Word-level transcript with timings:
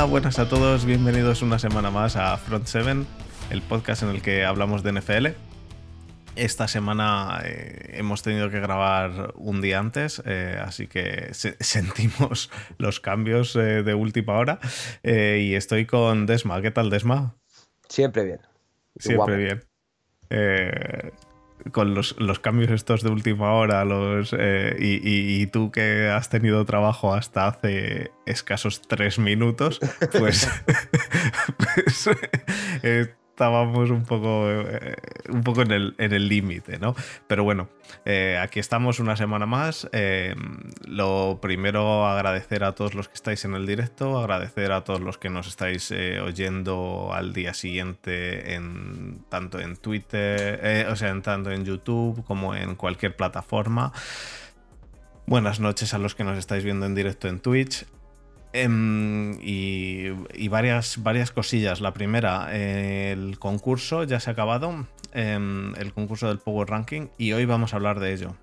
Hola, 0.00 0.08
buenas 0.08 0.38
a 0.38 0.48
todos, 0.48 0.86
bienvenidos 0.86 1.42
una 1.42 1.58
semana 1.58 1.90
más 1.90 2.16
a 2.16 2.34
Front 2.38 2.64
7, 2.64 3.04
el 3.50 3.60
podcast 3.60 4.02
en 4.02 4.08
el 4.08 4.22
que 4.22 4.46
hablamos 4.46 4.82
de 4.82 4.92
NFL. 4.92 5.26
Esta 6.36 6.68
semana 6.68 7.42
eh, 7.44 7.96
hemos 7.98 8.22
tenido 8.22 8.48
que 8.48 8.60
grabar 8.60 9.34
un 9.36 9.60
día 9.60 9.78
antes, 9.78 10.22
eh, 10.24 10.58
así 10.58 10.86
que 10.86 11.28
sentimos 11.34 12.50
los 12.78 12.98
cambios 12.98 13.54
eh, 13.56 13.82
de 13.82 13.92
última 13.92 14.38
hora. 14.38 14.58
y 15.04 15.54
estoy 15.54 15.84
con 15.84 16.24
Desma. 16.24 16.62
¿Qué 16.62 16.70
tal, 16.70 16.88
Desma? 16.88 17.36
Siempre 17.86 18.24
bien. 18.24 18.40
Siempre 18.96 19.36
bien 19.36 21.20
con 21.72 21.94
los, 21.94 22.14
cambios 22.40 22.70
estos 22.70 23.02
de 23.02 23.10
última 23.10 23.52
hora 23.52 23.84
los, 23.84 24.34
eh, 24.38 24.76
y, 24.78 25.46
tú 25.48 25.70
que 25.70 26.08
has 26.08 26.28
tenido 26.28 26.64
trabajo 26.64 27.14
hasta 27.14 27.46
hace 27.46 28.12
escasos 28.26 28.82
tres 28.82 29.18
minutos, 29.18 29.80
pues, 30.18 30.48
pues 31.56 32.10
eh, 32.82 33.14
estábamos 33.40 33.88
un 33.88 34.04
poco, 34.04 34.50
eh, 34.50 34.96
un 35.30 35.42
poco 35.42 35.62
en 35.62 35.96
el 35.96 36.28
límite, 36.28 36.78
¿no? 36.78 36.94
Pero 37.26 37.42
bueno, 37.42 37.70
eh, 38.04 38.38
aquí 38.38 38.60
estamos 38.60 39.00
una 39.00 39.16
semana 39.16 39.46
más. 39.46 39.88
Eh, 39.92 40.34
lo 40.86 41.38
primero, 41.40 42.06
agradecer 42.06 42.64
a 42.64 42.74
todos 42.74 42.94
los 42.94 43.08
que 43.08 43.14
estáis 43.14 43.46
en 43.46 43.54
el 43.54 43.66
directo, 43.66 44.18
agradecer 44.18 44.72
a 44.72 44.84
todos 44.84 45.00
los 45.00 45.16
que 45.16 45.30
nos 45.30 45.46
estáis 45.46 45.90
oyendo 45.90 47.12
al 47.14 47.32
día 47.32 47.54
siguiente, 47.54 48.52
en, 48.52 49.24
tanto 49.30 49.58
en 49.58 49.76
Twitter, 49.76 50.86
o 50.90 50.96
sea, 50.96 51.08
en, 51.08 51.22
tanto 51.22 51.50
en 51.50 51.64
YouTube 51.64 52.22
como 52.26 52.54
en 52.54 52.74
cualquier 52.74 53.16
plataforma. 53.16 53.94
Buenas 55.26 55.60
noches 55.60 55.94
a 55.94 55.98
los 55.98 56.14
que 56.14 56.24
nos 56.24 56.36
estáis 56.36 56.62
viendo 56.62 56.84
en 56.84 56.94
directo 56.94 57.26
en 57.26 57.40
Twitch. 57.40 57.86
Em, 58.52 59.38
y, 59.40 60.48
varias, 60.48 61.02
varias 61.02 61.30
cosillas. 61.30 61.80
La 61.80 61.92
primera, 61.92 62.48
el 62.52 63.38
concurso 63.38 64.04
ya 64.04 64.18
se 64.18 64.30
ha 64.30 64.32
acabado, 64.32 64.86
em, 65.12 65.74
el 65.76 65.92
concurso 65.92 66.28
del 66.28 66.38
Power 66.38 66.68
Ranking, 66.68 67.08
y 67.16 67.32
hoy 67.32 67.44
vamos 67.44 67.72
a 67.72 67.76
hablar 67.76 68.00
de 68.00 68.12
ello. 68.12 68.36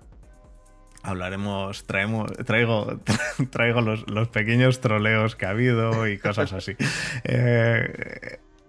Hablaremos, 1.02 1.84
traemos, 1.84 2.32
traigo, 2.44 3.00
traigo 3.50 3.80
los, 3.80 4.28
pequeños 4.28 4.80
troleos 4.80 5.36
que 5.36 5.46
ha 5.46 5.50
habido 5.50 6.06
y 6.08 6.18
cosas 6.18 6.52
así. 6.52 6.76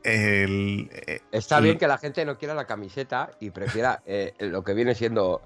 Eh, 0.02 1.20
Está 1.32 1.60
bien 1.60 1.78
que 1.78 1.86
la 1.86 1.98
gente 1.98 2.24
no 2.24 2.38
quiera 2.38 2.54
la 2.54 2.66
camiseta 2.66 3.32
y 3.42 3.50
prefiera 3.50 4.02
eh, 4.06 4.34
lo 4.40 4.64
que 4.64 4.74
viene 4.74 4.96
siendo 4.96 5.42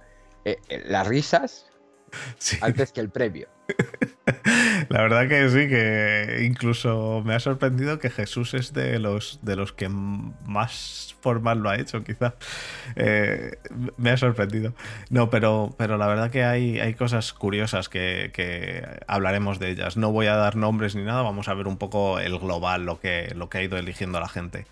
eh, 0.45 0.57
las 0.85 1.07
risas 1.07 1.65
antes 2.61 2.91
que 2.91 3.01
el 3.01 3.09
premio. 3.09 3.47
La 4.89 5.01
verdad 5.01 5.27
que 5.27 5.49
sí, 5.49 5.67
que 5.67 6.43
incluso 6.45 7.21
me 7.25 7.33
ha 7.33 7.39
sorprendido 7.39 7.99
que 7.99 8.09
Jesús 8.09 8.53
es 8.53 8.73
de 8.73 8.99
los, 8.99 9.39
de 9.41 9.55
los 9.55 9.73
que 9.73 9.89
más 9.89 11.15
formal 11.21 11.59
lo 11.59 11.69
ha 11.69 11.77
hecho, 11.77 12.03
quizá. 12.03 12.35
Eh, 12.95 13.57
me 13.97 14.11
ha 14.11 14.17
sorprendido. 14.17 14.73
No, 15.09 15.29
pero, 15.29 15.73
pero 15.77 15.97
la 15.97 16.07
verdad 16.07 16.31
que 16.31 16.43
hay, 16.43 16.79
hay 16.79 16.93
cosas 16.93 17.33
curiosas 17.33 17.89
que, 17.89 18.31
que, 18.33 18.85
hablaremos 19.07 19.59
de 19.59 19.71
ellas. 19.71 19.97
No 19.97 20.11
voy 20.11 20.27
a 20.27 20.35
dar 20.35 20.55
nombres 20.55 20.95
ni 20.95 21.03
nada, 21.03 21.21
vamos 21.21 21.47
a 21.47 21.53
ver 21.53 21.67
un 21.67 21.77
poco 21.77 22.19
el 22.19 22.37
global, 22.37 22.85
lo 22.85 22.99
que, 22.99 23.33
lo 23.35 23.49
que 23.49 23.59
ha 23.59 23.63
ido 23.63 23.77
eligiendo 23.77 24.19
la 24.19 24.29
gente. 24.29 24.65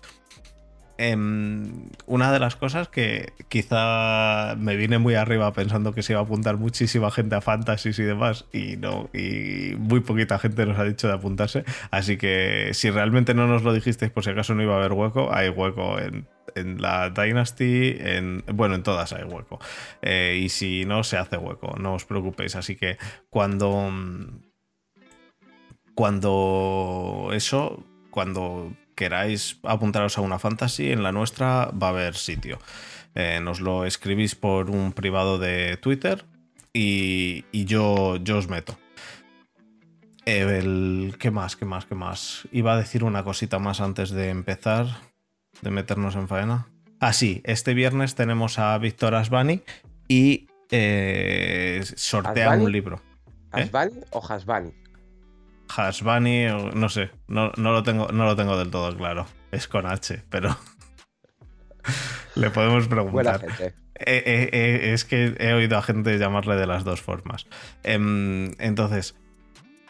Em, 0.98 1.88
una 2.06 2.32
de 2.32 2.38
las 2.38 2.54
cosas 2.56 2.88
que 2.88 3.32
quizá 3.48 4.54
me 4.56 4.76
vine 4.76 4.98
muy 4.98 5.14
arriba 5.14 5.52
pensando 5.52 5.92
que 5.94 6.02
se 6.02 6.12
iba 6.12 6.20
a 6.20 6.24
apuntar 6.24 6.58
muchísima 6.58 7.10
gente 7.10 7.34
a 7.34 7.40
fantasies 7.40 7.98
y 7.98 8.02
demás 8.02 8.44
y 8.52 8.76
no 8.76 9.08
y 9.14 9.74
muy 9.78 10.00
poquita 10.00 10.38
gente 10.38 10.66
nos 10.66 10.78
ha 10.78 10.84
dicho 10.84 11.08
de 11.08 11.14
apuntarse. 11.14 11.64
Así 11.90 12.18
que 12.18 12.70
si 12.74 12.90
realmente 12.90 13.34
no 13.34 13.46
nos 13.46 13.62
lo 13.62 13.72
dijisteis 13.72 14.12
por 14.12 14.22
si 14.24 14.30
acaso 14.30 14.54
no 14.54 14.62
iba 14.62 14.74
a 14.74 14.78
haber 14.78 14.92
hueco 14.92 15.34
hay 15.34 15.48
hueco 15.48 15.98
en, 15.98 16.26
la 16.54 17.08
Dynasty 17.08 17.96
en 17.98 18.44
bueno 18.52 18.74
en 18.74 18.82
todas 18.82 19.12
hay 19.12 19.24
hueco. 19.24 19.58
Eh, 20.02 20.40
y 20.42 20.50
si 20.50 20.84
no 20.84 21.04
se 21.04 21.16
hace 21.16 21.38
hueco 21.38 21.74
no 21.78 21.94
os 21.94 22.04
preocupéis. 22.04 22.54
Así 22.54 22.76
que 22.76 22.98
cuando 23.30 23.90
cuando 25.94 27.30
eso 27.32 27.82
cuando 28.10 28.72
queráis 28.94 29.58
apuntaros 29.62 30.18
a 30.18 30.20
una 30.20 30.38
fantasy, 30.38 30.90
en 30.90 31.02
la 31.02 31.12
nuestra 31.12 31.70
va 31.70 31.88
a 31.88 31.90
haber 31.90 32.14
sitio. 32.14 32.58
Eh, 33.14 33.40
nos 33.42 33.60
lo 33.60 33.84
escribís 33.84 34.34
por 34.34 34.70
un 34.70 34.92
privado 34.92 35.38
de 35.38 35.76
Twitter 35.76 36.24
y, 36.72 37.44
yo, 37.66 38.16
yo 38.16 38.38
os 38.38 38.48
meto. 38.48 38.78
El, 40.24 41.16
¿Qué 41.18 41.30
más? 41.30 41.56
¿Qué 41.56 41.64
más? 41.64 41.84
¿Qué 41.84 41.94
más? 41.94 42.48
Iba 42.52 42.74
a 42.74 42.76
decir 42.76 43.04
una 43.04 43.24
cosita 43.24 43.58
más 43.58 43.80
antes 43.80 44.10
de 44.10 44.30
empezar, 44.30 44.86
de 45.60 45.70
meternos 45.70 46.14
en 46.14 46.28
faena. 46.28 46.68
Ah, 47.00 47.12
sí, 47.12 47.42
este 47.44 47.74
viernes 47.74 48.14
tenemos 48.14 48.58
a 48.58 48.78
Víctor 48.78 49.14
Asbani 49.14 49.62
y 50.08 50.46
eh, 50.70 51.82
sortea 51.96 52.52
un 52.52 52.70
libro. 52.70 53.00
¿Eh? 53.54 53.62
¿Asbani 53.62 53.98
o 54.10 54.24
Hasbani? 54.24 54.81
Hasbani, 55.76 56.46
no 56.74 56.88
sé, 56.88 57.10
no, 57.28 57.52
lo 57.56 57.82
tengo, 57.82 58.08
no 58.08 58.24
lo 58.24 58.36
tengo 58.36 58.58
del 58.58 58.70
todo 58.70 58.96
claro. 58.96 59.26
Es 59.50 59.68
con 59.68 59.86
H, 59.86 60.22
pero 60.28 60.56
le 62.34 62.50
podemos 62.50 62.88
preguntar. 62.88 63.44
Eh, 63.94 64.22
eh, 64.26 64.48
eh, 64.52 64.92
es 64.92 65.04
que 65.04 65.36
he 65.38 65.52
oído 65.52 65.78
a 65.78 65.82
gente 65.82 66.18
llamarle 66.18 66.56
de 66.56 66.66
las 66.66 66.84
dos 66.84 67.00
formas. 67.00 67.46
Em, 67.82 68.52
entonces, 68.58 69.14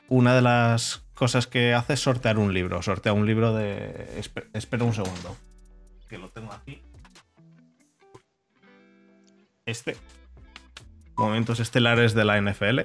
una 0.08 0.34
de 0.34 0.42
las 0.42 1.06
cosas 1.14 1.46
que 1.46 1.72
hace 1.74 1.94
es 1.94 2.00
sortear 2.00 2.38
un 2.38 2.52
libro. 2.52 2.82
Sortea 2.82 3.12
un 3.12 3.26
libro 3.26 3.54
de. 3.54 4.20
espera 4.52 4.84
un 4.84 4.94
segundo. 4.94 5.36
Que 6.08 6.18
lo 6.18 6.28
tengo 6.30 6.52
aquí. 6.52 6.82
Este. 9.64 9.96
Momentos 11.16 11.60
estelares 11.60 12.14
de 12.14 12.24
la 12.24 12.40
NFL. 12.40 12.80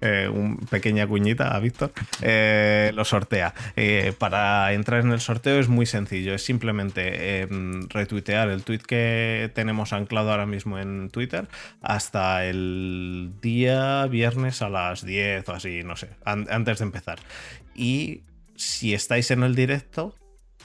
Eh, 0.00 0.28
un 0.32 0.58
pequeña 0.58 1.06
cuñita 1.08 1.54
a 1.54 1.58
Víctor, 1.58 1.90
eh, 2.22 2.92
lo 2.94 3.04
sortea. 3.04 3.52
Eh, 3.74 4.12
para 4.16 4.72
entrar 4.72 5.00
en 5.00 5.10
el 5.10 5.20
sorteo 5.20 5.58
es 5.58 5.68
muy 5.68 5.86
sencillo, 5.86 6.34
es 6.34 6.44
simplemente 6.44 7.40
em, 7.40 7.88
retuitear 7.88 8.48
el 8.48 8.62
tweet 8.62 8.80
que 8.86 9.50
tenemos 9.54 9.92
anclado 9.92 10.30
ahora 10.30 10.46
mismo 10.46 10.78
en 10.78 11.10
Twitter 11.10 11.48
hasta 11.82 12.44
el 12.44 13.32
día 13.42 14.06
viernes 14.06 14.62
a 14.62 14.68
las 14.68 15.04
10 15.04 15.48
o 15.48 15.52
así, 15.52 15.82
no 15.82 15.96
sé, 15.96 16.10
antes 16.24 16.78
de 16.78 16.84
empezar. 16.84 17.18
Y 17.74 18.22
si 18.54 18.94
estáis 18.94 19.30
en 19.32 19.42
el 19.42 19.56
directo, 19.56 20.14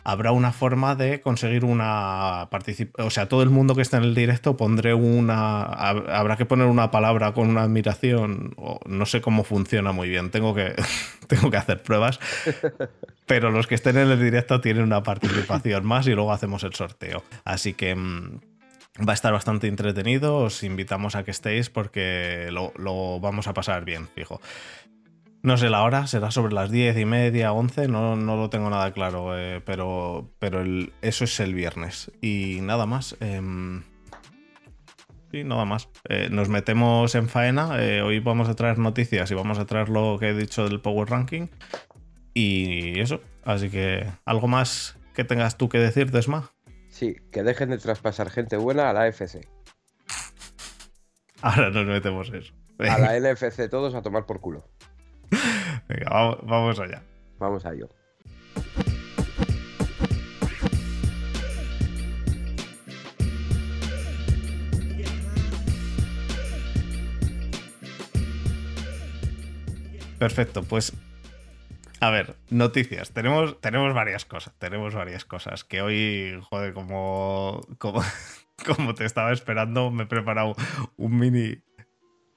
habrá 0.04 0.32
una 0.32 0.52
forma 0.52 0.96
de 0.96 1.22
conseguir 1.22 1.66
una 1.66 2.48
participación. 2.52 3.08
O 3.08 3.10
sea, 3.10 3.28
todo 3.28 3.44
el 3.44 3.50
mundo 3.50 3.76
que 3.76 3.82
está 3.82 3.98
en 3.98 4.04
el 4.04 4.16
directo 4.16 4.58
pondré 4.58 4.94
una. 4.94 5.64
Habrá 5.64 6.38
que 6.38 6.46
poner 6.46 6.68
una 6.68 6.92
palabra 6.92 7.34
con 7.34 7.50
una 7.50 7.64
admiración. 7.64 8.54
O 8.58 8.80
no 8.86 9.06
sé 9.06 9.22
cómo 9.22 9.44
funciona 9.44 9.92
muy 9.92 10.10
bien. 10.10 10.30
Tengo 10.30 10.54
que, 10.54 10.76
tengo 11.28 11.50
que 11.50 11.58
hacer 11.58 11.82
pruebas. 11.84 12.20
Pero 13.26 13.52
los 13.52 13.68
que 13.68 13.76
estén 13.76 13.98
en 13.98 14.12
el 14.12 14.22
directo 14.22 14.60
tienen 14.62 14.84
una 14.84 15.04
participación 15.04 15.86
más 15.86 16.08
y 16.08 16.12
luego 16.12 16.34
hacemos 16.34 16.64
el 16.64 16.74
sorteo. 16.74 17.24
Así 17.46 17.74
que. 17.74 17.96
Mm, 17.96 18.40
va 19.08 19.14
a 19.14 19.16
estar 19.16 19.34
bastante 19.34 19.68
entretenido, 19.68 20.38
os 20.38 20.62
invitamos 20.62 21.16
a 21.16 21.24
que 21.24 21.32
estéis 21.32 21.72
porque 21.72 22.50
lo, 22.52 22.74
lo 22.78 23.20
vamos 23.20 23.48
a 23.48 23.54
pasar 23.56 23.86
bien, 23.86 24.08
fijo. 24.14 24.40
No 25.44 25.58
sé 25.58 25.70
la 25.70 25.84
hora, 25.84 26.08
será 26.08 26.32
sobre 26.32 26.54
las 26.54 26.72
10 26.72 26.98
y 26.98 27.04
media, 27.04 27.52
11, 27.52 27.90
no, 27.90 28.16
no 28.16 28.38
lo 28.38 28.50
tengo 28.50 28.70
nada 28.70 28.94
claro, 28.94 29.38
eh, 29.38 29.62
pero, 29.66 30.32
pero 30.40 30.64
eso 31.02 31.26
es 31.26 31.38
el 31.42 31.54
viernes. 31.54 32.14
Y 32.22 32.60
nada 32.62 32.86
más. 32.86 33.18
Em, 33.20 33.84
sí, 35.32 35.44
nada 35.44 35.66
más. 35.66 35.90
Eh, 36.08 36.30
nos 36.32 36.48
metemos 36.48 37.14
en 37.16 37.28
faena. 37.28 37.84
Eh, 37.84 38.02
hoy 38.02 38.20
vamos 38.20 38.48
a 38.48 38.56
traer 38.56 38.80
noticias 38.80 39.30
y 39.32 39.34
vamos 39.34 39.60
a 39.60 39.66
traer 39.66 39.90
lo 39.90 40.18
que 40.18 40.30
he 40.30 40.34
dicho 40.34 40.64
del 40.64 40.80
Power 40.80 41.10
Ranking. 41.10 41.50
Y 42.34 43.02
eso. 43.02 43.20
Así 43.44 43.70
que, 43.70 44.10
¿algo 44.24 44.48
más 44.48 44.98
que 45.14 45.26
tengas 45.26 45.58
tú 45.58 45.68
que 45.68 45.78
decir, 45.78 46.10
Desma? 46.12 46.52
Sí, 46.88 47.18
que 47.34 47.44
dejen 47.44 47.70
de 47.70 47.80
traspasar 47.80 48.30
gente 48.30 48.56
buena 48.56 48.90
a 48.90 48.94
la 48.94 49.10
FC. 49.10 49.46
Ahora 51.42 51.70
nos 51.70 51.86
metemos 51.86 52.32
eso. 52.32 52.54
A 52.80 52.98
la 52.98 53.20
LFC 53.20 53.70
todos 53.70 53.94
a 53.94 54.02
tomar 54.02 54.26
por 54.26 54.40
culo. 54.40 54.70
Venga, 55.88 56.10
vamos, 56.44 56.80
allá. 56.80 57.02
Vamos 57.40 57.66
a 57.66 57.74
ello. 57.74 57.90
Perfecto, 70.20 70.64
pues 70.64 70.94
a 72.04 72.10
ver, 72.10 72.36
noticias. 72.50 73.12
Tenemos, 73.12 73.62
tenemos 73.62 73.94
varias 73.94 74.26
cosas. 74.26 74.54
Tenemos 74.60 74.94
varias 74.94 75.24
cosas. 75.24 75.64
Que 75.64 75.82
hoy, 75.82 76.38
joder, 76.50 76.74
como, 76.74 77.62
como, 77.78 78.02
como 78.66 78.94
te 78.94 79.06
estaba 79.06 79.32
esperando, 79.32 79.90
me 79.90 80.04
he 80.04 80.06
preparado 80.06 80.54
un 80.98 81.18
mini. 81.18 81.64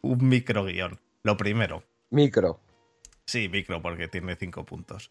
un 0.03 0.29
micro 0.29 0.65
guion. 0.67 1.01
Lo 1.25 1.37
primero. 1.37 1.83
Micro. 2.11 2.61
Sí, 3.27 3.49
micro, 3.49 3.83
porque 3.83 4.09
tiene 4.09 4.37
cinco 4.37 4.65
puntos. 4.65 5.11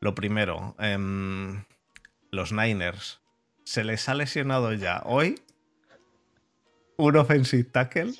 Lo 0.00 0.14
primero, 0.14 0.76
em, 0.78 1.64
los 2.30 2.52
Niners. 2.52 3.20
Se 3.64 3.82
les 3.82 4.08
ha 4.08 4.14
lesionado 4.14 4.72
ya 4.72 5.02
hoy 5.04 5.40
un 6.96 7.16
offensive 7.16 7.64
tackle 7.64 8.14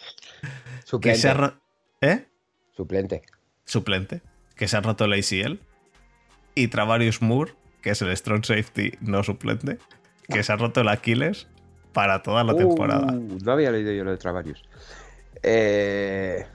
Suplente. 0.85 1.17
que 1.17 1.21
se 1.21 1.29
ha... 1.29 1.61
¿Eh? 2.01 2.27
Suplente. 2.77 3.23
Suplente. 3.65 4.23
Que 4.57 4.67
se 4.67 4.77
ha 4.77 4.81
roto 4.81 5.05
el 5.05 5.13
ACL. 5.13 5.61
Y 6.55 6.69
Travarius 6.69 7.23
Moore, 7.23 7.55
que 7.83 7.91
es 7.91 8.03
el 8.03 8.15
strong 8.17 8.45
safety 8.45 8.93
no 9.01 9.23
suplente, 9.23 9.79
que 10.29 10.43
se 10.43 10.53
ha 10.53 10.57
roto 10.57 10.81
el 10.81 10.89
Aquiles 10.89 11.47
para 11.93 12.23
toda 12.23 12.43
la 12.43 12.57
temporada. 12.57 13.13
Uh, 13.13 13.39
no 13.45 13.53
había 13.53 13.71
leído 13.71 13.93
yo 13.93 14.05
lo 14.05 14.11
de 14.11 14.17
Travarius. 14.17 14.63
Eh... 15.43 16.47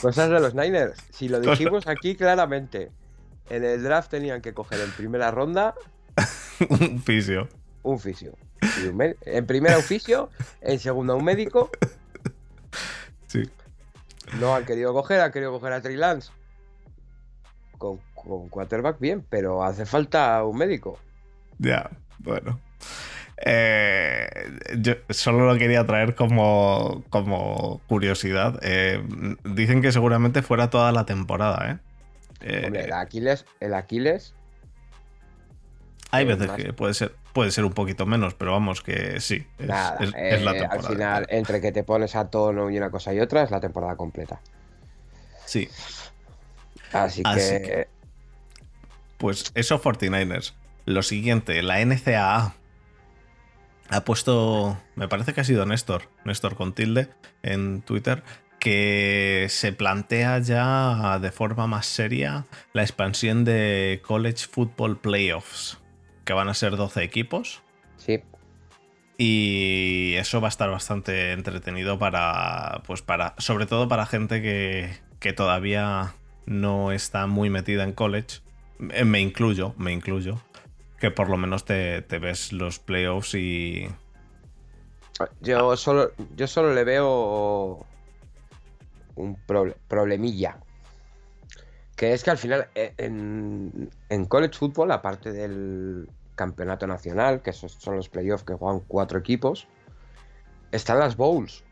Cosas 0.00 0.30
de 0.30 0.40
los 0.40 0.54
Niners. 0.54 0.98
Si 1.10 1.28
lo 1.28 1.40
dijimos 1.40 1.86
aquí 1.86 2.14
claramente. 2.16 2.90
En 3.50 3.64
el 3.64 3.82
draft 3.82 4.10
tenían 4.10 4.42
que 4.42 4.52
coger 4.52 4.80
en 4.80 4.90
primera 4.92 5.30
ronda 5.30 5.74
un 6.68 7.00
fisio. 7.02 7.48
un 7.82 7.98
fisio. 7.98 8.36
Y 8.82 8.88
un 8.88 8.96
me- 8.96 9.16
En 9.22 9.46
primera 9.46 9.78
un 9.78 9.82
fisio, 9.84 10.28
en 10.60 10.78
segunda 10.78 11.14
un 11.14 11.24
médico. 11.24 11.70
Sí. 13.26 13.42
No 14.38 14.54
han 14.54 14.64
querido 14.66 14.92
coger, 14.92 15.20
han 15.20 15.32
querido 15.32 15.52
coger 15.52 15.72
a 15.72 15.80
Trey 15.80 15.96
Lance. 15.96 16.30
Con, 17.78 18.00
con 18.14 18.48
quarterback 18.48 18.98
bien, 18.98 19.24
pero 19.28 19.62
hace 19.64 19.86
falta 19.86 20.42
un 20.44 20.58
médico. 20.58 20.98
Ya, 21.58 21.90
bueno. 22.18 22.60
Eh, 23.44 24.28
yo 24.78 24.94
solo 25.10 25.46
lo 25.52 25.56
quería 25.58 25.86
traer 25.86 26.14
como, 26.14 27.04
como 27.10 27.80
curiosidad. 27.86 28.58
Eh, 28.62 29.02
dicen 29.44 29.80
que 29.82 29.92
seguramente 29.92 30.42
fuera 30.42 30.70
toda 30.70 30.90
la 30.92 31.06
temporada, 31.06 31.70
¿eh? 31.72 31.78
Eh, 32.40 32.62
Hombre, 32.66 32.84
el 32.84 32.92
Aquiles, 32.92 33.44
el 33.60 33.74
Aquiles, 33.74 34.34
hay 36.10 36.24
veces 36.24 36.46
más- 36.48 36.56
que 36.56 36.72
puede 36.72 36.94
ser, 36.94 37.14
puede 37.32 37.50
ser 37.50 37.64
un 37.64 37.72
poquito 37.72 38.06
menos, 38.06 38.34
pero 38.34 38.52
vamos 38.52 38.80
que 38.80 39.20
sí. 39.20 39.46
Es, 39.58 39.66
nada. 39.66 39.96
es- 40.00 40.14
es 40.16 40.42
la 40.42 40.52
temporada. 40.52 40.88
al 40.88 40.92
final, 40.94 41.26
entre 41.30 41.60
que 41.60 41.70
te 41.72 41.82
pones 41.84 42.16
a 42.16 42.30
tono 42.30 42.70
y 42.70 42.78
una 42.78 42.90
cosa 42.90 43.12
y 43.12 43.20
otra, 43.20 43.42
es 43.42 43.50
la 43.50 43.60
temporada 43.60 43.96
completa. 43.96 44.40
Sí. 45.44 45.68
Así, 46.92 47.22
Así 47.24 47.52
que, 47.56 47.62
que- 47.62 47.88
Pues 49.18 49.50
eso 49.54 49.80
49ers. 49.82 50.54
Lo 50.86 51.02
siguiente, 51.02 51.60
la 51.62 51.80
NCAA 51.80 52.54
ha 53.90 54.04
puesto, 54.04 54.78
me 54.96 55.08
parece 55.08 55.32
que 55.32 55.40
ha 55.40 55.44
sido 55.44 55.64
Néstor, 55.66 56.10
Néstor 56.24 56.56
con 56.56 56.74
tilde 56.74 57.08
en 57.42 57.82
Twitter, 57.82 58.22
que 58.58 59.46
se 59.48 59.72
plantea 59.72 60.38
ya 60.40 61.18
de 61.20 61.30
forma 61.30 61.66
más 61.66 61.86
seria 61.86 62.46
la 62.72 62.82
expansión 62.82 63.44
de 63.44 64.02
College 64.04 64.46
Football 64.50 64.98
Playoffs, 64.98 65.78
que 66.24 66.32
van 66.32 66.48
a 66.48 66.54
ser 66.54 66.76
12 66.76 67.02
equipos. 67.02 67.62
sí. 67.96 68.20
Y 69.20 70.14
eso 70.14 70.40
va 70.40 70.46
a 70.46 70.48
estar 70.48 70.70
bastante 70.70 71.32
entretenido 71.32 71.98
para, 71.98 72.82
pues 72.86 73.02
para, 73.02 73.34
sobre 73.38 73.66
todo 73.66 73.88
para 73.88 74.06
gente 74.06 74.40
que, 74.40 74.92
que 75.18 75.32
todavía 75.32 76.14
no 76.46 76.92
está 76.92 77.26
muy 77.26 77.50
metida 77.50 77.82
en 77.82 77.92
college. 77.94 78.38
Eh, 78.92 79.04
Me 79.04 79.20
incluyo, 79.20 79.74
me 79.76 79.92
incluyo. 79.92 80.40
Que 81.00 81.10
por 81.10 81.28
lo 81.28 81.36
menos 81.36 81.64
te, 81.64 82.02
te 82.02 82.18
ves 82.18 82.52
los 82.52 82.78
playoffs 82.78 83.34
y... 83.34 83.88
Yo 85.40 85.76
solo, 85.76 86.12
yo 86.36 86.46
solo 86.46 86.74
le 86.74 86.84
veo 86.84 87.84
un 89.16 89.36
proble- 89.46 89.76
problemilla. 89.88 90.58
Que 91.96 92.12
es 92.12 92.22
que 92.22 92.30
al 92.30 92.38
final, 92.38 92.68
eh, 92.76 92.94
en, 92.98 93.90
en 94.08 94.24
college 94.26 94.56
football, 94.56 94.92
aparte 94.92 95.32
del 95.32 96.08
campeonato 96.36 96.86
nacional, 96.86 97.42
que 97.42 97.50
esos 97.50 97.72
son 97.72 97.96
los 97.96 98.08
playoffs 98.08 98.44
que 98.44 98.54
juegan 98.54 98.80
cuatro 98.86 99.18
equipos, 99.18 99.66
están 100.70 101.00
las 101.00 101.16
bowls. 101.16 101.64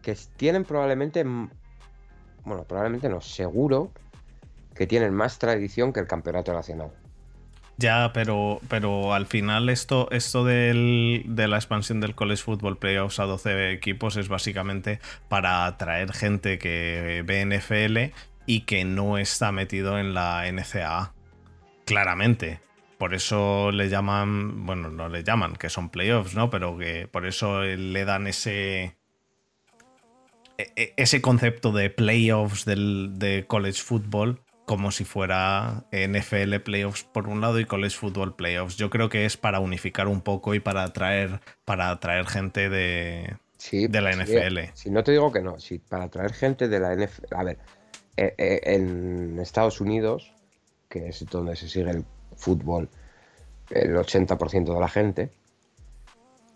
Que 0.00 0.16
tienen 0.36 0.64
probablemente, 0.64 1.22
bueno, 1.24 2.64
probablemente 2.66 3.10
no, 3.10 3.20
seguro 3.20 3.90
que 4.74 4.86
tienen 4.86 5.12
más 5.12 5.38
tradición 5.38 5.92
que 5.92 6.00
el 6.00 6.06
campeonato 6.06 6.54
nacional. 6.54 6.92
Ya, 7.78 8.10
pero, 8.14 8.60
pero 8.68 9.12
al 9.12 9.26
final 9.26 9.68
esto, 9.68 10.08
esto 10.10 10.44
del- 10.44 11.24
de 11.26 11.46
la 11.46 11.56
expansión 11.56 12.00
del 12.00 12.14
College 12.14 12.42
Football 12.42 12.78
Playoffs 12.78 13.20
a 13.20 13.24
12 13.24 13.70
equipos 13.72 14.16
es 14.16 14.28
básicamente 14.28 14.98
para 15.28 15.66
atraer 15.66 16.12
gente 16.14 16.58
que 16.58 17.22
ve 17.26 17.42
NFL 17.42 18.14
y 18.46 18.60
que 18.62 18.84
no 18.86 19.18
está 19.18 19.52
metido 19.52 19.98
en 19.98 20.14
la 20.14 20.46
NCAA. 20.48 21.12
Claramente. 21.84 22.60
Por 22.96 23.12
eso 23.12 23.70
le 23.72 23.90
llaman, 23.90 24.64
bueno, 24.64 24.88
no 24.90 25.10
le 25.10 25.22
llaman, 25.22 25.54
que 25.56 25.68
son 25.68 25.90
playoffs, 25.90 26.34
¿no? 26.34 26.48
Pero 26.48 26.78
que 26.78 27.06
por 27.08 27.26
eso 27.26 27.60
le 27.62 28.04
dan 28.06 28.26
ese, 28.26 28.96
e- 30.56 30.72
e- 30.76 30.94
ese 30.96 31.20
concepto 31.20 31.72
de 31.72 31.90
playoffs 31.90 32.64
del, 32.64 33.10
de 33.18 33.44
college 33.46 33.82
football 33.82 34.40
como 34.66 34.90
si 34.90 35.04
fuera 35.04 35.86
NFL 35.92 36.56
playoffs 36.64 37.04
por 37.04 37.28
un 37.28 37.40
lado 37.40 37.58
y 37.58 37.64
college 37.64 37.96
football 37.96 38.36
playoffs. 38.36 38.76
Yo 38.76 38.90
creo 38.90 39.08
que 39.08 39.24
es 39.24 39.36
para 39.36 39.60
unificar 39.60 40.08
un 40.08 40.20
poco 40.20 40.54
y 40.54 40.60
para 40.60 40.82
atraer, 40.82 41.40
para 41.64 41.90
atraer 41.90 42.26
gente 42.26 42.68
de, 42.68 43.36
Sí, 43.58 43.86
de 43.86 44.00
la 44.00 44.12
sí, 44.12 44.20
NFL. 44.20 44.58
Si 44.74 44.90
no 44.90 45.02
te 45.02 45.12
digo 45.12 45.32
que 45.32 45.40
no, 45.40 45.58
si 45.58 45.78
para 45.78 46.08
traer 46.08 46.32
gente 46.32 46.68
de 46.68 46.80
la 46.80 46.94
NFL. 46.94 47.34
A 47.34 47.44
ver, 47.44 47.58
eh, 48.16 48.34
eh, 48.36 48.60
en 48.64 49.38
Estados 49.40 49.80
Unidos, 49.80 50.32
que 50.88 51.08
es 51.08 51.24
donde 51.26 51.56
se 51.56 51.68
sigue 51.68 51.90
el 51.90 52.04
fútbol, 52.36 52.88
el 53.70 53.96
80% 53.96 54.74
de 54.74 54.80
la 54.80 54.88
gente, 54.88 55.30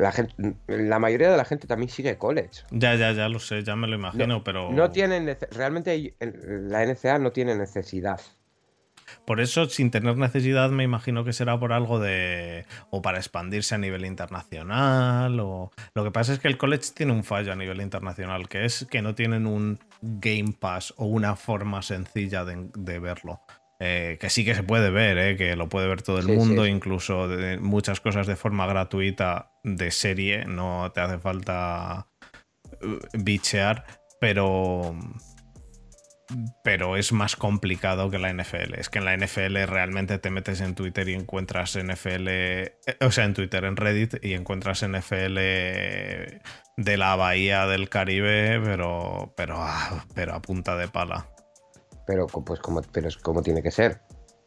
la 0.01 0.13
gente, 0.13 0.35
la 0.67 0.99
mayoría 0.99 1.31
de 1.31 1.37
la 1.37 1.45
gente 1.45 1.67
también 1.67 1.91
sigue 1.91 2.17
college. 2.19 2.63
Ya, 2.71 2.95
ya, 2.95 3.13
ya 3.13 3.29
lo 3.29 3.39
sé, 3.39 3.63
ya 3.63 3.77
me 3.77 3.87
lo 3.87 3.95
imagino, 3.97 4.43
pero 4.43 4.71
No 4.73 4.91
tienen, 4.91 5.37
realmente 5.53 6.15
la 6.21 6.85
NCA 6.87 7.19
no 7.19 7.33
tiene 7.33 7.55
necesidad. 7.57 8.21
por 9.27 9.41
eso 9.41 9.67
sin 9.69 9.91
tener 9.91 10.17
necesidad 10.17 10.71
me 10.71 10.85
imagino 10.85 11.25
que 11.25 11.33
será 11.33 11.59
por 11.59 11.73
algo 11.73 11.99
de 11.99 12.65
o 12.91 13.03
para 13.03 13.19
expandirse 13.19 13.75
a 13.75 13.79
nivel 13.79 14.05
internacional 14.05 15.39
o 15.41 15.71
lo 15.95 16.05
que 16.05 16.11
pasa 16.13 16.33
es 16.33 16.39
que 16.39 16.49
el 16.49 16.57
college 16.57 16.93
tiene 16.95 17.13
un 17.13 17.25
fallo 17.25 17.53
a 17.53 17.57
nivel 17.57 17.81
internacional 17.81 18.49
que 18.49 18.65
es 18.65 18.87
que 18.89 19.03
no 19.03 19.15
tienen 19.15 19.47
un 19.47 19.81
Game 20.01 20.55
Pass 20.59 20.95
o 20.97 21.07
una 21.07 21.35
forma 21.37 21.83
sencilla 21.83 22.45
de, 22.45 22.69
de 22.75 22.99
verlo. 23.01 23.41
Eh, 23.83 24.19
que 24.21 24.29
sí 24.29 24.45
que 24.45 24.55
se 24.55 24.63
puede 24.63 24.91
ver, 24.91 25.17
eh, 25.17 25.37
que 25.39 25.57
lo 25.57 25.71
puede 25.71 25.89
ver 25.89 26.03
todo 26.03 26.19
el 26.19 26.27
Sí, 26.27 26.33
mundo, 26.33 26.65
sí. 26.65 26.71
incluso 26.71 27.29
de 27.29 27.59
muchas 27.59 28.01
cosas 28.01 28.27
de 28.27 28.37
forma 28.37 28.67
gratuita 28.67 29.53
de 29.65 29.91
serie, 29.91 30.45
no 30.45 30.93
te 30.93 31.01
hace 31.01 31.19
falta 31.19 32.07
eh, 32.83 32.99
bichear, 33.15 33.87
pero 34.21 34.95
pero 36.63 36.97
es 36.97 37.11
más 37.11 37.35
complicado 37.35 38.09
que 38.11 38.19
la 38.19 38.33
NFL. 38.33 38.75
Es 38.79 38.89
que 38.89 38.99
en 39.01 39.05
la 39.05 39.17
NFL 39.17 39.65
realmente 39.67 40.19
te 40.19 40.31
metes 40.31 40.61
en 40.61 40.75
Twitter 40.77 41.09
y 41.09 41.15
encuentras 41.15 41.77
NFL, 41.77 42.29
o 43.01 43.11
sea, 43.11 43.25
en 43.25 43.35
Twitter, 43.35 43.65
en 43.65 43.77
Reddit 43.77 44.23
y 44.23 44.35
encuentras 44.35 44.87
NFL 44.87 45.35
de 46.77 46.97
la 46.97 47.17
bahía 47.17 47.67
del 47.67 47.89
Caribe, 47.89 48.61
pero 48.63 49.33
pero 49.37 49.57
ah, 49.59 50.05
pero 50.15 50.35
a 50.35 50.43
punta 50.43 50.77
de 50.77 50.87
pala. 50.87 51.27
Pero, 52.11 52.27
pues, 52.27 52.59
como, 52.59 52.83
pero 52.83 53.07
es 53.07 53.17
como 53.17 53.41
tiene 53.41 53.63
que 53.63 53.71
ser. 53.71 54.01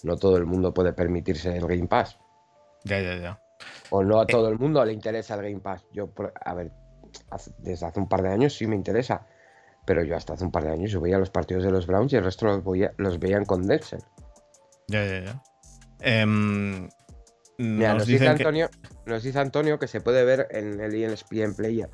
No 0.04 0.18
todo 0.18 0.36
el 0.36 0.46
mundo 0.46 0.74
puede 0.74 0.92
permitirse 0.92 1.56
el 1.56 1.66
Game 1.66 1.88
Pass. 1.88 2.20
Ya, 2.84 3.00
ya, 3.00 3.16
ya. 3.16 3.42
O 3.90 4.04
no 4.04 4.20
a 4.20 4.28
todo 4.28 4.50
el 4.50 4.60
mundo 4.60 4.84
le 4.84 4.92
interesa 4.92 5.36
el 5.36 5.44
Game 5.44 5.62
Pass. 5.62 5.86
Yo, 5.94 6.10
a 6.44 6.54
ver, 6.54 6.74
desde 7.60 7.86
hace 7.86 8.02
un 8.02 8.10
par 8.10 8.22
de 8.22 8.34
años 8.34 8.54
sí 8.58 8.68
me 8.68 8.76
interesa. 8.76 9.26
Pero 9.86 10.04
yo 10.04 10.18
hasta 10.18 10.34
hace 10.34 10.44
un 10.44 10.52
par 10.52 10.66
de 10.66 10.72
años 10.72 10.92
yo 10.92 11.00
veía 11.00 11.18
los 11.18 11.30
partidos 11.30 11.64
de 11.64 11.72
los 11.72 11.88
Browns 11.88 12.12
y 12.12 12.18
el 12.18 12.26
resto 12.26 12.48
los, 12.48 12.66
veía, 12.66 12.92
los 12.98 13.18
veían 13.18 13.46
con 13.46 13.66
Denzel. 13.66 14.04
Ya, 14.90 15.06
ya, 15.06 15.20
ya. 15.24 15.44
Em, 16.02 16.90
Mira, 17.58 17.90
nos 17.90 18.00
nos, 18.00 18.08
dice 18.08 18.20
dicen 18.26 18.36
que- 18.38 18.44
Antonio, 18.44 18.70
nos 19.06 19.24
dice 19.24 19.40
Antonio 19.40 19.80
que 19.80 19.88
se 19.88 20.02
puede 20.02 20.26
ver 20.26 20.48
en 20.52 20.82
el 20.82 20.94
ESPN 20.96 21.54
Player. 21.56 21.90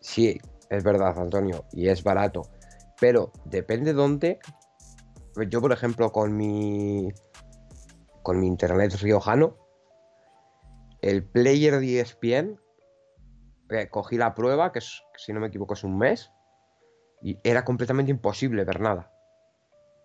Sí, 0.00 0.38
es 0.68 0.84
verdad, 0.84 1.18
Antonio, 1.18 1.64
y 1.72 1.88
es 1.88 2.02
barato. 2.02 2.42
Pero 3.00 3.32
depende 3.46 3.94
dónde. 3.94 4.40
Yo, 5.48 5.60
por 5.60 5.72
ejemplo, 5.72 6.10
con 6.12 6.36
mi. 6.36 7.08
Con 8.22 8.40
mi 8.40 8.46
internet 8.46 8.94
riojano. 9.00 9.56
El 11.02 11.24
player 11.24 11.78
de 11.78 12.00
ESPN. 12.00 12.58
eh, 13.70 13.88
cogí 13.90 14.16
la 14.16 14.34
prueba, 14.34 14.72
que 14.72 14.78
es, 14.78 15.02
si 15.16 15.32
no 15.32 15.40
me 15.40 15.48
equivoco 15.48 15.74
es 15.74 15.84
un 15.84 15.98
mes. 15.98 16.32
Y 17.22 17.38
era 17.42 17.64
completamente 17.64 18.10
imposible 18.10 18.64
ver 18.64 18.80
nada. 18.80 19.10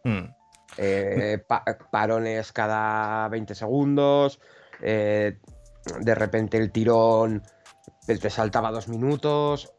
Mm, 0.03 0.33
Eh, 0.77 1.43
pa- 1.47 1.63
parones 1.91 2.51
cada 2.53 3.27
20 3.27 3.53
segundos, 3.55 4.39
eh, 4.81 5.37
de 5.99 6.15
repente 6.15 6.57
el 6.57 6.71
tirón 6.71 7.43
te 8.07 8.29
saltaba 8.29 8.71
dos 8.71 8.87
minutos. 8.87 9.73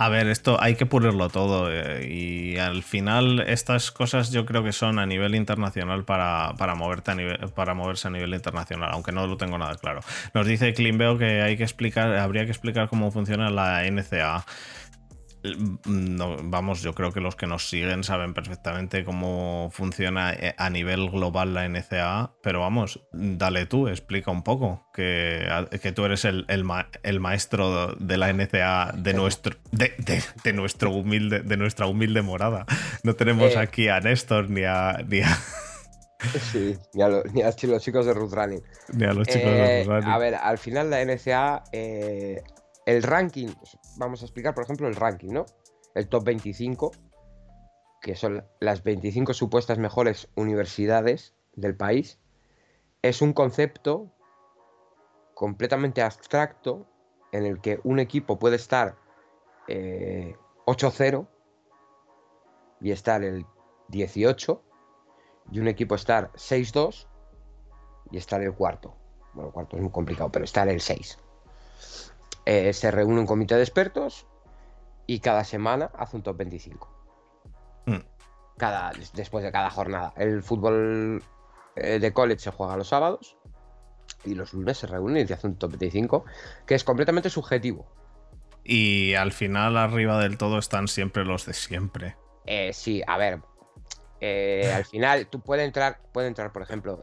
A 0.00 0.08
ver, 0.08 0.28
esto 0.28 0.62
hay 0.62 0.76
que 0.76 0.86
pulirlo 0.86 1.28
todo 1.28 1.72
eh, 1.72 2.06
y 2.08 2.56
al 2.56 2.84
final 2.84 3.40
estas 3.40 3.90
cosas 3.90 4.30
yo 4.30 4.46
creo 4.46 4.62
que 4.62 4.72
son 4.72 5.00
a 5.00 5.06
nivel 5.06 5.34
internacional 5.34 6.04
para, 6.04 6.54
para, 6.56 6.76
moverte 6.76 7.10
a 7.10 7.14
nivel, 7.16 7.38
para 7.52 7.74
moverse 7.74 8.06
a 8.06 8.12
nivel 8.12 8.32
internacional, 8.32 8.90
aunque 8.92 9.10
no 9.10 9.26
lo 9.26 9.36
tengo 9.36 9.58
nada 9.58 9.74
claro. 9.74 10.00
Nos 10.34 10.46
dice 10.46 10.72
Climbeo 10.72 11.18
que 11.18 11.42
hay 11.42 11.56
que 11.56 11.64
explicar, 11.64 12.16
habría 12.16 12.44
que 12.44 12.52
explicar 12.52 12.88
cómo 12.88 13.10
funciona 13.10 13.50
la 13.50 13.82
NCA. 13.90 14.44
No, 15.86 16.36
vamos, 16.42 16.82
yo 16.82 16.94
creo 16.94 17.12
que 17.12 17.20
los 17.20 17.36
que 17.36 17.46
nos 17.46 17.68
siguen 17.68 18.02
saben 18.02 18.34
perfectamente 18.34 19.04
cómo 19.04 19.70
funciona 19.72 20.32
eh, 20.32 20.54
a 20.58 20.68
nivel 20.68 21.10
global 21.10 21.54
la 21.54 21.68
NCAA, 21.68 22.34
pero 22.42 22.60
vamos, 22.60 23.06
dale 23.12 23.66
tú, 23.66 23.86
explica 23.88 24.32
un 24.32 24.42
poco, 24.42 24.88
que, 24.92 25.46
que 25.80 25.92
tú 25.92 26.04
eres 26.04 26.24
el, 26.24 26.44
el, 26.48 27.20
maestro 27.20 27.94
de 27.94 28.16
la 28.16 28.32
NCAA 28.32 28.92
de 28.96 29.14
nuestro, 29.14 29.56
de, 29.70 29.92
de, 30.42 30.52
nuestro 30.52 30.90
humilde, 30.90 31.40
de 31.40 31.56
nuestra 31.56 31.86
humilde 31.86 32.22
morada. 32.22 32.66
No 33.04 33.14
tenemos 33.14 33.52
eh. 33.52 33.58
aquí 33.58 33.88
a 33.88 34.00
Néstor 34.00 34.50
ni 34.50 34.64
a... 34.64 35.04
Ni 35.06 35.20
a... 35.20 35.38
Sí, 36.50 36.76
ni 36.94 37.02
a, 37.02 37.08
ni 37.32 37.42
a, 37.42 37.54
los 37.62 37.80
chicos 37.84 38.04
de 38.04 38.12
Root 38.12 38.32
Running. 38.32 38.60
Ni 38.92 39.04
a 39.04 39.12
los 39.12 39.28
chicos 39.28 39.52
de 39.52 39.84
Root 39.84 39.86
Running. 39.86 40.10
A 40.10 40.18
ver, 40.18 40.34
al 40.34 40.58
final 40.58 40.90
la 40.90 41.04
NCA 41.04 41.62
eh, 41.70 42.42
el 42.88 43.02
ranking, 43.02 43.48
vamos 43.98 44.22
a 44.22 44.24
explicar, 44.24 44.54
por 44.54 44.64
ejemplo, 44.64 44.88
el 44.88 44.94
ranking, 44.94 45.32
¿no? 45.32 45.44
El 45.94 46.08
top 46.08 46.24
25, 46.24 46.92
que 48.00 48.16
son 48.16 48.44
las 48.60 48.82
25 48.84 49.34
supuestas 49.34 49.78
mejores 49.78 50.28
universidades 50.36 51.34
del 51.54 51.76
país, 51.76 52.18
es 53.02 53.20
un 53.20 53.32
concepto 53.32 54.10
completamente 55.34 56.02
abstracto 56.02 56.86
en 57.32 57.44
el 57.44 57.60
que 57.60 57.80
un 57.84 57.98
equipo 57.98 58.38
puede 58.38 58.56
estar 58.56 58.96
8-0 59.66 59.68
eh, 59.68 61.26
y 62.80 62.90
estar 62.92 63.22
el 63.22 63.44
18 63.88 64.62
y 65.52 65.60
un 65.60 65.68
equipo 65.68 65.94
estar 65.94 66.32
6-2 66.32 67.06
y 68.10 68.16
estar 68.16 68.40
el 68.42 68.54
cuarto. 68.54 68.94
Bueno, 69.34 69.48
el 69.48 69.52
cuarto 69.52 69.76
es 69.76 69.82
muy 69.82 69.92
complicado, 69.92 70.30
pero 70.30 70.44
estar 70.44 70.68
el 70.68 70.80
6. 70.80 71.18
Eh, 72.50 72.72
se 72.72 72.90
reúne 72.90 73.20
un 73.20 73.26
comité 73.26 73.56
de 73.56 73.62
expertos 73.62 74.26
y 75.06 75.20
cada 75.20 75.44
semana 75.44 75.90
hace 75.98 76.16
un 76.16 76.22
top 76.22 76.38
25. 76.38 76.88
Mm. 77.84 77.96
Cada, 78.56 78.90
después 79.12 79.44
de 79.44 79.52
cada 79.52 79.68
jornada. 79.68 80.14
El 80.16 80.42
fútbol 80.42 81.22
eh, 81.76 81.98
de 81.98 82.12
college 82.14 82.40
se 82.40 82.50
juega 82.50 82.78
los 82.78 82.88
sábados 82.88 83.36
y 84.24 84.34
los 84.34 84.54
lunes 84.54 84.78
se 84.78 84.86
reúnen 84.86 85.24
y 85.24 85.26
se 85.26 85.34
hace 85.34 85.46
un 85.46 85.58
top 85.58 85.72
25 85.72 86.24
que 86.66 86.74
es 86.74 86.84
completamente 86.84 87.28
subjetivo. 87.28 87.86
Y 88.64 89.12
al 89.12 89.32
final 89.32 89.76
arriba 89.76 90.18
del 90.18 90.38
todo 90.38 90.58
están 90.58 90.88
siempre 90.88 91.26
los 91.26 91.44
de 91.44 91.52
siempre. 91.52 92.16
Eh, 92.46 92.72
sí, 92.72 93.02
a 93.06 93.18
ver. 93.18 93.42
al 94.74 94.86
final, 94.86 95.26
tú 95.26 95.40
puedes 95.40 95.66
entrar, 95.66 96.00
puede 96.14 96.28
entrar, 96.28 96.50
por 96.50 96.62
ejemplo, 96.62 97.02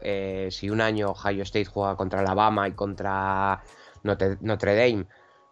si 0.50 0.70
un 0.70 0.80
año 0.80 1.10
Ohio 1.10 1.44
State 1.44 1.66
juega 1.66 1.94
contra 1.94 2.18
Alabama 2.18 2.66
y 2.66 2.72
contra 2.72 3.62
Notre 4.02 4.74
Dame, 4.74 5.06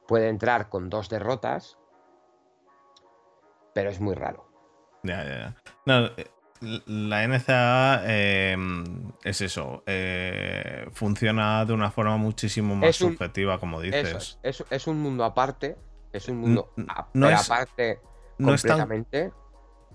puede 0.07 0.29
entrar 0.29 0.69
con 0.69 0.91
dos 0.91 1.09
derrotas, 1.09 1.79
pero 3.75 3.91
es 3.91 4.01
muy 4.01 4.15
raro. 4.15 4.49
Ya, 5.03 5.25
ya, 5.25 5.55
ya. 5.87 6.13
Eh, 6.17 6.27
la 6.87 7.27
NCAA 7.27 8.03
eh, 8.07 8.57
es 9.23 9.41
eso, 9.41 9.83
eh, 9.87 10.87
funciona 10.93 11.65
de 11.65 11.73
una 11.73 11.91
forma 11.91 12.17
muchísimo 12.17 12.75
más 12.75 12.97
subjetiva, 12.97 13.59
como 13.59 13.81
dices. 13.81 14.39
es, 14.43 14.87
un 14.87 15.01
mundo 15.01 15.25
aparte, 15.25 15.77
es 16.13 16.29
un 16.29 16.39
mundo 16.39 16.73
no, 17.13 17.29
aparte 17.29 18.01
completamente. 18.39 19.33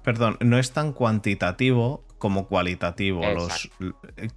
perdón, 0.03 0.37
no 0.41 0.59
es 0.59 0.71
tan 0.71 0.93
cuantitativo 0.93 2.03
como 2.19 2.47
cualitativo. 2.47 3.21
Los, 3.33 3.71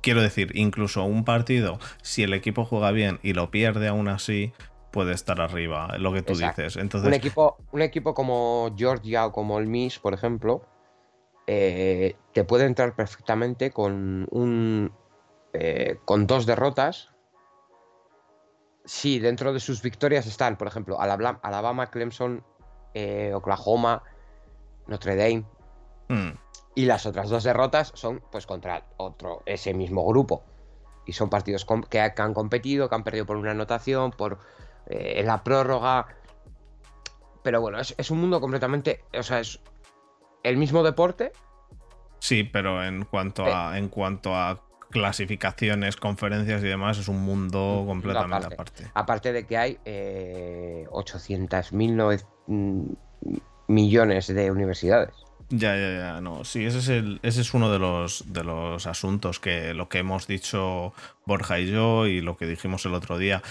quiero 0.00 0.23
decir, 0.23 0.52
incluso 0.55 1.05
un 1.05 1.25
partido, 1.25 1.79
si 2.00 2.23
el 2.23 2.33
equipo 2.33 2.64
juega 2.64 2.93
bien 2.93 3.19
y 3.23 3.35
lo 3.35 3.50
pierde 3.50 3.88
aún 3.88 4.09
así, 4.09 4.52
puede 4.93 5.13
estar 5.13 5.41
arriba, 5.41 5.97
lo 5.99 6.13
que 6.13 6.23
tú 6.23 6.35
dices. 6.35 6.77
Entonces... 6.77 7.09
Un, 7.09 7.15
equipo, 7.15 7.57
un 7.73 7.83
equipo 7.83 8.15
como 8.15 8.73
Georgia 8.77 9.27
o 9.27 9.33
como 9.33 9.59
el 9.59 9.67
Miss, 9.67 9.99
por 9.99 10.15
ejemplo, 10.15 10.63
eh, 11.47 12.15
te 12.33 12.45
puede 12.45 12.67
entrar 12.67 12.95
perfectamente 12.95 13.73
con 13.73 14.29
un 14.31 14.93
eh, 15.53 15.99
con 16.05 16.27
dos 16.27 16.47
derrotas. 16.47 17.11
Si 18.85 19.19
dentro 19.19 19.53
de 19.53 19.61
sus 19.61 19.83
victorias 19.83 20.27
están, 20.27 20.57
por 20.57 20.69
ejemplo, 20.69 21.01
Alabama, 21.01 21.87
Clemson, 21.87 22.45
eh, 22.95 23.33
Oklahoma, 23.35 24.03
Notre 24.87 25.17
Dame. 25.17 25.45
Hmm. 26.09 26.37
Y 26.75 26.87
las 26.87 27.07
otras 27.07 27.29
dos 27.29 27.45
derrotas 27.45 27.93
son 27.95 28.23
pues 28.31 28.47
contra 28.47 28.87
otro, 28.97 29.43
ese 29.47 29.75
mismo 29.75 30.05
grupo. 30.07 30.43
Y 31.07 31.13
son 31.13 31.29
partidos 31.29 31.67
que 31.89 32.01
han 32.01 32.35
competido, 32.35 32.89
que 32.89 32.95
han 32.95 33.05
perdido 33.05 33.27
por 33.27 33.37
una 33.37 33.51
anotación, 33.51 34.11
por 34.13 34.39
eh, 34.89 35.15
en 35.17 35.27
la 35.27 35.43
prórroga. 35.43 36.07
Pero 37.43 37.61
bueno, 37.61 37.79
es, 37.81 38.11
un 38.11 38.21
mundo 38.21 38.41
completamente. 38.41 39.05
O 39.19 39.23
sea, 39.23 39.41
es 39.41 39.61
el 40.43 40.57
mismo 40.57 40.83
deporte. 40.83 41.33
Sí, 42.19 42.45
pero 42.45 42.85
en 42.85 43.05
cuanto 43.05 43.45
a. 43.45 43.77
En 43.77 43.89
cuanto 43.89 44.35
a 44.35 44.62
clasificaciones, 44.91 45.97
conferencias 45.97 46.62
y 46.62 46.69
demás, 46.69 46.99
es 46.99 47.09
un 47.09 47.23
mundo 47.23 47.83
completamente 47.87 48.47
aparte. 48.55 48.91
Aparte, 48.95 49.33
de 49.33 49.47
que 49.47 49.57
hay 49.57 49.79
eh, 49.85 50.87
800.000 50.91 52.25
mm, 52.47 52.93
millones 53.69 54.27
de 54.29 54.51
universidades. 54.51 55.15
Ya, 55.55 55.77
ya, 55.77 55.99
ya, 55.99 56.21
no. 56.23 56.45
Sí, 56.45 56.65
ese 56.65 56.79
es, 56.79 56.89
el, 56.89 57.21
ese 57.23 57.43
es 57.43 57.53
uno 57.53 57.71
de 57.71 57.79
los, 57.79 58.33
de 58.33 58.43
los 58.43 58.87
asuntos 58.87 59.39
que 59.39 59.75
lo 59.75 59.91
que 59.91 59.99
hemos 59.99 60.27
dicho 60.27 60.95
Borja 61.27 61.61
y 61.61 61.71
yo 61.71 62.07
y 62.07 62.23
lo 62.23 62.39
que 62.39 62.47
dijimos 62.47 62.87
el 62.87 62.95
otro 62.95 63.19
día, 63.19 63.43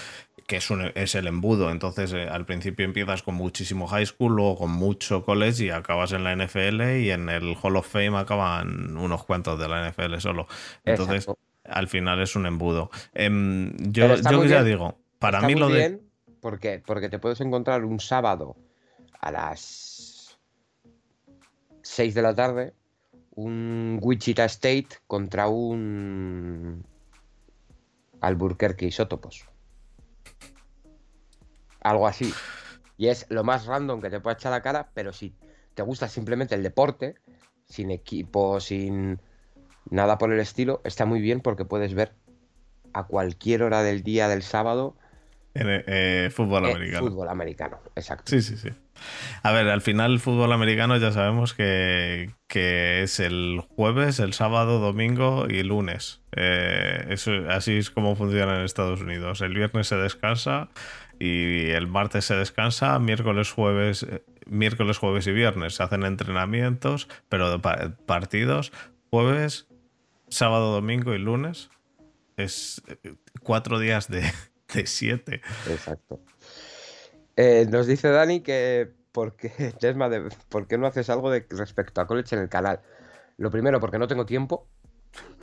que 0.48 0.55
es, 0.55 0.67
es 0.96 1.13
el 1.13 1.27
embudo. 1.27 1.70
Entonces, 1.70 2.12
eh, 2.13 2.27
al 2.27 2.46
principio 2.46 2.86
empiezas 2.86 3.22
con 3.22 3.36
muchísimo 3.36 3.86
high 3.86 4.08
school, 4.08 4.36
luego 4.36 4.58
con 4.58 4.72
mucho 4.72 5.24
college 5.24 5.65
y 5.65 5.70
acabas 5.70 6.12
en 6.13 6.24
la 6.24 6.36
NFL 6.36 6.81
y 7.01 7.12
en 7.12 7.29
el 7.29 7.55
Hall 7.62 7.75
of 7.75 7.88
Fame 7.88 8.17
acaban 8.17 8.98
unos 8.98 9.24
cuantos 9.24 9.60
de 9.60 9.67
la 9.67 9.88
NFL 9.88 10.17
solo. 10.17 10.48
Entonces, 10.84 11.27
al 11.65 11.88
final 11.88 12.20
es 12.20 12.36
un 12.36 12.48
embudo. 12.48 12.89
Em, 13.13 13.77
yo 13.77 14.15
yo 14.15 14.43
ya 14.46 14.63
digo, 14.63 14.98
para 15.20 15.41
mí 15.41 15.53
lo 15.53 15.70
de... 15.70 16.01
¿Por 16.41 16.60
qué? 16.60 16.81
Porque 16.84 17.10
te 17.10 17.20
puedes 17.20 17.39
encontrar 17.41 17.86
un 17.86 18.00
sábado 18.00 18.55
a 19.20 19.31
las 19.31 20.10
6 21.83 22.13
de 22.13 22.21
la 22.21 22.35
tarde 22.35 22.73
un 23.35 24.00
Wichita 24.01 24.45
State 24.45 24.89
contra 25.07 25.47
un 25.47 26.85
Albuquerque 28.19 28.88
Isótopos 28.88 29.45
algo 31.81 32.07
así. 32.07 32.33
Y 32.97 33.07
es 33.07 33.25
lo 33.29 33.43
más 33.43 33.65
random 33.65 34.01
que 34.01 34.09
te 34.09 34.19
puede 34.19 34.35
echar 34.35 34.51
la 34.51 34.61
cara, 34.61 34.89
pero 34.93 35.11
si 35.11 35.35
te 35.73 35.81
gusta 35.81 36.07
simplemente 36.07 36.55
el 36.55 36.63
deporte, 36.63 37.15
sin 37.65 37.91
equipo, 37.91 38.59
sin 38.59 39.19
nada 39.89 40.17
por 40.17 40.31
el 40.31 40.39
estilo, 40.39 40.81
está 40.83 41.05
muy 41.05 41.19
bien 41.19 41.41
porque 41.41 41.65
puedes 41.65 41.93
ver 41.93 42.13
a 42.93 43.05
cualquier 43.07 43.63
hora 43.63 43.83
del 43.83 44.03
día 44.03 44.27
del 44.27 44.43
sábado. 44.43 44.95
En, 45.53 45.67
eh, 45.88 46.29
fútbol 46.31 46.65
eh, 46.65 46.71
americano. 46.71 47.07
Fútbol 47.07 47.29
americano, 47.29 47.79
exacto. 47.95 48.29
Sí, 48.29 48.41
sí, 48.41 48.57
sí. 48.57 48.69
A 49.43 49.51
ver, 49.51 49.67
al 49.70 49.81
final 49.81 50.13
el 50.13 50.20
fútbol 50.20 50.51
americano 50.51 50.98
ya 50.98 51.12
sabemos 51.12 51.53
que, 51.53 52.31
es 52.50 53.20
el 53.20 53.62
jueves, 53.75 54.20
el 54.20 54.34
sábado, 54.34 54.79
domingo 54.79 55.48
y 55.50 55.63
lunes. 55.63 56.22
Eh, 56.36 57.05
eso, 57.10 57.31
así 57.50 57.77
es 57.77 57.89
como 57.89 58.15
funciona 58.15 58.55
en 58.55 58.62
Estados 58.62 59.01
Unidos. 59.01 59.41
El 59.41 59.53
viernes 59.53 59.88
se 59.88 59.96
descansa 59.96 60.70
y 61.20 61.70
el 61.70 61.88
martes 61.88 62.25
se 62.25 62.36
descansa, 62.36 62.98
miércoles, 63.00 63.51
jueves, 63.51 64.03
eh, 64.03 64.24
miércoles, 64.48 64.98
jueves 64.98 65.27
y 65.27 65.31
viernes 65.31 65.75
se 65.75 65.84
hacen 65.84 66.03
entrenamientos, 66.03 67.08
pero 67.29 67.58
de 67.58 67.60
partidos, 68.05 68.72
jueves, 69.10 69.67
sábado, 70.29 70.74
domingo 70.74 71.13
y 71.13 71.20
lunes. 71.20 71.70
Es 72.38 72.81
eh, 72.88 73.15
cuatro 73.41 73.77
días 73.77 74.10
de, 74.10 74.24
siete. 74.86 75.41
Exacto. 75.70 76.22
Eh, 77.35 77.65
nos 77.69 77.88
dice 77.88 78.09
Dani 78.09 78.41
que 78.41 78.91
¿por 79.11 79.35
qué, 79.35 79.50
de, 79.81 80.29
¿por 80.50 80.67
qué 80.67 80.77
no 80.77 80.88
haces 80.88 81.09
algo 81.09 81.31
de 81.31 81.45
respecto 81.50 82.01
a 82.01 82.07
college 82.07 82.35
en 82.35 82.41
el 82.41 82.50
canal? 82.50 82.81
Lo 83.38 83.51
primero, 83.51 83.79
porque 83.79 83.97
no 83.97 84.07
tengo 84.07 84.25
tiempo. 84.25 84.67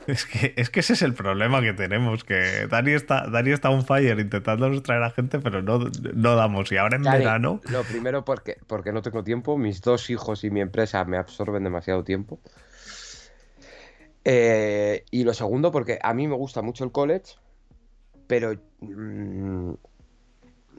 Es 0.07 0.25
que, 0.25 0.53
es 0.57 0.71
que 0.71 0.79
ese 0.79 0.93
es 0.93 1.01
el 1.03 1.13
problema 1.13 1.61
que 1.61 1.73
tenemos, 1.73 2.23
que 2.23 2.65
Dani 2.67 2.93
está, 2.93 3.27
Dani 3.29 3.51
está 3.51 3.69
un 3.69 3.85
fire 3.85 4.19
intentando 4.19 4.81
traer 4.81 5.03
a 5.03 5.11
gente, 5.11 5.39
pero 5.39 5.61
no, 5.61 5.79
no 6.15 6.35
damos. 6.35 6.71
Y 6.71 6.77
ahora 6.77 6.95
en 6.95 7.03
verano... 7.03 7.61
Lo 7.69 7.83
primero 7.83 8.25
porque, 8.25 8.57
porque 8.65 8.91
no 8.91 9.03
tengo 9.03 9.23
tiempo, 9.23 9.57
mis 9.57 9.81
dos 9.81 10.09
hijos 10.09 10.43
y 10.43 10.49
mi 10.49 10.61
empresa 10.61 11.03
me 11.05 11.17
absorben 11.17 11.63
demasiado 11.63 12.03
tiempo. 12.03 12.39
Eh, 14.25 15.05
y 15.11 15.23
lo 15.23 15.33
segundo 15.33 15.71
porque 15.71 15.99
a 16.01 16.13
mí 16.13 16.27
me 16.27 16.35
gusta 16.35 16.61
mucho 16.61 16.83
el 16.83 16.91
college, 16.91 17.35
pero 18.25 18.53
mm, 18.79 19.73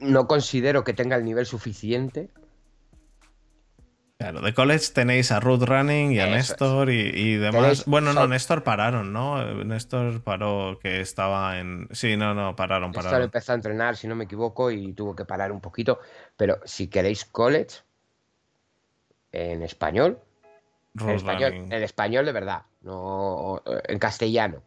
no 0.01 0.27
considero 0.27 0.83
que 0.83 0.93
tenga 0.93 1.15
el 1.15 1.23
nivel 1.23 1.45
suficiente 1.45 2.29
Claro, 4.17 4.41
de 4.41 4.53
college 4.53 4.93
tenéis 4.93 5.31
a 5.31 5.39
Ruth 5.39 5.63
Running 5.63 6.11
y 6.11 6.19
a 6.19 6.25
Eso 6.27 6.35
es. 6.35 6.49
Néstor 6.51 6.91
y, 6.91 6.99
y 7.09 7.35
demás. 7.37 7.79
Tenéis- 7.79 7.85
Bueno, 7.87 8.13
no, 8.13 8.27
Néstor 8.27 8.61
pararon, 8.63 9.11
¿no? 9.11 9.63
Néstor 9.63 10.21
paró 10.21 10.77
que 10.79 11.01
estaba 11.01 11.57
en. 11.57 11.87
Sí, 11.89 12.15
no, 12.17 12.35
no, 12.35 12.55
pararon, 12.55 12.91
Néstor 12.91 13.03
pararon. 13.05 13.23
empezó 13.23 13.51
a 13.53 13.55
entrenar, 13.55 13.97
si 13.97 14.07
no 14.07 14.15
me 14.15 14.25
equivoco, 14.25 14.69
y 14.69 14.93
tuvo 14.93 15.15
que 15.15 15.25
parar 15.25 15.51
un 15.51 15.59
poquito. 15.59 15.99
Pero 16.37 16.59
si 16.65 16.87
queréis 16.87 17.25
college 17.25 17.77
en 19.31 19.63
español, 19.63 20.19
en 20.99 21.09
español, 21.09 21.53
en 21.53 21.81
español 21.81 22.23
de 22.27 22.31
verdad, 22.31 22.61
no 22.81 23.63
en 23.87 23.97
castellano, 23.97 24.61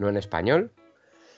no 0.00 0.08
en 0.08 0.16
español. 0.16 0.72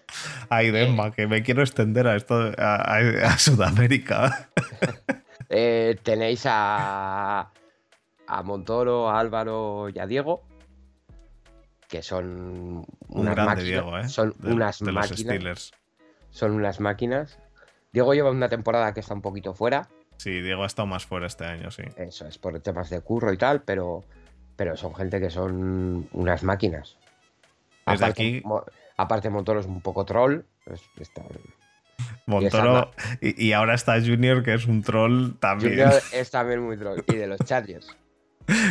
Ay, 0.48 0.70
Demma, 0.70 1.10
que 1.12 1.26
me 1.26 1.42
quiero 1.42 1.62
extender 1.62 2.06
a 2.06 2.16
esto, 2.16 2.52
a, 2.58 3.38
Sudamérica. 3.38 4.48
Eh, 5.50 5.96
tenéis 6.02 6.42
a, 6.44 7.50
a 8.26 8.42
Montoro, 8.42 9.08
a 9.08 9.18
Álvaro 9.18 9.88
y 9.88 9.98
a 9.98 10.06
Diego, 10.06 10.42
que 11.88 12.02
son 12.02 12.84
Un 13.08 13.28
unas 13.28 13.34
máquinas. 13.36 13.64
Diego, 13.64 13.98
¿eh? 13.98 14.08
Son 14.10 14.34
De- 14.40 14.52
unas 14.52 14.78
de 14.78 14.92
máquinas. 14.92 15.72
Son 16.30 16.50
unas 16.52 16.80
máquinas. 16.80 17.38
Diego 17.92 18.12
lleva 18.12 18.30
una 18.30 18.50
temporada 18.50 18.92
que 18.92 19.00
está 19.00 19.14
un 19.14 19.22
poquito 19.22 19.54
fuera. 19.54 19.88
Sí, 20.18 20.42
Diego 20.42 20.64
ha 20.64 20.66
estado 20.66 20.84
más 20.84 21.06
fuera 21.06 21.26
este 21.26 21.46
año, 21.46 21.70
sí. 21.70 21.84
Eso 21.96 22.26
es 22.26 22.36
por 22.36 22.60
temas 22.60 22.90
de 22.90 23.00
curro 23.00 23.32
y 23.32 23.38
tal, 23.38 23.62
pero, 23.62 24.04
pero 24.54 24.76
son 24.76 24.94
gente 24.94 25.18
que 25.18 25.30
son 25.30 26.10
unas 26.12 26.42
máquinas. 26.42 26.98
Desde 27.86 28.04
Aparte, 28.04 28.06
aquí- 28.22 28.42
aparte 28.98 29.30
Montoro 29.30 29.60
es 29.60 29.66
un 29.66 29.80
poco 29.80 30.04
troll. 30.04 30.40
es- 30.66 30.82
está- 31.00 31.22
Montoro. 32.26 32.90
Y, 33.20 33.46
y 33.46 33.52
ahora 33.52 33.74
está 33.74 33.98
Junior, 34.00 34.42
que 34.42 34.54
es 34.54 34.66
un 34.66 34.82
troll 34.82 35.32
también. 35.40 35.70
Junior 35.72 36.02
es 36.12 36.30
también 36.30 36.60
muy 36.62 36.76
troll. 36.76 37.00
Y 37.06 37.14
de 37.16 37.26
los 37.26 37.38
Chargers. 37.40 37.88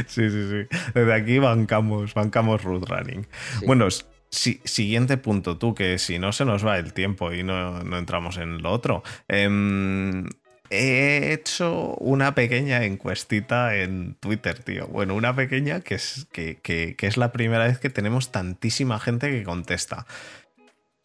Sí, 0.08 0.30
sí, 0.30 0.50
sí. 0.50 0.78
Desde 0.94 1.14
aquí 1.14 1.40
bancamos, 1.40 2.14
bancamos 2.14 2.64
Root 2.64 2.88
Running. 2.90 3.28
sí. 3.60 3.66
Bueno, 3.66 3.88
si- 4.30 4.62
siguiente 4.64 5.18
punto, 5.18 5.58
tú, 5.58 5.74
que 5.76 5.98
si 5.98 6.20
no 6.20 6.32
se 6.32 6.46
nos 6.46 6.66
va 6.66 6.78
el 6.78 6.94
tiempo 6.94 7.32
y 7.34 7.44
no, 7.44 7.84
no 7.84 7.98
entramos 7.98 8.38
en 8.38 8.62
lo 8.62 8.72
otro. 8.72 9.04
Em, 9.28 10.26
he 10.70 11.34
hecho 11.34 11.96
una 11.96 12.36
pequeña 12.36 12.84
encuestita 12.84 13.76
en 13.76 14.16
Twitter, 14.16 14.60
tío. 14.60 14.88
Bueno, 14.88 15.16
una 15.16 15.36
pequeña 15.36 15.82
que 15.82 15.96
es, 15.96 16.28
que, 16.32 16.96
es 17.00 17.18
la 17.18 17.32
primera 17.32 17.66
vez 17.66 17.80
que 17.80 17.90
tenemos 17.90 18.32
tantísima 18.32 19.00
gente 19.00 19.30
que 19.30 19.44
contesta. 19.44 20.06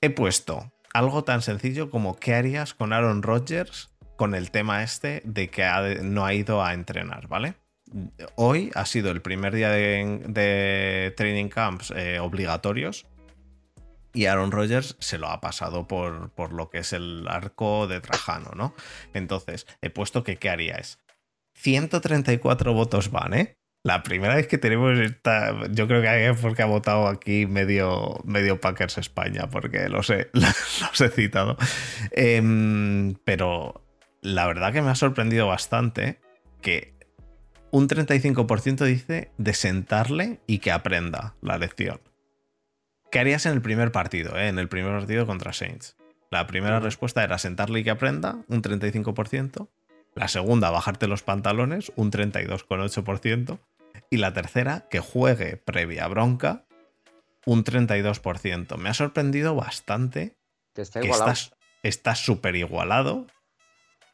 He 0.01 0.11
puesto 0.11 0.73
algo 0.93 1.25
tan 1.25 1.43
sencillo 1.43 1.91
como 1.91 2.17
¿qué 2.17 2.35
harías 2.35 2.75
con 2.75 2.93
Aaron 2.93 3.23
Rodgers 3.23 3.91
con 4.17 4.35
el 4.35 4.51
tema 4.51 4.83
este 4.83 5.23
de 5.25 5.49
que 5.49 5.65
no 6.03 6.25
ha 6.25 6.35
ido 6.35 6.63
a 6.63 6.75
entrenar, 6.75 7.29
¿vale? 7.29 7.55
Hoy 8.37 8.71
ha 8.75 8.87
sido 8.87 9.11
el 9.11 9.21
primer 9.21 9.55
día 9.55 9.71
de, 9.71 10.23
de 10.27 11.13
training 11.17 11.49
camps 11.49 11.93
eh, 11.95 12.19
obligatorios 12.21 13.07
y 14.15 14.27
Aaron 14.27 14.53
Rodgers 14.53 14.97
se 14.99 15.19
lo 15.19 15.29
ha 15.29 15.41
pasado 15.41 15.89
por, 15.89 16.31
por 16.31 16.53
lo 16.53 16.71
que 16.71 16.79
es 16.79 16.93
el 16.93 17.27
arco 17.29 17.87
de 17.87 18.01
Trajano, 18.01 18.53
¿no? 18.55 18.75
Entonces, 19.15 19.67
he 19.81 19.91
puesto 19.91 20.23
que 20.25 20.37
qué 20.37 20.51
haría 20.51 20.77
es 20.77 20.99
134 21.55 22.73
votos 22.73 23.11
van, 23.11 23.35
¿eh? 23.35 23.57
La 23.85 24.05
primera 24.05 24.37
vez 24.37 24.47
que 24.47 24.59
tenemos 24.59 24.97
esta, 24.99 25.67
yo 25.71 25.89
creo 25.89 26.01
que 26.03 26.09
hay 26.09 26.35
porque 26.37 26.63
ha 26.63 26.67
votado 26.67 27.09
aquí 27.09 27.47
medio, 27.47 28.21
medio 28.25 28.61
Packers 28.61 28.99
España, 28.99 29.49
porque 29.51 29.89
los 29.89 30.09
he, 30.11 30.31
los 30.33 31.01
he 31.01 31.09
citado. 31.09 31.57
Em, 32.13 33.15
pero 33.25 33.85
la 34.21 34.47
verdad 34.47 34.73
que 34.73 34.83
me 34.83 34.91
ha 34.91 34.95
sorprendido 34.95 35.49
bastante 35.49 36.21
que 36.61 36.95
un 37.73 37.89
35% 37.89 38.85
dice 38.85 39.33
de 39.37 39.55
sentarle 39.55 40.41
y 40.47 40.59
que 40.59 40.71
aprenda 40.71 41.35
la 41.41 41.59
lección. 41.59 42.01
¿Qué 43.13 43.21
harías 43.21 43.45
en 43.45 43.53
el 43.53 43.61
primer 43.61 43.93
partido, 43.93 44.39
eh? 44.39 44.49
en 44.49 44.59
el 44.59 44.71
primer 44.71 44.99
partido 44.99 45.27
contra 45.27 45.53
Saints? 45.53 45.97
La 46.31 46.47
primera 46.47 46.81
respuesta 46.81 47.23
era 47.23 47.37
sentarle 47.37 47.81
y 47.81 47.85
que 47.85 47.91
aprenda, 47.91 48.39
un 48.49 48.63
35%. 48.63 49.69
La 50.15 50.29
segunda, 50.29 50.71
bajarte 50.71 51.07
los 51.07 51.23
pantalones, 51.23 51.93
un 51.97 52.11
32,8%. 52.11 53.59
Y 54.09 54.17
la 54.17 54.33
tercera, 54.33 54.87
que 54.91 55.01
juegue 55.01 55.59
previa 55.59 56.09
bronca, 56.09 56.65
un 57.45 57.65
32%. 57.65 58.79
Me 58.79 58.89
ha 58.89 58.95
sorprendido 58.95 59.55
bastante 59.55 60.39
que 60.75 60.81
está 60.81 61.01
que 61.01 61.07
igualado. 61.07 61.33
estás 61.33 61.55
está 61.83 62.15
súper 62.15 62.57
igualado. 62.57 63.27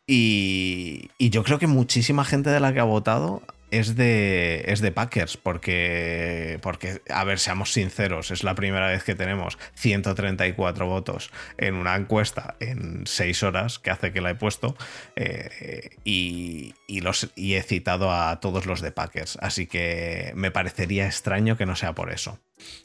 Y, 0.09 1.13
y 1.19 1.31
yo 1.31 1.45
creo 1.45 1.61
que 1.61 1.69
muchísima 1.69 2.25
gente 2.25 2.51
de 2.51 2.59
la 2.59 2.73
que 2.73 2.81
ha 2.81 2.85
votado 2.85 3.43
es 3.71 3.97
de, 3.97 4.65
es 4.67 4.81
de 4.81 4.93
Packers, 4.93 5.37
porque, 5.37 6.59
porque, 6.63 7.03
a 7.09 7.25
ver, 7.25 7.39
seamos 7.39 7.73
sinceros, 7.73 8.31
es 8.31 8.45
la 8.45 8.55
primera 8.55 8.89
vez 8.89 9.05
que 9.05 9.15
tenemos 9.15 9.59
134 9.75 10.87
votos 10.87 11.31
en 11.59 11.75
una 11.75 11.97
encuesta 11.97 12.57
en 12.61 13.07
6 13.07 13.43
horas, 13.43 13.79
que 13.79 13.91
hace 13.91 14.13
que 14.13 14.21
la 14.21 14.31
he 14.31 14.35
puesto, 14.35 14.77
eh, 15.17 15.97
y, 16.05 16.75
y 16.87 17.01
los, 17.01 17.31
y 17.35 17.55
he 17.55 17.63
citado 17.63 18.13
a 18.13 18.41
todos 18.41 18.67
los 18.67 18.81
de 18.81 18.93
Packers, 18.93 19.39
así 19.41 19.67
que 19.67 20.33
me 20.35 20.51
parecería 20.51 21.07
extraño 21.07 21.57
que 21.57 21.67
no 21.67 21.77
sea 21.77 21.95
por 21.95 22.13
eso. 22.13 22.39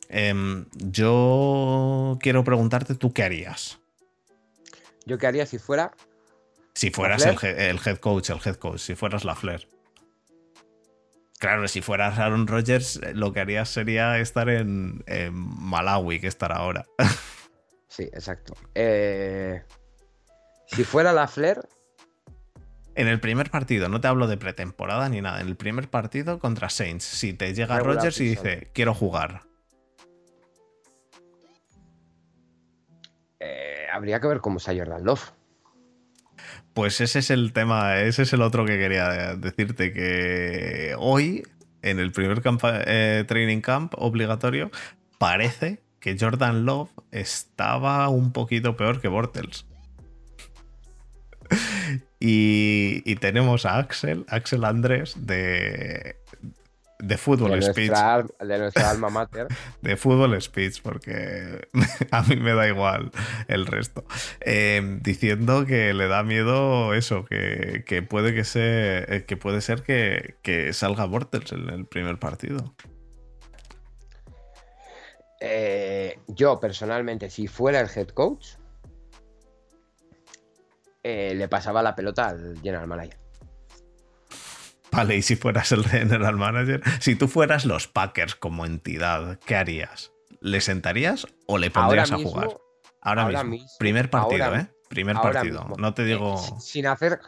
Em, 0.10 0.66
yo 0.76 2.18
quiero 2.22 2.44
preguntarte, 2.44 2.96
¿tú 2.96 3.14
qué 3.14 3.24
harías? 3.24 3.80
Yo 5.06 5.18
qué 5.18 5.28
haría 5.28 5.46
si 5.46 5.60
fuera. 5.60 5.92
Si 6.74 6.90
fueras 6.90 7.26
¿La 7.26 7.32
el, 7.32 7.60
el 7.60 7.80
head 7.86 7.98
coach, 7.98 8.30
el 8.30 8.40
head 8.44 8.56
coach, 8.56 8.80
si 8.80 8.96
fueras 8.96 9.24
la 9.26 9.36
Flair. 9.36 9.68
Claro, 11.44 11.68
si 11.68 11.82
fueras 11.82 12.20
Aaron 12.20 12.48
Rodgers, 12.48 13.02
eh, 13.04 13.14
lo 13.14 13.34
que 13.34 13.42
harías 13.42 13.68
sería 13.68 14.18
estar 14.18 14.48
en, 14.48 15.04
en 15.08 15.34
Malawi, 15.34 16.22
que 16.22 16.28
estará 16.28 16.56
ahora. 16.56 16.86
Sí, 17.90 18.04
exacto. 18.14 18.56
Eh, 18.74 19.62
si 20.68 20.86
fuera 20.86 21.12
la 21.12 21.28
Flair, 21.28 21.60
En 22.96 23.08
el 23.10 23.20
primer 23.20 23.52
partido, 23.52 23.90
no 23.90 24.00
te 24.00 24.08
hablo 24.08 24.26
de 24.28 24.38
pretemporada 24.38 25.10
ni 25.10 25.20
nada, 25.20 25.42
en 25.42 25.48
el 25.48 25.58
primer 25.58 25.90
partido 25.90 26.40
contra 26.40 26.70
Saints, 26.70 27.04
si 27.04 27.34
te 27.34 27.54
llega 27.54 27.78
Rodgers 27.78 28.20
y 28.22 28.30
dice, 28.30 28.72
quiero 28.74 28.96
jugar, 28.96 29.42
eh, 33.42 33.86
habría 33.94 34.20
que 34.22 34.28
ver 34.28 34.40
cómo 34.40 34.58
está 34.58 34.74
Jordan 34.74 35.04
Love. 35.04 35.34
Pues 36.74 37.02
ese 37.02 37.20
es 37.20 37.30
el 37.30 37.54
tema, 37.54 38.00
ese 38.00 38.24
es 38.24 38.34
el 38.34 38.42
otro 38.42 38.66
que 38.66 38.78
quería 38.78 39.36
decirte, 39.36 39.94
que 39.94 40.96
hoy, 40.98 41.44
en 41.82 42.00
el 42.00 42.12
primer 42.12 42.42
eh, 42.64 43.26
training 43.28 43.62
camp 43.62 43.94
obligatorio, 43.98 44.72
parece 45.20 45.82
que 46.00 46.18
Jordan 46.20 46.66
Love 46.66 46.90
estaba 47.12 48.10
un 48.10 48.34
poquito 48.34 48.76
peor 48.76 49.02
que 49.02 49.08
Bortles. 49.08 49.66
Y, 52.26 53.04
y 53.04 53.16
tenemos 53.18 53.66
a 53.66 53.80
Axel, 53.80 54.26
Axel 54.30 54.64
Andrés 54.64 55.14
de, 55.18 56.16
de 57.04 57.18
Fútbol 57.18 57.52
De 57.52 57.62
Speech. 57.62 57.90
nuestra, 57.90 58.26
de 58.40 58.58
nuestra 58.58 58.90
alma 58.90 59.10
mater. 59.10 59.48
De 59.82 59.98
fútbol 59.98 60.42
speech, 60.42 60.82
porque 60.82 61.68
a 62.12 62.22
mí 62.24 62.38
me 62.38 62.54
da 62.54 62.68
igual 62.68 63.12
el 63.50 63.66
resto. 63.66 64.06
Eh, 64.40 65.00
diciendo 65.02 65.66
que 65.66 65.94
le 65.94 66.08
da 66.08 66.24
miedo 66.24 66.94
eso, 66.94 67.26
que, 67.26 67.84
que 67.86 68.02
puede 68.04 68.34
que 68.34 68.46
se, 68.46 69.16
eh, 69.16 69.26
que 69.26 69.36
puede 69.36 69.60
ser 69.60 69.84
que, 69.84 70.36
que 70.42 70.72
salga 70.72 71.04
Bortles 71.06 71.52
en 71.52 71.70
el 71.70 71.86
primer 71.86 72.20
partido. 72.20 72.74
Eh, 75.42 76.20
yo, 76.28 76.58
personalmente, 76.58 77.30
si 77.30 77.48
fuera 77.48 77.82
el 77.82 77.90
head 77.94 78.08
coach, 78.08 78.56
eh, 81.04 81.36
le 81.36 81.50
pasaba 81.50 81.84
la 81.84 81.96
pelota 81.96 82.30
al 82.30 82.62
General 82.62 82.88
Manager. 82.88 83.23
Vale, 84.96 85.18
y 85.18 85.22
si 85.22 85.36
fueras 85.36 85.72
el 85.72 85.86
general 85.86 86.38
manager, 86.38 86.82
si 87.00 87.16
tú 87.16 87.28
fueras 87.28 87.66
los 87.66 87.88
Packers 87.88 88.36
como 88.36 88.66
entidad, 88.66 89.40
¿qué 89.46 89.56
harías? 89.56 90.12
¿Le 90.40 90.62
sentarías 90.62 91.28
o 91.48 91.58
le 91.58 91.72
pondrías 91.72 92.12
Ahora 92.12 92.22
a 92.24 92.26
jugar? 92.28 92.46
mismo, 92.48 92.62
Ahora, 93.02 93.22
ahora 93.24 93.44
mismo. 93.44 93.52
mismo, 93.64 93.78
Primer 93.80 94.10
partido, 94.10 94.46
ahora- 94.46 94.60
¿eh? 94.62 94.68
Primer 94.90 95.16
partido. 95.16 95.62
mismo, 95.62 95.76
No 95.78 95.94
te 95.94 96.04
digo. 96.04 96.36
eh, 96.36 96.38
si- 96.60 96.72
sin 96.74 96.88
hacer. 96.88 97.20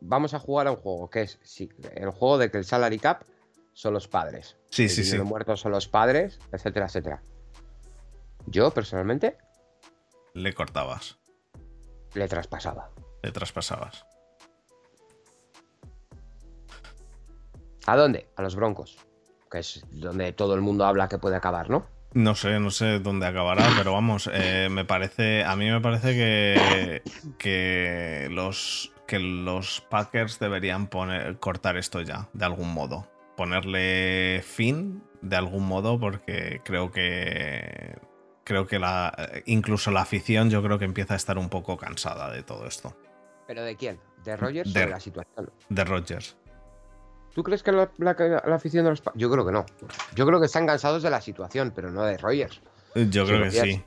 Vamos 0.00 0.34
a 0.34 0.38
jugar 0.40 0.66
a 0.66 0.70
un 0.72 0.76
juego 0.76 1.08
que 1.10 1.22
es 1.22 1.38
sí, 1.42 1.68
el 1.94 2.10
juego 2.10 2.38
de 2.38 2.50
que 2.50 2.58
el 2.58 2.64
salary 2.64 2.98
cap 2.98 3.22
son 3.74 3.92
los 3.94 4.08
padres. 4.08 4.56
Sí, 4.70 4.84
el 4.84 4.88
sí, 4.90 4.96
sí. 4.96 5.10
dinero 5.10 5.24
muerto 5.26 5.56
son 5.56 5.70
los 5.72 5.86
padres, 5.86 6.38
etcétera, 6.50 6.86
etcétera. 6.86 7.22
Yo, 8.46 8.70
personalmente, 8.72 9.36
Le 10.34 10.52
cortabas, 10.54 11.18
le 12.14 12.26
traspasaba. 12.26 12.90
le 13.22 13.30
traspasabas. 13.32 14.05
¿A 17.86 17.96
dónde? 17.96 18.28
A 18.36 18.42
los 18.42 18.56
Broncos. 18.56 18.98
Que 19.50 19.60
es 19.60 19.84
donde 19.90 20.32
todo 20.32 20.54
el 20.54 20.60
mundo 20.60 20.84
habla 20.84 21.08
que 21.08 21.18
puede 21.18 21.36
acabar, 21.36 21.70
¿no? 21.70 21.86
No 22.12 22.34
sé, 22.34 22.58
no 22.58 22.70
sé 22.70 22.98
dónde 22.98 23.26
acabará, 23.26 23.68
pero 23.78 23.92
vamos, 23.92 24.28
eh, 24.32 24.68
me 24.70 24.84
parece, 24.84 25.44
a 25.44 25.54
mí 25.56 25.70
me 25.70 25.80
parece 25.80 26.14
que, 26.14 27.02
que 27.38 28.28
los 28.30 28.92
que 29.06 29.20
los 29.20 29.80
Packers 29.82 30.38
deberían 30.38 30.88
poner, 30.88 31.38
cortar 31.38 31.76
esto 31.76 32.02
ya, 32.02 32.28
de 32.32 32.44
algún 32.44 32.74
modo. 32.74 33.06
Ponerle 33.36 34.42
fin 34.42 35.02
de 35.22 35.36
algún 35.36 35.66
modo, 35.66 35.98
porque 35.98 36.60
creo 36.64 36.90
que. 36.90 37.98
Creo 38.44 38.66
que 38.66 38.78
la, 38.78 39.42
incluso 39.46 39.90
la 39.90 40.02
afición, 40.02 40.50
yo 40.50 40.62
creo 40.62 40.78
que 40.78 40.84
empieza 40.84 41.14
a 41.14 41.16
estar 41.16 41.36
un 41.36 41.48
poco 41.48 41.76
cansada 41.76 42.30
de 42.30 42.44
todo 42.44 42.66
esto. 42.66 42.96
¿Pero 43.48 43.64
de 43.64 43.74
quién? 43.76 43.98
¿De 44.22 44.36
Rogers 44.36 44.72
de, 44.72 44.82
o 44.82 44.86
de 44.86 44.90
la 44.90 45.00
situación? 45.00 45.50
De 45.68 45.84
Rogers. 45.84 46.36
¿Tú 47.36 47.42
crees 47.42 47.62
que 47.62 47.70
la, 47.70 47.90
afición 48.54 48.84
de 48.84 48.90
los 48.92 49.02
Yo 49.14 49.30
creo 49.30 49.44
que 49.44 49.52
no. 49.52 49.66
Yo 50.14 50.24
creo 50.24 50.40
que 50.40 50.46
están 50.46 50.66
cansados 50.66 51.02
de 51.02 51.10
la 51.10 51.20
situación, 51.20 51.70
pero 51.76 51.90
no 51.90 52.02
de 52.02 52.16
Rogers. 52.16 52.62
Yo 52.94 53.26
creo 53.26 53.42
que 53.42 53.50
sí. 53.50 53.84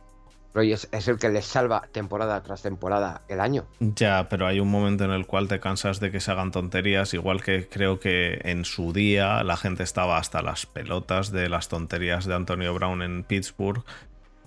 Rogers 0.53 0.87
es 0.91 1.07
el 1.07 1.17
que 1.17 1.29
les 1.29 1.45
salva 1.45 1.81
temporada 1.91 2.43
tras 2.43 2.61
temporada 2.61 3.23
el 3.27 3.39
año. 3.39 3.65
Ya, 3.79 4.29
pero 4.29 4.45
hay 4.45 4.59
un 4.59 4.69
momento 4.69 5.03
en 5.03 5.09
el 5.09 5.25
cual 5.25 5.47
te 5.47 5.59
cansas 5.59 5.99
de 5.99 6.11
que 6.11 6.19
se 6.19 6.29
hagan 6.29 6.51
tonterías, 6.51 7.15
igual 7.15 7.41
que 7.41 7.67
creo 7.67 7.99
que 7.99 8.39
en 8.43 8.65
su 8.65 8.93
día 8.93 9.43
la 9.43 9.57
gente 9.57 9.81
estaba 9.81 10.19
hasta 10.19 10.43
las 10.43 10.67
pelotas 10.67 11.31
de 11.31 11.49
las 11.49 11.69
tonterías 11.69 12.25
de 12.25 12.35
Antonio 12.35 12.71
Brown 12.75 13.01
en 13.01 13.23
Pittsburgh. 13.23 13.83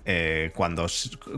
Eh, 0.05 0.53
cuando, 0.55 0.87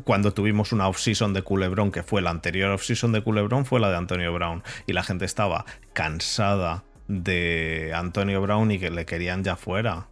cuando 0.05 0.35
tuvimos 0.35 0.73
una 0.73 0.87
off-season 0.87 1.33
de 1.33 1.41
Culebrón, 1.41 1.91
que 1.91 2.03
fue 2.03 2.21
la 2.21 2.29
anterior 2.29 2.73
off-season 2.73 3.13
de 3.13 3.23
Culebrón, 3.23 3.65
fue 3.65 3.81
la 3.81 3.89
de 3.89 3.97
Antonio 3.97 4.35
Brown. 4.35 4.63
Y 4.87 4.93
la 4.93 5.03
gente 5.03 5.25
estaba 5.25 5.65
cansada 5.95 6.85
de 7.09 7.93
Antonio 7.95 8.41
Brown 8.41 8.71
y 8.71 8.79
que 8.79 8.91
le 8.91 9.07
querían 9.07 9.45
ya 9.45 9.57
fuera. 9.57 10.09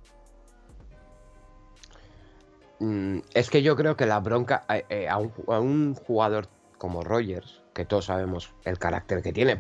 Mm, 2.81 3.19
es 3.35 3.51
que 3.51 3.63
yo 3.63 3.77
creo 3.77 3.97
que 3.97 4.07
la 4.07 4.21
bronca 4.21 4.65
eh, 4.69 4.85
eh, 4.89 5.09
a, 5.09 5.19
un, 5.19 5.95
jugador 5.95 6.49
como 6.79 7.03
Rogers, 7.03 7.63
que 7.75 7.85
todos 7.85 8.07
sabemos 8.07 8.53
el 8.65 8.79
carácter 8.79 9.23
que 9.23 9.33
tiene, 9.33 9.57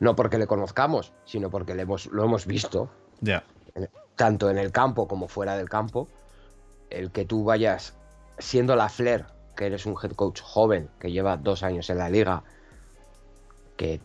no 0.00 0.16
porque 0.16 0.38
le 0.38 0.46
conozcamos, 0.46 1.12
sino 1.24 1.50
porque 1.50 1.74
le 1.74 1.82
hemos, 1.82 2.06
lo 2.06 2.24
hemos 2.24 2.46
visto, 2.46 2.90
ya 3.20 3.44
tanto 4.16 4.50
en 4.50 4.58
el 4.58 4.72
campo 4.72 5.06
como 5.06 5.28
fuera 5.28 5.56
del 5.56 5.68
campo, 5.68 6.08
el 6.90 7.10
que 7.10 7.24
tú 7.24 7.44
vayas 7.44 7.94
siendo 8.38 8.74
la 8.74 8.88
Flair, 8.88 9.26
que 9.54 9.66
eres 9.66 9.86
un 9.86 9.94
head 10.02 10.12
coach 10.12 10.40
joven, 10.40 10.88
que 10.98 11.12
lleva 11.12 11.36
dos 11.36 11.62
años 11.62 11.88
en 11.90 11.98
la 11.98 12.08
liga, 12.08 12.42
que, 13.76 14.00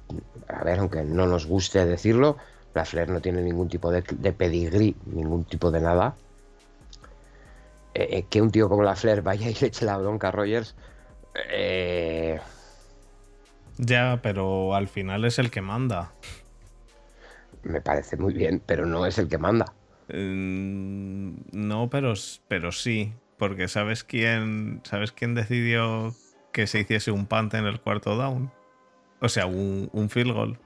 a 0.48 0.64
ver, 0.64 0.80
aunque 0.80 1.04
no 1.04 1.26
nos 1.28 1.46
guste 1.48 1.86
decirlo, 1.86 2.38
la 2.74 2.86
Flair 2.86 3.10
no 3.10 3.22
tiene 3.22 3.42
ningún 3.42 3.68
tipo 3.68 3.92
de, 3.92 4.02
de 4.02 4.34
pedigrí, 4.34 4.96
ningún 5.06 5.44
tipo 5.46 5.72
de 5.72 5.82
nada. 5.82 6.16
Eh, 7.94 8.08
eh, 8.12 8.26
que 8.30 8.42
un 8.42 8.52
tío 8.52 8.70
como 8.70 8.84
la 8.84 8.96
Flair 8.96 9.22
vaya 9.22 9.50
y 9.50 9.54
le 9.54 9.68
eche 9.68 9.86
la 9.86 9.98
bronca 9.98 10.30
a 10.30 10.32
Rogers. 10.32 10.76
Eh, 11.52 12.40
ya, 13.78 14.20
pero 14.22 14.76
al 14.76 14.88
final 14.88 15.26
es 15.26 15.40
el 15.40 15.52
que 15.52 15.62
manda. 15.62 16.14
Me 17.64 17.82
parece 17.82 18.18
muy 18.18 18.34
bien, 18.34 18.62
pero 18.66 18.86
no 18.86 19.06
es 19.06 19.18
el 19.18 19.28
que 19.28 19.38
manda. 19.38 19.74
no, 20.10 21.90
pero, 21.90 22.14
pero 22.48 22.72
sí. 22.72 23.14
Porque 23.38 23.68
¿sabes 23.68 24.04
quién, 24.04 24.82
¿sabes 24.84 25.12
quién 25.12 25.34
decidió 25.34 26.14
que 26.54 26.68
se 26.68 26.82
hiciese 26.82 27.10
un 27.10 27.26
punt 27.26 27.56
en 27.56 27.66
el 27.66 27.82
cuarto 27.82 28.16
down? 28.16 28.52
O 29.20 29.30
sea, 29.30 29.48
un, 29.48 29.90
un 29.94 30.10
field 30.10 30.34
goal 30.34 30.60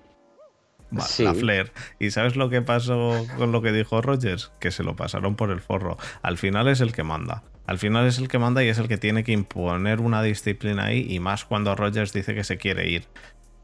la 0.91 1.33
Flair. 1.33 1.71
¿Y 1.99 2.11
sabes 2.11 2.35
lo 2.35 2.49
que 2.49 2.61
pasó 2.61 3.25
con 3.37 3.51
lo 3.51 3.61
que 3.61 3.71
dijo 3.71 4.01
Rogers? 4.01 4.51
Que 4.59 4.71
se 4.71 4.83
lo 4.83 4.95
pasaron 4.95 5.35
por 5.35 5.51
el 5.51 5.59
forro. 5.59 5.97
Al 6.21 6.37
final 6.37 6.67
es 6.67 6.81
el 6.81 6.93
que 6.93 7.03
manda. 7.03 7.43
Al 7.67 7.79
final 7.79 8.05
es 8.05 8.19
el 8.19 8.27
que 8.27 8.37
manda 8.37 8.63
y 8.63 8.69
es 8.69 8.77
el 8.77 8.87
que 8.87 8.97
tiene 8.97 9.23
que 9.23 9.31
imponer 9.31 9.99
una 9.99 10.21
disciplina 10.21 10.85
ahí 10.85 11.05
y 11.09 11.19
más 11.19 11.45
cuando 11.45 11.75
Rogers 11.75 12.13
dice 12.13 12.35
que 12.35 12.43
se 12.43 12.57
quiere 12.57 12.89
ir. 12.89 13.07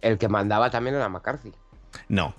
El 0.01 0.17
que 0.17 0.27
mandaba 0.27 0.71
también 0.71 0.95
era 0.95 1.07
McCarthy. 1.07 1.51
No. 2.07 2.33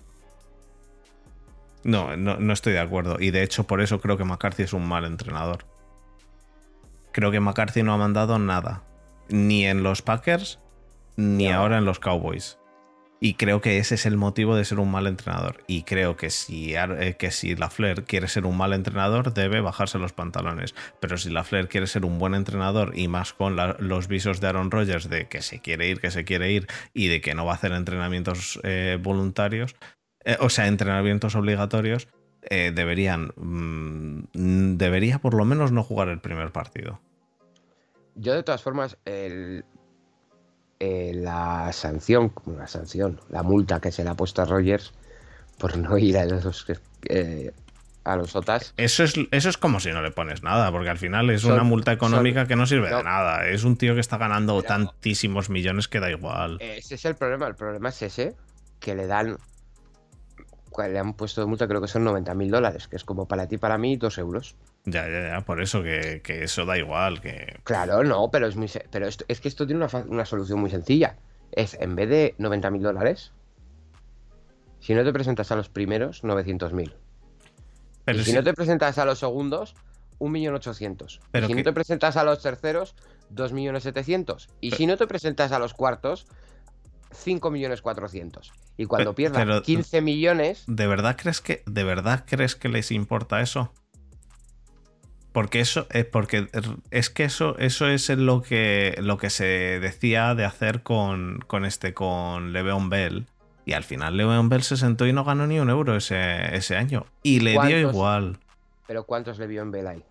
No, 1.85 2.17
no, 2.17 2.37
no 2.37 2.53
estoy 2.53 2.73
de 2.73 2.81
acuerdo. 2.81 3.19
Y 3.21 3.31
de 3.31 3.43
hecho 3.43 3.65
por 3.65 3.81
eso 3.81 4.01
creo 4.01 4.17
que 4.17 4.25
McCarthy 4.25 4.65
es 4.65 4.73
un 4.73 4.87
mal 4.87 5.05
entrenador. 5.05 5.65
Creo 7.13 7.31
que 7.31 7.41
McCarthy 7.41 7.83
no 7.83 7.93
ha 7.93 7.99
mandado 7.99 8.39
nada. 8.39 8.83
Ni 9.29 9.65
en 9.67 9.83
los 9.83 10.03
Packers, 10.03 10.59
ni 11.17 11.51
ahora 11.51 11.79
en 11.79 11.85
los 11.85 12.01
Cowboys. 12.01 12.59
Y 13.25 13.35
creo 13.35 13.61
que 13.61 13.79
ese 13.79 13.95
es 13.95 14.05
el 14.05 14.17
motivo 14.17 14.57
de 14.57 14.65
ser 14.65 14.81
un 14.81 14.91
mal 14.91 15.07
entrenador. 15.07 15.63
Y 15.69 15.85
creo 15.85 16.17
que 16.17 16.29
si, 16.29 16.75
eh, 16.75 17.15
que 17.17 17.31
si 17.31 17.55
Lafleur 17.55 18.03
quiere 18.03 18.27
ser 18.27 18.47
un 18.47 18.57
mal 18.57 18.73
entrenador, 18.73 19.33
debe 19.33 19.61
bajarse 19.61 20.01
los 20.01 20.13
pantalones. 20.13 20.75
Pero 20.99 21.17
si 21.17 21.31
Lafleur 21.31 21.69
quiere 21.69 21.87
ser 21.87 22.05
un 22.05 22.19
buen 22.19 22.35
entrenador 22.35 22.99
y 22.99 23.07
más 23.07 23.33
con 23.33 23.57
los 23.79 24.09
visos 24.09 24.41
de 24.41 24.49
Aaron 24.49 24.73
Rodgers 24.73 25.09
de 25.09 25.29
que 25.29 25.41
se 25.41 25.61
quiere 25.61 25.89
ir, 25.89 26.01
que 26.01 26.11
se 26.11 26.25
quiere 26.25 26.51
ir 26.51 26.67
y 26.95 27.07
de 27.07 27.21
que 27.21 27.37
no 27.37 27.47
va 27.47 27.53
a 27.53 27.55
hacer 27.55 27.71
entrenamientos 27.71 28.59
eh, 28.65 28.99
voluntarios, 29.01 29.77
eh, 30.25 30.37
o 30.41 30.51
sea, 30.51 30.67
entrenamientos 30.67 31.37
obligatorios, 31.37 32.09
deberían. 32.51 33.31
Mm, 33.37 34.77
debería 34.79 35.21
por 35.21 35.35
lo 35.35 35.45
menos 35.45 35.71
no 35.71 35.85
jugar 35.85 36.09
el 36.09 36.19
primer 36.19 36.51
partido. 36.51 36.99
Yo, 38.17 38.35
de 38.35 38.43
todas 38.43 38.65
formas, 38.65 38.99
el, 39.05 39.65
eh, 40.85 41.13
la 41.15 41.73
sanción, 41.73 42.33
la 42.59 42.67
sanción, 42.67 43.21
la 43.31 43.45
multa 43.45 43.79
que 43.79 43.93
se 43.93 44.03
le 44.03 44.11
ha 44.11 44.15
puesto 44.15 44.43
a 44.43 44.47
Rogers 44.47 44.93
por 45.57 45.79
no 45.79 45.97
ir 45.97 46.19
a 46.19 46.25
los, 46.25 46.67
eh, 47.05 47.53
a 48.03 48.17
los 48.17 48.35
OTAS. 48.35 48.75
Eso 48.77 49.05
es, 49.05 49.15
eso 49.31 49.49
es 49.49 49.57
como 49.57 49.79
si 49.79 49.93
no 49.93 50.03
le 50.03 50.11
pones 50.11 50.43
nada, 50.43 50.73
porque 50.73 50.91
al 50.91 50.99
final 50.99 51.31
es 51.31 51.45
una 51.45 51.63
multa 51.63 51.93
económica 51.93 52.49
que 52.49 52.57
no 52.57 52.67
sirve 52.67 52.93
de 52.93 53.01
nada. 53.05 53.47
Es 53.47 53.63
un 53.63 53.77
tío 53.77 53.95
que 53.95 54.01
está 54.01 54.19
ganando 54.19 54.61
tantísimos 54.65 55.51
millones 55.51 55.87
que 55.87 56.01
da 56.01 56.11
igual. 56.11 56.59
Ese 56.61 56.97
es 56.97 57.05
el 57.05 57.15
problema. 57.15 57.47
El 57.47 57.55
problema 57.55 57.91
es 57.91 58.03
ese, 58.03 58.35
que 58.81 58.97
le 58.97 59.07
dan. 59.07 59.37
Le 60.77 60.99
han 60.99 61.15
puesto 61.15 61.43
de 61.43 61.47
multa, 61.47 61.69
creo 61.69 61.81
que 61.81 61.87
son 61.87 62.03
90 62.03 62.35
mil 62.35 62.51
dólares, 62.51 62.89
que 62.89 62.97
es 62.97 63.05
como 63.05 63.29
para 63.29 63.47
ti, 63.47 63.57
para 63.57 63.79
mí, 63.79 63.97
dos 63.97 64.19
euros. 64.19 64.57
Ya, 64.85 65.09
ya, 65.09 65.29
ya, 65.29 65.41
por 65.43 65.63
eso 65.63 65.83
que, 65.83 66.21
eso 66.25 66.65
da 66.65 66.77
igual. 66.77 67.21
que 67.21 67.61
Claro, 67.65 68.03
no, 68.03 68.31
pero 68.31 68.49
es 68.49 68.57
muy 68.57 68.71
pero 68.91 69.07
esto, 69.07 69.25
es 69.29 69.41
que 69.41 69.49
esto 69.49 69.67
tiene 69.67 69.87
una, 70.09 70.25
solución 70.25 70.61
muy 70.61 70.71
sencilla. 70.71 71.17
Es 71.53 71.75
en 71.75 71.95
vez 71.95 72.09
de 72.09 72.35
90 72.39 72.71
mil 72.71 72.83
dólares, 72.83 73.33
si 74.81 74.95
no 74.95 75.05
te 75.05 75.13
presentas 75.13 75.53
a 75.53 75.57
los 75.57 75.69
primeros, 75.69 76.25
900 76.25 76.73
mil. 76.73 76.95
Pero 78.05 78.25
si, 78.25 78.33
no 78.33 78.43
te 78.43 78.53
presentas 78.53 78.99
a 78.99 79.05
los 79.05 79.21
segundos, 79.21 79.77
1.800.000. 80.19 81.21
Pero 81.31 81.47
si 81.47 81.55
no 81.55 81.63
te 81.63 81.73
presentas 81.73 82.17
a 82.17 82.25
los 82.25 82.43
terceros, 82.43 82.97
2.700.000. 83.33 84.49
Y 84.61 84.73
si 84.73 84.87
no 84.87 84.97
te 84.97 85.07
presentas 85.07 85.53
a 85.53 85.61
los 85.61 85.75
cuartos, 85.75 86.27
5.400.000. 87.13 88.51
Y 88.77 88.87
cuando 88.87 89.15
pierdas 89.15 89.63
15 89.63 90.01
millones. 90.01 90.65
¿De 90.67 90.87
verdad 90.89 91.17
crees 91.17 91.41
que 91.41 91.63
de 91.67 91.85
verdad 91.85 92.25
crees 92.27 92.57
que 92.57 92.69
les 92.69 92.91
importa 92.91 93.41
eso? 93.41 93.73
Porque 95.33 95.61
eso 95.61 95.87
es 95.91 96.05
porque 96.05 96.49
es 96.91 97.11
que 97.11 97.25
eso, 97.25 97.57
eso 97.59 97.89
es 97.89 98.09
lo 98.11 98.43
que, 98.43 98.97
lo 99.01 99.17
que 99.17 99.31
se 99.31 99.45
decía 99.81 100.35
de 100.35 100.45
hacer 100.45 100.83
con, 100.83 101.43
con 101.47 101.65
este, 101.65 101.95
con 101.95 102.53
Le'Veon 102.53 102.91
Bell. 102.91 103.27
Y 103.65 103.73
al 103.73 103.85
final 103.85 104.17
Le'Veon 104.17 104.51
Bell 104.51 104.63
se 104.63 104.77
sentó 104.77 105.07
y 105.07 105.13
no 105.13 105.25
ganó 105.25 105.47
ni 105.47 105.59
un 105.59 105.71
euro 105.71 105.97
ese, 105.97 106.55
ese 106.55 106.77
año. 106.77 107.07
Y 107.23 107.41
le 107.41 107.53
dio 107.53 107.79
igual. 107.79 108.39
¿Pero 108.87 109.05
cuántos 109.05 109.39
Le'Veon 109.39 109.71
Bell 109.71 109.87
hay? 109.87 110.05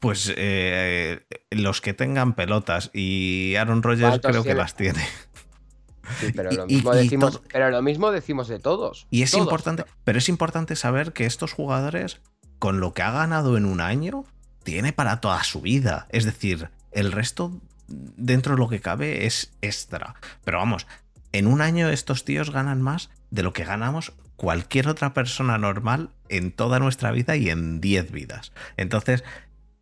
Pues 0.00 0.32
eh, 0.36 1.20
los 1.50 1.82
que 1.82 1.92
tengan 1.92 2.32
pelotas. 2.32 2.90
Y 2.94 3.56
Aaron 3.56 3.82
Rodgers 3.82 4.20
creo 4.22 4.42
que 4.42 4.54
las 4.54 4.74
tiene. 4.74 5.02
pero, 6.34 6.50
lo 6.52 6.66
mismo 6.66 6.94
decimos, 6.94 7.42
pero 7.52 7.70
lo 7.70 7.82
mismo 7.82 8.10
decimos 8.10 8.48
de 8.48 8.58
todos. 8.58 9.06
Y 9.10 9.22
es 9.22 9.34
importante, 9.34 9.84
pero 10.04 10.16
es 10.16 10.30
importante 10.30 10.76
saber 10.76 11.12
que 11.12 11.26
estos 11.26 11.52
jugadores, 11.52 12.22
con 12.58 12.80
lo 12.80 12.94
que 12.94 13.02
ha 13.02 13.10
ganado 13.10 13.58
en 13.58 13.66
un 13.66 13.82
año, 13.82 14.24
tiene 14.62 14.92
para 14.92 15.20
toda 15.20 15.42
su 15.44 15.60
vida. 15.60 16.06
Es 16.10 16.24
decir, 16.24 16.70
el 16.92 17.12
resto, 17.12 17.60
dentro 17.88 18.54
de 18.54 18.60
lo 18.60 18.68
que 18.68 18.80
cabe, 18.80 19.26
es 19.26 19.52
extra. 19.60 20.14
Pero 20.44 20.58
vamos, 20.58 20.86
en 21.32 21.46
un 21.46 21.60
año 21.60 21.88
estos 21.88 22.24
tíos 22.24 22.50
ganan 22.50 22.82
más 22.82 23.10
de 23.30 23.42
lo 23.42 23.52
que 23.52 23.64
ganamos 23.64 24.12
cualquier 24.36 24.88
otra 24.88 25.14
persona 25.14 25.58
normal 25.58 26.10
en 26.28 26.52
toda 26.52 26.78
nuestra 26.78 27.12
vida 27.12 27.36
y 27.36 27.50
en 27.50 27.80
10 27.80 28.10
vidas. 28.10 28.52
Entonces, 28.76 29.24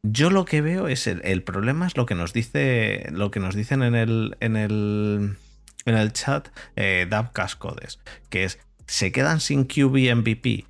yo 0.02 0.30
lo 0.30 0.44
que 0.44 0.60
veo 0.60 0.88
es 0.88 1.06
el, 1.06 1.42
problema 1.42 1.86
es 1.86 1.96
lo 1.96 2.06
que 2.06 2.14
nos 2.14 2.32
dice 2.32 3.06
lo 3.10 3.30
que 3.30 3.40
nos 3.40 3.54
dicen 3.54 3.82
en 3.82 3.94
el 3.94 4.36
en 4.40 4.56
el 4.56 5.36
en 5.84 5.94
el 5.94 6.12
chat 6.12 6.48
eh, 6.76 7.06
Dab 7.08 7.32
Cascodes, 7.32 8.00
que 8.30 8.44
es 8.44 8.58
se 8.86 9.12
quedan 9.12 9.40
sin 9.40 9.64
QB 9.64 10.14
MVP 10.16 10.66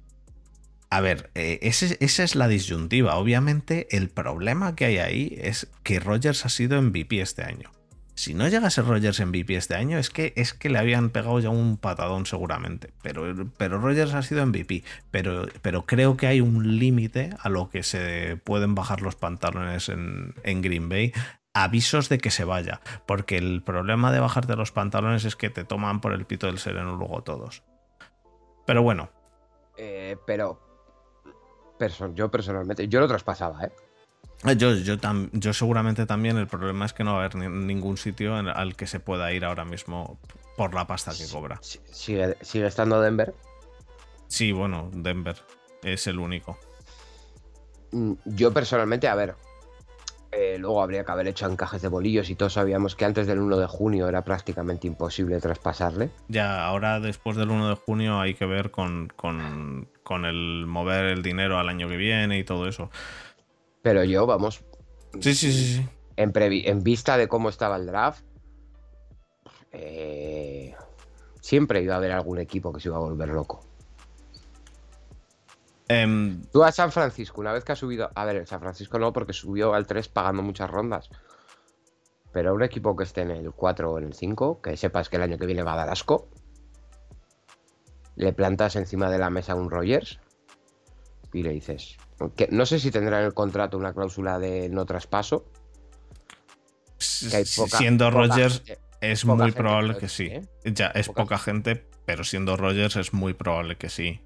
a 0.90 1.00
ver, 1.00 1.30
eh, 1.36 1.60
esa 1.62 2.24
es 2.24 2.34
la 2.34 2.48
disyuntiva. 2.48 3.14
Obviamente, 3.14 3.86
el 3.96 4.08
problema 4.08 4.74
que 4.74 4.86
hay 4.86 4.98
ahí 4.98 5.38
es 5.40 5.68
que 5.84 6.00
Rogers 6.00 6.44
ha 6.44 6.48
sido 6.48 6.82
MVP 6.82 7.20
este 7.20 7.44
año. 7.44 7.70
Si 8.16 8.34
no 8.34 8.48
llega 8.48 8.66
a 8.66 8.70
ser 8.70 8.86
Rogers 8.86 9.24
MVP 9.24 9.54
este 9.54 9.76
año, 9.76 9.98
es 9.98 10.10
que, 10.10 10.32
es 10.36 10.52
que 10.52 10.68
le 10.68 10.78
habían 10.78 11.10
pegado 11.10 11.38
ya 11.38 11.48
un 11.48 11.76
patadón 11.76 12.26
seguramente. 12.26 12.92
Pero, 13.02 13.50
pero 13.56 13.78
Rogers 13.78 14.14
ha 14.14 14.22
sido 14.22 14.44
MVP. 14.44 14.82
Pero, 15.12 15.46
pero 15.62 15.86
creo 15.86 16.16
que 16.16 16.26
hay 16.26 16.40
un 16.40 16.78
límite 16.78 17.30
a 17.38 17.48
lo 17.48 17.70
que 17.70 17.84
se 17.84 18.36
pueden 18.42 18.74
bajar 18.74 19.00
los 19.00 19.14
pantalones 19.14 19.88
en, 19.88 20.34
Green 20.60 20.88
Bay 20.88 21.12
avisos 21.54 22.08
de 22.08 22.18
que 22.18 22.32
se 22.32 22.44
vaya. 22.44 22.80
Porque 23.06 23.38
el 23.38 23.62
problema 23.62 24.10
de 24.10 24.18
bajarte 24.18 24.56
los 24.56 24.72
pantalones 24.72 25.24
es 25.24 25.36
que 25.36 25.50
te 25.50 25.64
toman 25.64 26.00
por 26.00 26.12
el 26.12 26.26
pito 26.26 26.48
del 26.48 26.58
sereno 26.58 26.96
luego 26.96 27.22
todos. 27.22 27.62
Pero 28.66 28.82
bueno. 28.82 29.08
Eh, 29.78 30.16
pero 30.26 30.69
yo 32.14 32.30
personalmente, 32.30 32.88
yo 32.88 33.00
lo 33.00 33.08
traspasaba, 33.08 33.64
¿eh? 33.64 33.72
eh 34.44 34.56
yo, 34.56 34.74
yo, 34.74 34.96
yo, 35.32 35.52
seguramente 35.52 36.06
también. 36.06 36.36
El 36.36 36.46
problema 36.46 36.86
es 36.86 36.92
que 36.92 37.04
no 37.04 37.14
va 37.14 37.22
a 37.22 37.24
haber 37.26 37.36
ningún 37.36 37.96
sitio 37.96 38.34
al 38.34 38.76
que 38.76 38.86
se 38.86 39.00
pueda 39.00 39.32
ir 39.32 39.44
ahora 39.44 39.64
mismo 39.64 40.18
por 40.56 40.74
la 40.74 40.86
pasta 40.86 41.12
que 41.12 41.30
cobra. 41.30 41.58
¿Sigue, 41.62 42.36
sigue 42.42 42.66
estando 42.66 43.00
Denver? 43.00 43.34
Sí, 44.28 44.52
bueno, 44.52 44.90
Denver 44.92 45.36
es 45.82 46.06
el 46.06 46.18
único. 46.18 46.58
Mm, 47.92 48.12
yo 48.24 48.52
personalmente, 48.52 49.08
a 49.08 49.14
ver, 49.14 49.34
eh, 50.32 50.58
luego 50.58 50.82
habría 50.82 51.04
que 51.04 51.10
haber 51.10 51.26
hecho 51.26 51.46
encajes 51.46 51.82
de 51.82 51.88
bolillos 51.88 52.30
y 52.30 52.36
todos 52.36 52.52
sabíamos 52.52 52.94
que 52.94 53.04
antes 53.04 53.26
del 53.26 53.40
1 53.40 53.56
de 53.56 53.66
junio 53.66 54.08
era 54.08 54.22
prácticamente 54.22 54.86
imposible 54.86 55.40
traspasarle. 55.40 56.10
Ya, 56.28 56.64
ahora 56.64 57.00
después 57.00 57.36
del 57.36 57.50
1 57.50 57.70
de 57.70 57.74
junio 57.74 58.20
hay 58.20 58.34
que 58.34 58.46
ver 58.46 58.70
con, 58.70 59.08
el 60.18 60.66
mover 60.66 61.06
el 61.06 61.22
dinero 61.22 61.58
al 61.58 61.68
año 61.68 61.88
que 61.88 61.96
viene 61.96 62.38
y 62.38 62.44
todo 62.44 62.68
eso. 62.68 62.90
Pero 63.82 64.04
yo, 64.04 64.26
vamos. 64.26 64.64
Sí, 65.20 65.34
sí, 65.34 65.52
sí. 65.52 65.74
sí. 65.76 65.88
En, 66.16 66.32
en 66.34 66.82
vista 66.82 67.16
de 67.16 67.28
cómo 67.28 67.48
estaba 67.48 67.76
el 67.76 67.86
draft, 67.86 68.24
eh, 69.72 70.74
siempre 71.40 71.82
iba 71.82 71.94
a 71.94 71.98
haber 71.98 72.12
algún 72.12 72.38
equipo 72.38 72.72
que 72.72 72.80
se 72.80 72.88
iba 72.88 72.96
a 72.96 73.00
volver 73.00 73.28
loco. 73.28 73.60
Em, 75.88 76.42
Tú 76.52 76.62
a 76.62 76.70
San 76.70 76.92
Francisco, 76.92 77.40
una 77.40 77.52
vez 77.52 77.64
que 77.64 77.72
ha 77.72 77.76
subido. 77.76 78.10
A 78.14 78.24
ver, 78.24 78.46
San 78.46 78.60
Francisco 78.60 78.98
no, 78.98 79.12
porque 79.12 79.32
subió 79.32 79.74
al 79.74 79.86
3 79.86 80.08
pagando 80.08 80.42
muchas 80.42 80.70
rondas. 80.70 81.10
Pero 82.32 82.54
un 82.54 82.62
equipo 82.62 82.94
que 82.94 83.02
esté 83.02 83.22
en 83.22 83.32
el 83.32 83.50
4 83.50 83.90
o 83.90 83.98
en 83.98 84.04
el 84.04 84.14
5, 84.14 84.60
que 84.62 84.76
sepas 84.76 85.08
que 85.08 85.16
el 85.16 85.22
año 85.22 85.36
que 85.36 85.46
viene 85.46 85.64
va 85.64 85.72
a 85.72 85.76
dar 85.76 85.88
asco. 85.88 86.28
Le 88.20 88.32
plantas 88.32 88.76
encima 88.76 89.10
de 89.10 89.18
la 89.18 89.30
mesa 89.30 89.54
un 89.54 89.70
Rogers 89.70 90.20
y 91.32 91.42
le 91.42 91.50
dices. 91.50 91.96
Que 92.36 92.48
no 92.50 92.66
sé 92.66 92.78
si 92.78 92.90
tendrá 92.90 93.20
en 93.20 93.26
el 93.26 93.34
contrato 93.34 93.78
una 93.78 93.94
cláusula 93.94 94.38
de 94.38 94.68
no 94.68 94.84
traspaso. 94.84 95.46
siendo 96.98 98.10
Rogers, 98.10 98.62
es 99.00 99.24
muy 99.24 99.52
probable 99.52 99.96
que 99.96 100.08
sí. 100.08 100.26
¿eh? 100.26 100.42
Ya, 100.64 100.88
es 100.88 101.08
poca 101.08 101.38
gente, 101.38 101.88
pero 102.04 102.24
siendo 102.24 102.56
Rogers 102.56 102.96
es 102.96 103.14
muy 103.14 103.32
probable 103.32 103.76
que 103.76 103.88
sí 103.88 104.20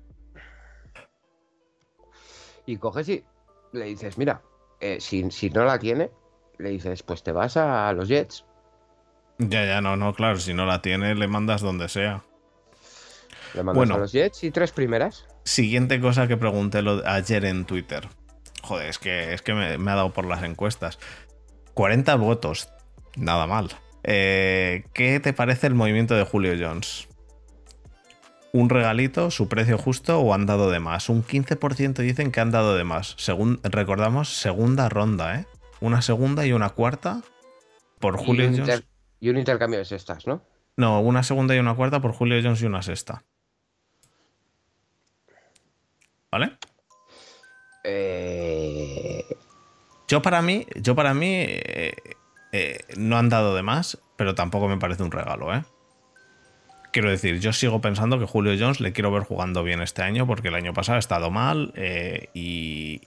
y 2.66 2.76
coges 2.76 3.09
y 3.09 3.24
le 3.72 3.87
dices, 3.87 4.18
mira, 4.18 4.42
eh, 4.80 4.98
si, 5.00 5.22
no 5.50 5.64
la 5.64 5.78
tiene, 5.78 6.11
le 6.59 6.70
dices, 6.70 7.02
pues 7.02 7.22
te 7.22 7.33
vas 7.33 7.57
a 7.57 7.92
los 7.92 8.09
Jets. 8.09 8.44
Ya, 9.38 9.64
ya, 9.64 9.80
no, 9.80 9.96
no, 9.96 10.14
claro, 10.14 10.38
si 10.38 10.54
no 10.54 10.64
la 10.64 10.80
tiene, 10.80 11.14
le 11.14 11.26
mandas 11.26 11.61
donde 11.61 11.88
sea. 11.88 12.22
Le 13.54 13.62
mandas 13.62 13.90
a 13.90 13.98
los 13.98 14.12
Jets 14.12 14.44
y 14.44 14.50
tres 14.50 14.72
primeras. 14.72 15.26
Siguiente 15.44 16.00
cosa 16.00 16.26
que 16.28 16.36
pregunté 16.36 16.82
ayer 17.06 17.44
en 17.44 17.64
Twitter. 17.64 18.08
Joder, 18.62 18.88
es 18.88 18.98
que, 18.98 19.34
es 19.34 19.42
que 19.42 19.54
me, 19.54 19.90
ha 19.90 19.94
dado 19.94 20.12
por 20.12 20.26
las 20.26 20.42
encuestas. 20.42 20.98
40 21.74 22.14
votos, 22.16 22.68
nada 23.16 23.46
mal. 23.46 23.68
Eh, 24.02 24.84
¿Qué 24.92 25.20
te 25.20 25.32
parece 25.32 25.66
el 25.66 25.74
movimiento 25.74 26.14
de 26.14 26.24
Julio 26.24 26.54
Jones? 26.58 27.08
un 28.54 28.70
regalito, 28.70 29.32
su 29.32 29.48
precio 29.48 29.76
justo 29.78 30.20
o 30.20 30.32
han 30.32 30.46
dado 30.46 30.70
de 30.70 30.78
más. 30.78 31.08
Un 31.08 31.24
15% 31.24 31.94
dicen 31.96 32.30
que 32.30 32.38
han 32.38 32.52
dado 32.52 32.76
de 32.76 32.84
más. 32.84 33.16
Según, 33.18 33.58
recordamos, 33.64 34.36
segunda 34.36 34.88
ronda, 34.88 35.40
¿eh? 35.40 35.46
Una 35.80 36.02
segunda 36.02 36.46
y 36.46 36.52
una 36.52 36.68
cuarta 36.70 37.22
por 37.98 38.16
Julio 38.16 38.48
Jones. 38.56 38.84
Y 39.18 39.30
un 39.30 39.38
intercambio 39.38 39.80
de 39.80 39.84
sextas, 39.84 40.28
¿no? 40.28 40.44
No, 40.76 41.00
una 41.00 41.24
segunda 41.24 41.56
y 41.56 41.58
una 41.58 41.74
cuarta 41.74 42.00
por 42.00 42.12
Julio 42.12 42.40
Jones 42.40 42.62
y 42.62 42.66
una 42.66 42.82
sexta. 42.82 43.24
¿Vale? 46.34 46.50
Eh... 47.84 49.24
Yo 50.08 50.20
para 50.20 50.42
mí, 50.42 50.66
yo 50.74 50.96
para 50.96 51.14
mí 51.14 51.28
eh, 51.30 51.94
eh, 52.50 52.78
no 52.96 53.18
han 53.18 53.28
dado 53.28 53.54
de 53.54 53.62
más, 53.62 53.98
pero 54.16 54.34
tampoco 54.34 54.66
me 54.66 54.76
parece 54.76 55.04
un 55.04 55.12
regalo, 55.12 55.54
¿eh? 55.54 55.62
Quiero 56.92 57.08
decir, 57.08 57.38
yo 57.38 57.52
sigo 57.52 57.80
pensando 57.80 58.18
que 58.18 58.26
Julio 58.26 58.56
Jones 58.58 58.80
le 58.80 58.92
quiero 58.92 59.12
ver 59.12 59.22
jugando 59.22 59.62
bien 59.62 59.80
este 59.80 60.02
año 60.02 60.26
porque 60.26 60.48
el 60.48 60.56
año 60.56 60.74
pasado 60.74 60.96
ha 60.96 60.98
estado 60.98 61.30
mal 61.30 61.72
eh, 61.76 62.30
y, 62.34 63.00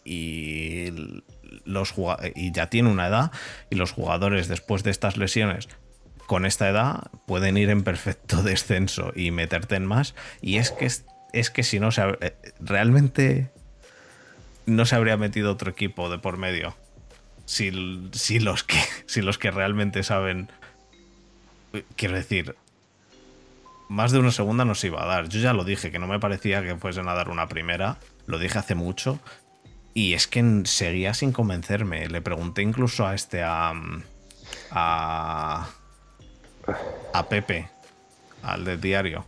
los 1.66 1.94
y 2.34 2.54
ya 2.54 2.70
tiene 2.70 2.90
una 2.90 3.08
edad 3.08 3.34
y 3.70 3.76
los 3.76 3.92
jugadores 3.92 4.48
después 4.48 4.84
de 4.84 4.92
estas 4.92 5.18
lesiones 5.18 5.68
con 6.28 6.46
esta 6.46 6.70
edad 6.70 7.12
pueden 7.26 7.58
ir 7.58 7.70
en 7.72 7.84
perfecto 7.84 8.42
descenso 8.44 9.12
y 9.14 9.32
meterte 9.32 9.76
en 9.76 9.86
más. 9.86 10.16
Y 10.42 10.58
es 10.58 10.72
que, 10.72 10.86
es, 10.86 11.06
que 11.54 11.64
si 11.64 11.80
no, 11.80 11.92
se, 11.92 12.02
eh, 12.22 12.36
realmente 12.60 13.50
no 14.66 14.86
se 14.86 14.96
habría 14.96 15.18
metido 15.18 15.52
otro 15.52 15.72
equipo 15.72 16.10
de 16.10 16.20
por 16.20 16.38
medio. 16.38 16.76
Si, 17.46 17.72
si, 18.12 18.40
los, 18.40 18.64
que, 18.64 18.80
si 19.06 19.22
los 19.22 19.38
que 19.38 19.52
realmente 19.52 20.04
saben... 20.04 20.50
Quiero 21.96 22.16
decir, 22.16 22.56
más 23.88 24.12
de 24.12 24.20
una 24.20 24.32
segunda 24.32 24.66
nos 24.66 24.84
iba 24.84 25.04
a 25.04 25.06
dar. 25.06 25.30
Yo 25.30 25.40
ya 25.40 25.54
lo 25.54 25.64
dije, 25.64 25.92
que 25.92 26.00
no 26.00 26.08
me 26.08 26.20
parecía 26.20 26.64
que 26.64 26.76
fuesen 26.76 27.08
a 27.08 27.14
dar 27.14 27.30
una 27.30 27.48
primera. 27.48 27.98
Lo 28.26 28.40
dije 28.40 28.60
hace 28.60 28.76
mucho. 28.76 29.20
Y 29.94 30.14
es 30.14 30.28
que 30.28 30.62
seguía 30.66 31.14
sin 31.14 31.32
convencerme. 31.32 32.08
Le 32.08 32.22
pregunté 32.22 32.62
incluso 32.62 33.08
a 33.08 33.16
este, 33.16 33.44
a. 33.44 33.74
a. 34.72 35.70
a 37.14 37.30
Pepe, 37.30 37.70
al 38.44 38.66
del 38.66 38.82
diario. 38.82 39.26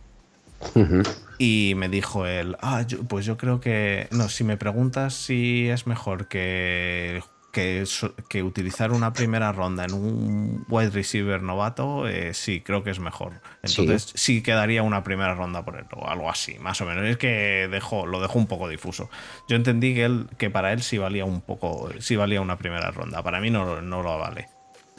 Y 1.42 1.72
me 1.74 1.88
dijo 1.88 2.26
él, 2.26 2.54
ah, 2.60 2.84
pues 3.08 3.24
yo 3.24 3.38
creo 3.38 3.62
que. 3.62 4.08
No, 4.10 4.28
si 4.28 4.44
me 4.44 4.58
preguntas 4.58 5.14
si 5.14 5.70
es 5.70 5.86
mejor 5.86 6.28
que 6.28 7.22
que, 7.50 7.82
que, 8.28 8.42
utilizar 8.42 8.92
una 8.92 9.14
primera 9.14 9.50
ronda 9.50 9.86
en 9.86 9.94
un 9.94 10.66
wide 10.68 10.90
receiver 10.90 11.42
novato, 11.42 12.06
eh, 12.06 12.34
sí, 12.34 12.60
creo 12.60 12.84
que 12.84 12.90
es 12.90 13.00
mejor. 13.00 13.40
Entonces 13.62 14.12
sí. 14.14 14.42
quedaría 14.42 14.82
una 14.82 15.02
primera 15.02 15.34
ronda 15.34 15.64
por 15.64 15.76
él, 15.76 15.86
o 15.96 16.06
algo 16.06 16.28
así, 16.28 16.58
más 16.58 16.78
o 16.82 16.84
menos. 16.84 17.04
Es 17.06 17.16
que 17.16 17.68
dejó, 17.70 18.04
lo 18.04 18.20
dejó 18.20 18.38
un 18.38 18.46
poco 18.46 18.68
difuso. 18.68 19.08
Yo 19.48 19.56
entendí 19.56 19.94
que, 19.94 20.04
él, 20.04 20.26
que 20.36 20.50
para 20.50 20.74
él 20.74 20.82
sí 20.82 20.98
valía 20.98 21.24
un 21.24 21.40
poco, 21.40 21.88
sí 22.00 22.16
valía 22.16 22.42
una 22.42 22.58
primera 22.58 22.90
ronda. 22.90 23.22
Para 23.22 23.40
mí 23.40 23.48
no, 23.48 23.80
no 23.80 24.02
lo 24.02 24.18
vale. 24.18 24.48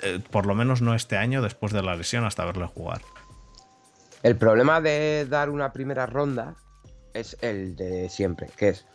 Eh, 0.01 0.19
por 0.31 0.47
lo 0.47 0.55
menos 0.55 0.81
no 0.81 0.95
este 0.95 1.17
año, 1.17 1.43
después 1.43 1.71
de 1.71 1.83
la 1.83 1.95
lesión, 1.95 2.25
hasta 2.25 2.45
verle 2.45 2.65
jugar. 2.65 3.01
El 4.23 4.37
problema 4.37 4.81
de 4.81 5.25
dar 5.29 5.49
una 5.49 5.73
primera 5.73 6.05
ronda 6.05 6.55
es 7.13 7.37
el 7.41 7.75
de 7.75 8.09
siempre, 8.09 8.47
que 8.55 8.69
es 8.69 8.85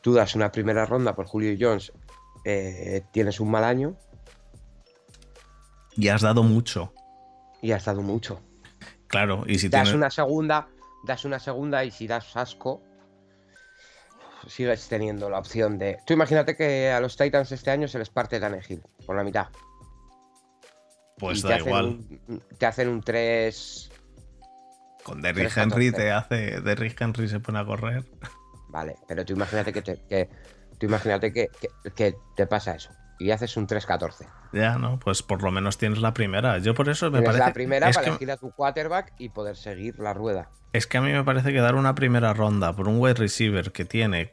tú 0.00 0.12
das 0.12 0.34
una 0.34 0.52
primera 0.52 0.86
ronda 0.86 1.14
por 1.14 1.26
Julio 1.26 1.56
Jones 1.58 1.92
eh, 2.44 3.02
tienes 3.10 3.40
un 3.40 3.50
mal 3.50 3.64
año. 3.64 3.96
Y 5.96 6.08
has 6.08 6.22
dado 6.22 6.42
mucho. 6.42 6.92
Y 7.62 7.72
has 7.72 7.84
dado 7.86 8.02
mucho. 8.02 8.40
Claro, 9.06 9.44
y 9.46 9.58
si 9.58 9.68
das 9.68 9.92
una 9.92 10.10
segunda, 10.10 10.68
das 11.06 11.24
una 11.24 11.38
segunda 11.38 11.84
y 11.84 11.90
si 11.90 12.06
das 12.06 12.36
asco, 12.36 12.82
sigues 14.46 14.88
teniendo 14.88 15.30
la 15.30 15.38
opción 15.38 15.78
de. 15.78 15.98
Tú 16.04 16.12
imagínate 16.14 16.56
que 16.56 16.90
a 16.90 17.00
los 17.00 17.16
Titans 17.16 17.52
este 17.52 17.70
año 17.70 17.88
se 17.88 17.98
les 17.98 18.10
parte 18.10 18.40
Tannehill 18.40 18.82
por 19.06 19.16
la 19.16 19.24
mitad. 19.24 19.48
Pues 21.16 21.42
da 21.42 21.58
igual. 21.58 22.00
te 22.58 22.66
hacen 22.66 22.88
un 22.88 23.00
3. 23.00 23.90
Con 25.04 25.22
Derrick 25.22 25.56
Henry 25.56 25.92
te 25.92 26.10
hace. 26.10 26.60
Derrick 26.60 27.00
Henry 27.00 27.28
se 27.28 27.38
pone 27.38 27.60
a 27.60 27.64
correr. 27.64 28.04
Vale, 28.68 28.96
pero 29.06 29.24
tú 29.24 29.34
imagínate 29.34 29.72
que, 29.72 29.82
te, 29.82 30.28
Tú 30.78 30.86
imagínate 30.86 31.32
que, 31.32 31.48
te 32.34 32.46
pasa 32.46 32.74
eso 32.74 32.90
y 33.18 33.30
haces 33.30 33.56
un 33.56 33.68
3-14. 33.68 34.26
Ya, 34.52 34.76
no, 34.76 34.98
pues 34.98 35.22
por 35.22 35.42
lo 35.42 35.52
menos 35.52 35.78
tienes 35.78 36.00
la 36.00 36.12
primera. 36.12 36.58
Yo 36.58 36.74
por 36.74 36.88
eso 36.88 37.10
me 37.12 37.22
parece. 37.22 37.44
la 37.44 37.52
primera 37.52 37.90
para 37.92 38.08
elegir 38.08 38.30
a 38.30 38.36
tu 38.36 38.50
quarterback 38.50 39.12
y 39.18 39.28
poder 39.28 39.56
seguir 39.56 39.98
la 40.00 40.14
rueda. 40.14 40.50
Es 40.72 40.88
que 40.88 40.98
a 40.98 41.00
mí 41.00 41.12
me 41.12 41.22
parece 41.22 41.52
que 41.52 41.60
dar 41.60 41.76
una 41.76 41.94
primera 41.94 42.34
ronda 42.34 42.74
por 42.74 42.88
un 42.88 42.98
wide 42.98 43.14
receiver 43.14 43.70
que 43.70 43.84
tiene 43.84 44.32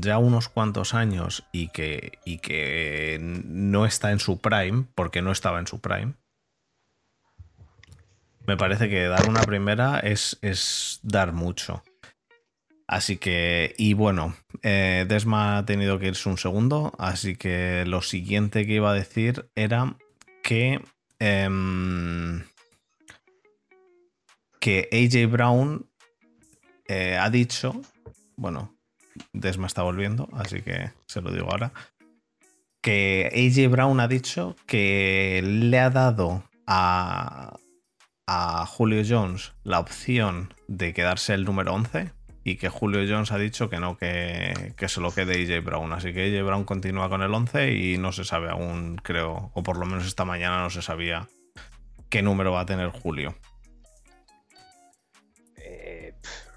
ya 0.00 0.18
unos 0.18 0.48
cuantos 0.48 0.94
años 0.94 1.48
y 1.50 1.70
que, 1.70 2.12
y 2.24 2.38
que 2.38 3.18
no 3.20 3.84
está 3.84 4.12
en 4.12 4.20
su 4.20 4.40
prime, 4.40 4.86
porque 4.94 5.20
no 5.20 5.32
estaba 5.32 5.58
en 5.58 5.66
su 5.66 5.80
prime. 5.80 6.14
Me 8.48 8.56
parece 8.56 8.88
que 8.88 9.04
dar 9.08 9.28
una 9.28 9.42
primera 9.42 10.00
es, 10.00 10.38
es 10.40 11.00
dar 11.02 11.34
mucho. 11.34 11.82
Así 12.86 13.18
que, 13.18 13.74
y 13.76 13.92
bueno, 13.92 14.34
eh, 14.62 15.04
Desma 15.06 15.58
ha 15.58 15.66
tenido 15.66 15.98
que 15.98 16.06
irse 16.06 16.30
un 16.30 16.38
segundo, 16.38 16.94
así 16.98 17.36
que 17.36 17.84
lo 17.86 18.00
siguiente 18.00 18.66
que 18.66 18.72
iba 18.72 18.90
a 18.90 18.94
decir 18.94 19.50
era 19.54 19.98
que, 20.42 20.80
em, 21.18 22.42
que 24.60 24.88
AJ 24.92 25.30
Brown 25.30 25.86
eh, 26.86 27.18
ha 27.20 27.28
dicho, 27.28 27.82
bueno, 28.38 28.74
Desma 29.34 29.66
está 29.66 29.82
volviendo, 29.82 30.26
así 30.32 30.62
que 30.62 30.90
se 31.04 31.20
lo 31.20 31.32
digo 31.32 31.50
ahora, 31.50 31.74
que 32.80 33.30
AJ 33.30 33.70
Brown 33.70 34.00
ha 34.00 34.08
dicho 34.08 34.56
que 34.66 35.42
le 35.44 35.78
ha 35.78 35.90
dado 35.90 36.44
a, 36.66 37.58
a 38.30 38.66
Julio 38.66 39.02
Jones 39.08 39.54
la 39.64 39.80
opción 39.80 40.52
de 40.66 40.92
quedarse 40.92 41.32
el 41.32 41.46
número 41.46 41.72
11 41.72 42.12
y 42.44 42.56
que 42.56 42.68
Julio 42.68 43.00
Jones 43.08 43.32
ha 43.32 43.38
dicho 43.38 43.70
que 43.70 43.80
no, 43.80 43.96
que, 43.96 44.74
que 44.76 44.88
se 44.90 45.00
lo 45.00 45.12
quede 45.12 45.42
AJ 45.42 45.64
Brown. 45.64 45.94
Así 45.94 46.12
que 46.12 46.26
AJ 46.26 46.44
Brown 46.44 46.64
continúa 46.64 47.08
con 47.08 47.22
el 47.22 47.32
11 47.32 47.72
y 47.72 47.96
no 47.96 48.12
se 48.12 48.24
sabe 48.24 48.50
aún, 48.50 49.00
creo, 49.02 49.50
o 49.54 49.62
por 49.62 49.78
lo 49.78 49.86
menos 49.86 50.06
esta 50.06 50.26
mañana 50.26 50.60
no 50.60 50.68
se 50.68 50.82
sabía 50.82 51.26
qué 52.10 52.20
número 52.20 52.52
va 52.52 52.60
a 52.60 52.66
tener 52.66 52.90
Julio. 52.90 53.34
Eh, 55.56 56.14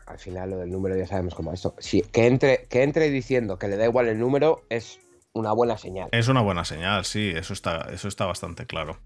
al 0.07 0.19
final 0.19 0.49
lo 0.49 0.57
del 0.57 0.71
número 0.71 0.97
ya 0.97 1.07
sabemos 1.07 1.35
cómo 1.35 1.53
es. 1.53 1.65
Sí, 1.79 2.01
que 2.01 2.27
entre, 2.27 2.65
que 2.69 2.83
entre 2.83 3.09
diciendo 3.09 3.57
que 3.57 3.69
le 3.69 3.77
da 3.77 3.85
igual 3.85 4.09
el 4.09 4.19
número 4.19 4.65
es 4.69 4.99
una 5.31 5.53
buena 5.53 5.77
señal. 5.77 6.09
Es 6.11 6.27
una 6.27 6.41
buena 6.41 6.65
señal, 6.65 7.05
sí, 7.05 7.31
eso 7.33 7.53
está, 7.53 7.87
eso 7.93 8.09
está 8.09 8.25
bastante 8.25 8.65
claro. 8.65 8.99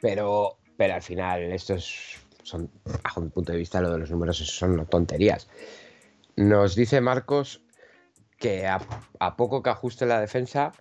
Pero, 0.00 0.57
pero 0.78 0.94
al 0.94 1.02
final, 1.02 1.42
esto 1.52 1.74
es. 1.74 2.16
Son, 2.42 2.70
bajo 3.04 3.20
mi 3.20 3.28
punto 3.28 3.52
de 3.52 3.58
vista, 3.58 3.82
lo 3.82 3.90
de 3.92 3.98
los 3.98 4.10
números 4.10 4.38
son 4.38 4.86
tonterías. 4.86 5.48
Nos 6.36 6.74
dice 6.74 7.02
Marcos 7.02 7.60
que 8.38 8.66
a, 8.66 8.80
a 9.20 9.36
poco 9.36 9.62
que 9.62 9.68
ajuste 9.68 10.06
la 10.06 10.18
defensa, 10.20 10.72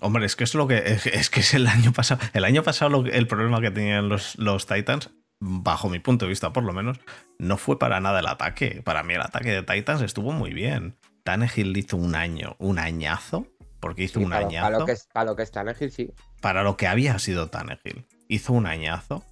Hombre, 0.00 0.26
es 0.26 0.36
que 0.36 0.44
es 0.44 0.54
lo 0.54 0.68
que. 0.68 0.76
Es, 0.78 1.06
es 1.06 1.28
que 1.30 1.40
es 1.40 1.54
el 1.54 1.66
año 1.66 1.92
pasado. 1.92 2.20
El 2.32 2.44
año 2.44 2.62
pasado 2.62 2.88
lo- 2.90 3.06
el 3.10 3.26
problema 3.26 3.60
que 3.60 3.72
tenían 3.72 4.08
los, 4.08 4.38
los 4.38 4.66
Titans, 4.68 5.10
bajo 5.40 5.88
mi 5.88 5.98
punto 5.98 6.24
de 6.26 6.28
vista 6.28 6.52
por 6.52 6.62
lo 6.62 6.72
menos, 6.72 7.00
no 7.40 7.56
fue 7.56 7.80
para 7.80 7.98
nada 7.98 8.20
el 8.20 8.28
ataque. 8.28 8.80
Para 8.84 9.02
mí 9.02 9.14
el 9.14 9.22
ataque 9.22 9.50
de 9.50 9.62
Titans 9.64 10.02
estuvo 10.02 10.30
muy 10.30 10.52
bien. 10.52 10.96
Tannehill 11.24 11.76
hizo 11.76 11.96
un 11.96 12.14
año, 12.14 12.54
un 12.60 12.78
añazo. 12.78 13.48
Porque 13.80 14.04
hizo 14.04 14.20
sí, 14.20 14.24
un 14.24 14.30
para, 14.30 14.46
añazo. 14.46 14.66
para 14.66 14.78
lo 14.78 14.86
que, 14.86 14.92
es- 14.92 15.08
para 15.12 15.24
lo 15.30 15.34
que 15.36 15.42
está 15.42 15.64
Tannehill, 15.64 15.90
sí. 15.90 16.12
para 16.40 16.62
lo 16.62 16.76
que 16.76 16.86
había 16.86 17.18
sido 17.18 17.48
Tannehill. 17.50 18.06
Hizo 18.28 18.52
un 18.52 18.66
añazo. 18.66 19.24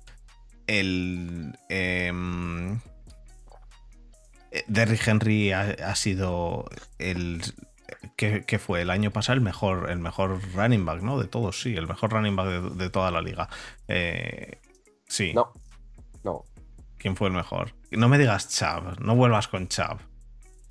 El. 0.66 1.56
em, 1.68 2.80
eh, 4.50 4.64
Derrick 4.66 5.06
Henry 5.06 5.52
ha, 5.52 5.76
ha 5.84 5.94
sido 5.94 6.68
el. 6.98 7.42
que, 8.16 8.44
que 8.44 8.58
fue 8.58 8.82
el 8.82 8.90
año 8.90 9.10
pasado 9.12 9.34
el 9.34 9.42
mejor, 9.42 9.90
el 9.90 9.98
mejor 9.98 10.40
running 10.54 10.84
back, 10.84 11.02
¿no? 11.02 11.18
De 11.20 11.28
todos, 11.28 11.60
sí, 11.60 11.76
el 11.76 11.86
mejor 11.86 12.10
running 12.12 12.34
back 12.36 12.48
de, 12.48 12.84
de 12.84 12.90
toda 12.90 13.10
la 13.10 13.20
liga. 13.20 13.48
Eh, 13.88 14.60
sí. 15.06 15.32
No, 15.34 15.52
no. 16.24 16.44
¿Quién 16.98 17.16
fue 17.16 17.28
el 17.28 17.34
mejor? 17.34 17.74
No 17.90 18.08
me 18.08 18.18
digas 18.18 18.48
Chubb, 18.48 18.98
no 19.00 19.14
vuelvas 19.14 19.48
con 19.48 19.68
Chubb. 19.68 19.98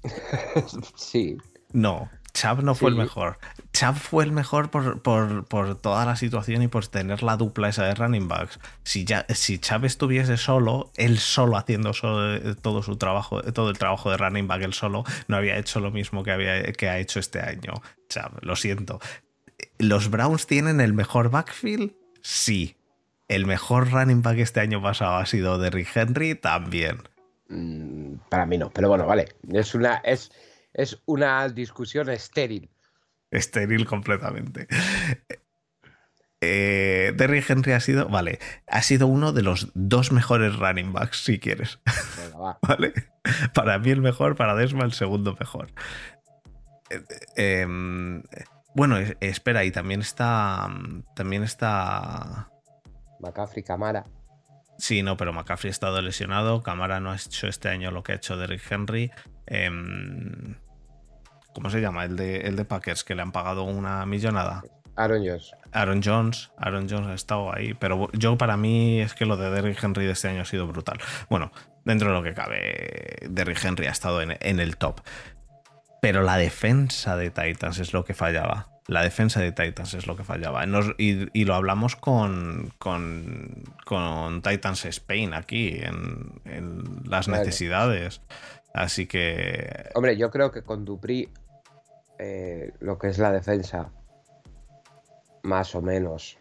sí. 0.96 1.38
No, 1.72 2.10
Chubb 2.36 2.62
no 2.64 2.76
fue 2.76 2.90
el 2.90 2.98
mejor. 2.98 3.38
Chubb 3.72 3.96
fue 3.96 4.26
el 4.26 4.32
mejor 4.34 4.70
por, 4.70 5.02
por- 5.02 5.46
por 5.46 5.76
toda 5.82 6.06
la 6.06 6.16
situación 6.18 6.62
y 6.62 6.68
por 6.68 6.86
tener 6.88 7.24
la 7.24 7.38
dupla 7.38 7.70
esa 7.70 7.86
de 7.86 7.96
running 7.96 8.28
backs. 8.28 8.60
Si, 8.84 9.06
ya, 9.06 9.26
si 9.30 9.58
Chubb 9.58 9.86
estuviese 9.86 10.36
solo, 10.38 10.92
él 10.98 11.18
solo 11.18 11.56
haciendo 11.58 11.94
solo, 11.94 12.56
todo 12.58 12.84
su 12.84 12.98
trabajo, 12.98 13.42
todo 13.54 13.70
el 13.70 13.78
trabajo 13.78 14.12
de 14.12 14.18
running 14.18 14.48
back, 14.48 14.62
él 14.64 14.74
solo, 14.74 15.06
no 15.30 15.38
había 15.38 15.58
hecho 15.58 15.80
lo 15.80 15.92
mismo 15.92 16.24
que, 16.24 16.32
había, 16.32 16.62
que 16.74 16.90
ha 16.90 17.00
hecho 17.00 17.20
este 17.20 17.40
año. 17.40 17.72
Chubb, 18.10 18.40
lo 18.42 18.56
siento. 18.58 19.00
¿Los 19.80 20.10
Browns 20.12 20.46
tienen 20.46 20.82
el 20.82 20.94
mejor 20.94 21.30
backfield? 21.32 21.94
Sí. 22.22 22.76
¿El 23.30 23.46
mejor 23.46 23.92
running 23.92 24.22
back 24.22 24.38
este 24.40 24.60
año 24.60 24.82
pasado 24.82 25.16
ha 25.16 25.26
sido 25.26 25.58
Derrick 25.58 25.96
Henry? 25.96 26.36
También. 26.36 26.98
Mm, 27.48 28.16
para 28.30 28.46
mí 28.46 28.58
no, 28.58 28.70
pero 28.72 28.90
bueno, 28.90 29.06
vale. 29.08 29.30
Es 29.52 29.74
una, 29.74 29.96
es, 30.04 30.32
es 30.76 31.02
una 31.06 31.50
discusión 31.50 32.10
estéril. 32.10 32.70
Estéril 33.32 33.86
completamente. 33.88 34.68
Eh, 36.42 37.14
Derrick 37.16 37.50
Henry 37.50 37.72
ha 37.72 37.80
sido, 37.80 38.08
vale, 38.08 38.40
ha 38.68 38.82
sido 38.84 39.08
uno 39.08 39.32
de 39.32 39.42
los 39.42 39.72
dos 39.74 40.12
mejores 40.12 40.56
running 40.58 40.94
backs, 40.94 41.24
si 41.24 41.40
quieres, 41.40 41.80
Venga, 42.18 42.38
va. 42.38 42.60
¿vale? 42.68 42.94
Para 43.54 43.80
mí 43.80 43.90
el 43.90 44.02
mejor, 44.02 44.36
para 44.36 44.54
Desma 44.54 44.84
el 44.84 44.94
segundo 44.94 45.36
mejor. 45.40 45.72
Eh, 46.92 47.02
eh, 47.36 48.22
bueno, 48.76 48.98
es- 48.98 49.18
espera, 49.22 49.64
y 49.64 49.72
también 49.72 50.02
está, 50.02 50.68
también 51.16 51.42
está... 51.44 52.52
McCaffrey, 53.22 53.64
Camara. 53.64 54.04
Sí, 54.78 55.02
no, 55.02 55.16
pero 55.18 55.32
McCaffrey 55.34 55.70
ha 55.70 55.72
estado 55.72 56.02
lesionado. 56.02 56.62
Camara 56.62 57.00
no 57.00 57.12
ha 57.12 57.16
hecho 57.16 57.48
este 57.48 57.70
año 57.70 57.90
lo 57.92 58.04
que 58.04 58.12
ha 58.12 58.16
hecho 58.16 58.36
Derrick 58.38 58.70
Henry. 58.70 59.10
Em, 59.48 60.56
¿Cómo 61.56 61.70
se 61.72 61.80
llama? 61.82 62.04
El 62.06 62.16
de, 62.18 62.42
el 62.42 62.56
de 62.58 62.66
Packers, 62.66 63.04
que 63.04 63.16
le 63.16 63.22
han 63.24 63.32
pagado 63.32 63.64
una 63.64 64.06
millonada. 64.06 64.62
Aaron 64.98 65.26
Jones. 65.26 65.52
Aaron 65.72 66.02
Jones, 66.04 66.52
Aaron 66.58 66.88
Jones 66.90 67.08
ha 67.08 67.14
estado 67.14 67.54
ahí, 67.54 67.74
pero 67.74 68.10
yo 68.14 68.38
para 68.38 68.56
mí 68.58 69.00
es 69.02 69.14
que 69.14 69.26
lo 69.26 69.36
de 69.38 69.50
Derrick 69.50 69.82
Henry 69.84 70.06
de 70.06 70.12
este 70.12 70.28
año 70.28 70.42
ha 70.42 70.46
sido 70.46 70.68
brutal. 70.68 71.00
Bueno, 71.30 71.52
dentro 71.86 72.10
de 72.10 72.14
lo 72.14 72.24
que 72.24 72.34
cabe, 72.34 73.16
Derrick 73.30 73.64
Henry 73.64 73.88
ha 73.88 73.92
estado 73.92 74.22
en, 74.22 74.38
en 74.42 74.60
el 74.60 74.76
top. 74.78 75.00
Pero 76.02 76.22
la 76.22 76.38
defensa 76.38 77.16
de 77.18 77.32
Titans 77.32 77.80
es 77.80 77.94
lo 77.94 78.06
que 78.06 78.14
fallaba. 78.14 78.68
La 78.88 79.02
defensa 79.02 79.40
de 79.42 79.52
Titans 79.52 79.96
es 79.96 80.06
lo 80.08 80.16
que 80.16 80.24
fallaba. 80.24 80.66
Nos- 80.66 80.94
y, 81.00 81.28
y 81.38 81.46
lo 81.46 81.56
hablamos 81.56 81.96
con, 81.96 82.72
con, 82.78 83.64
con 83.86 84.42
Titans 84.44 84.86
Spain 84.86 85.34
aquí, 85.34 85.70
en, 85.82 86.42
en 86.46 86.84
las 87.06 87.28
Vale. 87.28 87.40
necesidades. 87.40 88.22
Así 88.74 89.08
que 89.08 89.90
Hombre, 89.96 90.16
yo 90.18 90.30
creo 90.30 90.52
que 90.52 90.62
con 90.62 90.86
Dupri, 90.86 91.30
eh, 92.20 92.72
lo 92.80 92.98
que 92.98 93.08
es 93.08 93.18
la 93.18 93.32
defensa, 93.32 93.92
más 95.44 95.76
o 95.76 95.82
menos, 95.82 96.38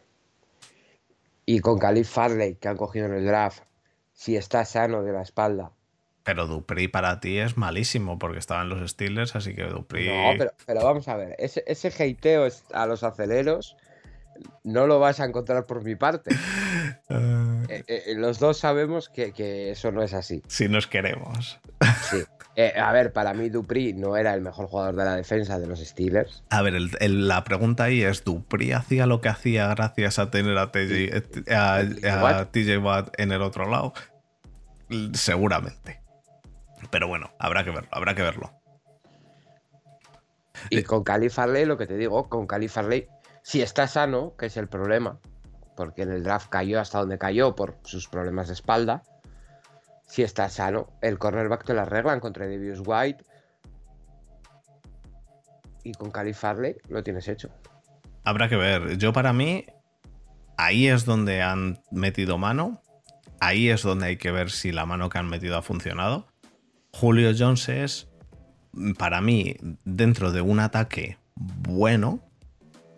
y 1.46 1.60
con 1.60 1.78
Khalif 1.78 2.08
Farley, 2.08 2.56
que 2.56 2.68
han 2.68 2.76
cogido 2.76 3.06
en 3.06 3.14
el 3.14 3.26
draft, 3.26 3.62
si 4.12 4.36
está 4.36 4.64
sano 4.64 5.02
de 5.02 5.12
la 5.12 5.22
espalda. 5.22 5.72
Pero 6.22 6.46
Dupri 6.46 6.88
para 6.88 7.20
ti 7.20 7.38
es 7.38 7.58
malísimo 7.58 8.18
porque 8.18 8.38
estaban 8.38 8.70
los 8.70 8.90
Steelers, 8.90 9.36
así 9.36 9.54
que 9.54 9.64
Dupri. 9.64 10.08
No, 10.08 10.32
pero, 10.38 10.52
pero 10.64 10.82
vamos 10.82 11.06
a 11.08 11.16
ver, 11.16 11.36
ese, 11.38 11.62
ese 11.66 11.88
hateo 11.88 12.48
a 12.72 12.86
los 12.86 13.04
aceleros 13.04 13.76
no 14.64 14.86
lo 14.86 14.98
vas 15.00 15.20
a 15.20 15.24
encontrar 15.24 15.66
por 15.66 15.82
mi 15.84 15.94
parte. 15.96 16.30
Eh, 17.08 17.50
Eh, 17.68 17.84
eh, 18.06 18.14
los 18.16 18.38
dos 18.38 18.58
sabemos 18.58 19.08
que, 19.08 19.32
que 19.32 19.70
eso 19.70 19.90
no 19.90 20.02
es 20.02 20.12
así. 20.14 20.42
si 20.48 20.68
nos 20.68 20.86
queremos. 20.86 21.58
Sí. 22.10 22.18
Eh, 22.56 22.72
a 22.78 22.92
ver, 22.92 23.12
para 23.12 23.34
mí 23.34 23.48
Dupri 23.48 23.94
no 23.94 24.16
era 24.16 24.32
el 24.34 24.40
mejor 24.42 24.66
jugador 24.68 24.94
de 24.94 25.04
la 25.04 25.16
defensa 25.16 25.58
de 25.58 25.66
los 25.66 25.80
Steelers. 25.80 26.44
A 26.50 26.62
ver, 26.62 26.74
el- 26.76 26.90
el- 27.00 27.26
la 27.26 27.42
pregunta 27.42 27.84
ahí 27.84 28.02
es: 28.02 28.22
¿Dupri 28.22 28.72
hacía 28.72 29.06
lo 29.06 29.20
que 29.20 29.28
hacía 29.28 29.68
gracias 29.74 30.18
a 30.20 30.30
tener 30.30 30.56
a 30.58 30.70
TJ, 30.70 31.52
a-. 31.52 32.44
TJ 32.52 32.78
Watt 32.78 33.18
en 33.18 33.32
el 33.32 33.42
otro 33.42 33.68
lado? 33.68 33.92
Seguramente. 35.14 36.00
Pero 36.90 37.08
bueno, 37.08 37.32
habrá 37.38 37.64
que 37.64 37.70
verlo, 37.70 37.88
habrá 37.90 38.14
que 38.14 38.22
verlo. 38.22 38.52
Y 40.70 40.82
con 40.82 41.02
Cali 41.02 41.28
Farley, 41.30 41.64
lo 41.64 41.76
que 41.76 41.86
te 41.86 41.96
digo, 41.96 42.28
con 42.28 42.46
Cali 42.46 42.68
Farley, 42.68 43.08
si 43.44 43.60
está 43.60 43.86
sano, 43.86 44.34
que 44.38 44.46
es 44.46 44.56
el 44.56 44.68
problema, 44.68 45.20
porque 45.76 46.02
en 46.02 46.10
el 46.10 46.24
draft 46.24 46.48
cayó 46.48 46.80
hasta 46.80 46.98
donde 46.98 47.18
cayó 47.18 47.54
por 47.54 47.76
sus 47.84 48.08
problemas 48.08 48.48
de 48.48 48.54
espalda. 48.54 49.02
Si 50.06 50.22
está 50.22 50.48
sano, 50.48 50.88
el 51.02 51.18
cornerback 51.18 51.66
te 51.66 51.74
la 51.74 51.82
arreglan 51.82 52.20
contra 52.20 52.46
Davis 52.46 52.80
White. 52.82 53.22
Y 55.84 55.92
con 55.92 56.10
Cali 56.10 56.32
Farley 56.32 56.76
lo 56.88 57.02
tienes 57.02 57.28
hecho. 57.28 57.50
Habrá 58.24 58.48
que 58.48 58.56
ver. 58.56 58.96
Yo, 58.96 59.12
para 59.12 59.34
mí, 59.34 59.66
ahí 60.56 60.88
es 60.88 61.04
donde 61.04 61.42
han 61.42 61.82
metido 61.90 62.38
mano. 62.38 62.80
Ahí 63.40 63.68
es 63.68 63.82
donde 63.82 64.06
hay 64.06 64.16
que 64.16 64.32
ver 64.32 64.50
si 64.50 64.72
la 64.72 64.86
mano 64.86 65.10
que 65.10 65.18
han 65.18 65.28
metido 65.28 65.58
ha 65.58 65.62
funcionado. 65.62 66.26
Julio 66.94 67.30
Jones 67.38 67.68
es, 67.68 68.08
para 68.96 69.20
mí, 69.20 69.56
dentro 69.84 70.32
de 70.32 70.40
un 70.40 70.60
ataque 70.60 71.18
bueno, 71.34 72.20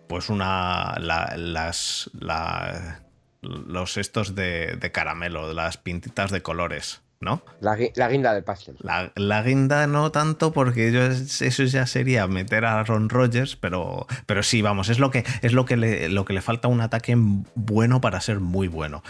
pues 0.08 0.28
una. 0.30 0.94
la- 0.98 1.34
las. 1.36 2.10
la- 2.18 3.02
los 3.42 3.96
estos 3.96 4.34
de, 4.34 4.76
de 4.76 4.90
caramelo, 4.90 5.52
las 5.52 5.76
pintitas 5.76 6.32
de 6.32 6.42
colores, 6.42 7.02
¿no? 7.20 7.42
La, 7.60 7.76
la 7.94 8.08
guinda 8.08 8.34
del 8.34 8.42
pastel. 8.42 8.76
La, 8.80 9.12
la 9.14 9.42
guinda 9.42 9.86
no 9.86 10.10
tanto 10.10 10.52
porque 10.52 10.90
yo 10.90 11.02
es- 11.02 11.42
eso 11.42 11.62
ya 11.62 11.86
sería 11.86 12.26
meter 12.26 12.64
a 12.64 12.80
Aaron 12.80 13.08
Rodgers, 13.08 13.54
pero, 13.54 14.06
pero 14.26 14.42
sí, 14.42 14.62
vamos, 14.62 14.88
es 14.88 14.98
lo 14.98 15.12
que, 15.12 15.24
es 15.42 15.52
lo 15.52 15.64
que, 15.64 15.76
le, 15.76 16.08
lo 16.08 16.24
que 16.24 16.32
le 16.32 16.40
falta 16.42 16.66
un 16.66 16.80
ataque 16.80 17.14
bueno 17.54 18.00
para 18.00 18.20
ser 18.20 18.40
muy 18.40 18.66
bueno. 18.66 19.04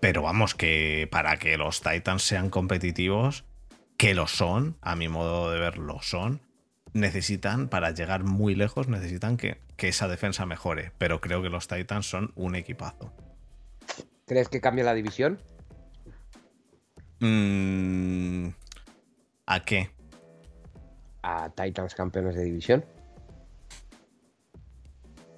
Pero 0.00 0.20
vamos, 0.22 0.54
que 0.54 1.08
para 1.10 1.38
que 1.38 1.56
los 1.56 1.80
Titans 1.80 2.22
sean 2.22 2.50
competitivos, 2.50 3.44
que 3.96 4.12
lo 4.12 4.26
son, 4.26 4.76
a 4.82 4.96
mi 4.96 5.08
modo 5.08 5.50
de 5.50 5.58
ver 5.60 5.78
lo 5.78 6.02
son, 6.02 6.42
necesitan, 6.92 7.68
para 7.68 7.90
llegar 7.92 8.24
muy 8.24 8.54
lejos, 8.54 8.88
necesitan 8.88 9.36
que, 9.36 9.58
que 9.76 9.88
esa 9.88 10.08
defensa 10.08 10.46
mejore. 10.46 10.92
Pero 10.98 11.20
creo 11.20 11.42
que 11.42 11.48
los 11.50 11.68
Titans 11.68 12.06
son 12.08 12.32
un 12.34 12.54
equipazo. 12.56 13.12
¿Crees 14.26 14.48
que 14.48 14.60
cambia 14.60 14.84
la 14.84 14.94
división? 14.94 15.40
Mm, 17.20 18.48
¿A 19.46 19.64
qué? 19.64 19.90
A 21.22 21.50
Titans 21.50 21.94
campeones 21.94 22.34
de 22.34 22.44
división. 22.44 22.84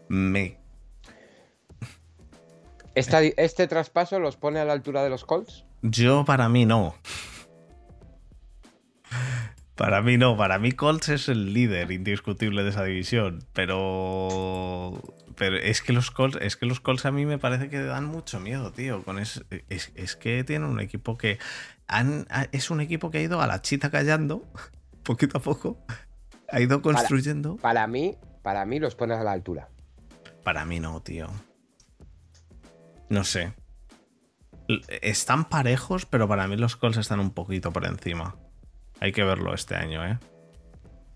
Me. 0.08 0.58
Esta- 2.94 3.22
¿Este 3.22 3.66
traspaso 3.66 4.18
los 4.20 4.36
pone 4.36 4.60
a 4.60 4.64
la 4.64 4.74
altura 4.74 5.02
de 5.02 5.08
los 5.10 5.24
Colts? 5.24 5.64
Yo, 5.82 6.24
para 6.24 6.48
mí, 6.48 6.66
no. 6.66 6.94
Para 9.82 10.00
mí 10.00 10.16
no, 10.16 10.36
para 10.36 10.60
mí 10.60 10.70
Colts 10.70 11.08
es 11.08 11.28
el 11.28 11.52
líder 11.52 11.90
indiscutible 11.90 12.62
de 12.62 12.70
esa 12.70 12.84
división, 12.84 13.44
pero 13.52 14.92
pero 15.34 15.56
es 15.56 15.82
que 15.82 15.92
los 15.92 16.12
Colts, 16.12 16.38
es 16.40 16.56
que 16.56 16.66
los 16.66 16.78
Colts 16.78 17.04
a 17.04 17.10
mí 17.10 17.26
me 17.26 17.36
parece 17.36 17.68
que 17.68 17.82
dan 17.82 18.04
mucho 18.04 18.38
miedo, 18.38 18.70
tío, 18.70 19.02
con 19.02 19.18
es, 19.18 19.44
es, 19.68 19.90
es 19.96 20.14
que 20.14 20.44
tienen 20.44 20.68
un 20.68 20.78
equipo 20.78 21.18
que 21.18 21.40
han, 21.88 22.28
es 22.52 22.70
un 22.70 22.80
equipo 22.80 23.10
que 23.10 23.18
ha 23.18 23.22
ido 23.22 23.42
a 23.42 23.48
la 23.48 23.60
chita 23.60 23.90
callando 23.90 24.46
poquito 25.02 25.38
a 25.38 25.40
poco, 25.42 25.84
ha 26.48 26.60
ido 26.60 26.80
construyendo. 26.80 27.56
Para 27.56 27.88
mí, 27.88 28.16
para 28.44 28.64
mí 28.64 28.78
los 28.78 28.94
pones 28.94 29.18
a 29.18 29.24
la 29.24 29.32
altura. 29.32 29.68
Para 30.44 30.64
mí 30.64 30.78
no, 30.78 31.02
tío. 31.02 31.26
No 33.08 33.24
sé. 33.24 33.52
Están 35.00 35.48
parejos, 35.48 36.06
pero 36.06 36.28
para 36.28 36.46
mí 36.46 36.56
los 36.56 36.76
Colts 36.76 36.98
están 36.98 37.18
un 37.18 37.32
poquito 37.32 37.72
por 37.72 37.84
encima. 37.84 38.36
Hay 39.02 39.10
que 39.10 39.24
verlo 39.24 39.52
este 39.52 39.74
año, 39.74 40.06
¿eh? 40.06 40.16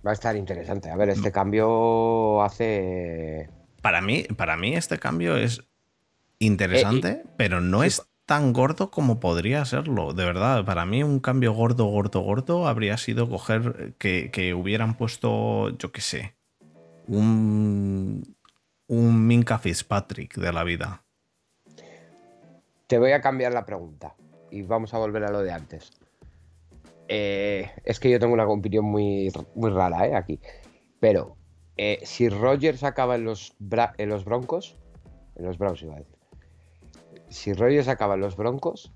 Va 0.05 0.11
a 0.11 0.15
estar 0.15 0.35
interesante. 0.35 0.91
A 0.91 0.97
ver, 0.97 1.09
este 1.11 1.31
cambio 1.31 2.43
hace. 2.43 3.49
Para 3.81 4.01
mí, 4.01 4.25
para 4.25 4.57
mí 4.57 4.75
este 4.75 4.99
cambio 4.99 5.37
es 5.37 5.63
interesante, 6.41 7.09
eh, 7.09 7.23
y... 7.25 7.29
pero 7.37 7.61
no 7.61 7.83
sí, 7.83 7.87
es 7.87 8.03
tan 8.25 8.53
gordo 8.53 8.91
como 8.91 9.21
podría 9.21 9.65
serlo. 9.65 10.15
De 10.15 10.25
verdad, 10.25 10.65
para 10.65 10.85
mí 10.85 11.05
un 11.05 11.21
cambio 11.21 11.53
gordo, 11.53 11.85
gordo, 11.85 12.23
gordo 12.23 12.67
habría 12.67 12.97
sido 12.97 13.29
coger 13.29 13.95
que, 13.99 14.33
que 14.33 14.53
hubieran 14.53 14.97
puesto, 14.97 15.69
yo 15.79 15.93
qué 15.93 16.01
sé, 16.01 16.35
un, 17.07 18.35
un 18.89 19.27
Minka 19.29 19.61
Fitzpatrick 19.61 20.35
de 20.39 20.53
la 20.53 20.65
vida. 20.65 21.05
Te 22.89 22.99
voy 22.99 23.13
a 23.13 23.21
cambiar 23.21 23.53
la 23.53 23.65
pregunta 23.65 24.17
y 24.51 24.63
vamos 24.63 24.93
a 24.93 24.99
volver 24.99 25.23
a 25.23 25.31
lo 25.31 25.43
de 25.43 25.53
antes. 25.53 25.93
Eh, 27.09 27.71
es 27.85 28.01
que 28.01 28.11
yo 28.11 28.19
tengo 28.19 28.35
una 28.35 28.47
opinión 28.47 28.85
muy, 28.85 29.33
muy 29.55 29.71
rara 29.71 30.07
¿eh? 30.07 30.15
aquí. 30.15 30.41
Pero 31.01 31.37
eh, 31.77 32.01
si 32.03 32.29
Rogers 32.29 32.85
acaba 32.85 33.17
en 33.17 33.25
los, 33.25 33.55
en 33.99 34.09
los 34.09 34.25
Broncos, 34.25 34.77
en 35.37 35.45
los 35.45 35.59
Browns 35.59 35.83
iba 35.83 35.95
a 35.95 35.99
decir. 35.99 36.17
Si 37.29 37.53
Rogers 37.53 37.89
acaba 37.89 38.15
en 38.15 38.21
los 38.21 38.37
Broncos, 38.37 38.93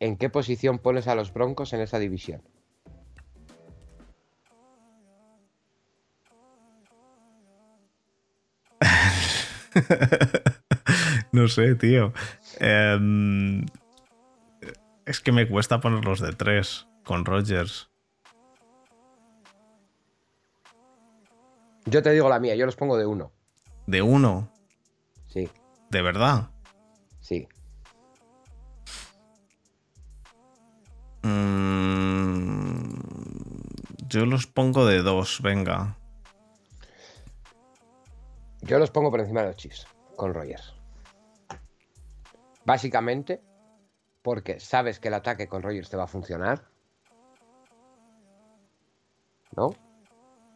¿en 0.00 0.16
qué 0.16 0.30
posición 0.30 0.78
pones 0.78 1.08
a 1.08 1.14
los 1.14 1.32
Broncos 1.32 1.72
en 1.72 1.80
esa 1.80 1.98
división? 1.98 2.42
no 11.32 11.48
sé, 11.48 11.74
tío. 11.76 12.12
Eh, 12.60 13.64
es 15.06 15.20
que 15.20 15.32
me 15.32 15.48
cuesta 15.48 15.80
ponerlos 15.80 16.20
de 16.20 16.32
tres 16.32 16.86
con 17.04 17.24
Rogers. 17.24 17.90
Yo 21.86 22.02
te 22.02 22.10
digo 22.10 22.28
la 22.28 22.38
mía, 22.38 22.54
yo 22.54 22.66
los 22.66 22.76
pongo 22.76 22.96
de 22.96 23.06
uno. 23.06 23.32
¿De 23.86 24.02
uno? 24.02 24.52
Sí. 25.26 25.50
¿De 25.90 26.02
verdad? 26.02 26.50
Sí. 27.20 27.48
Mm, 31.22 32.94
yo 34.08 34.26
los 34.26 34.46
pongo 34.46 34.86
de 34.86 35.02
dos, 35.02 35.40
venga. 35.42 35.96
Yo 38.60 38.78
los 38.78 38.90
pongo 38.92 39.10
por 39.10 39.20
encima 39.20 39.40
de 39.40 39.48
los 39.48 39.56
Chiefs, 39.56 39.86
con 40.14 40.32
Rogers. 40.32 40.74
Básicamente, 42.64 43.42
porque 44.22 44.60
sabes 44.60 45.00
que 45.00 45.08
el 45.08 45.14
ataque 45.14 45.48
con 45.48 45.62
Rogers 45.62 45.90
te 45.90 45.96
va 45.96 46.04
a 46.04 46.08
funcionar. 46.08 46.64
¿No? 49.56 49.74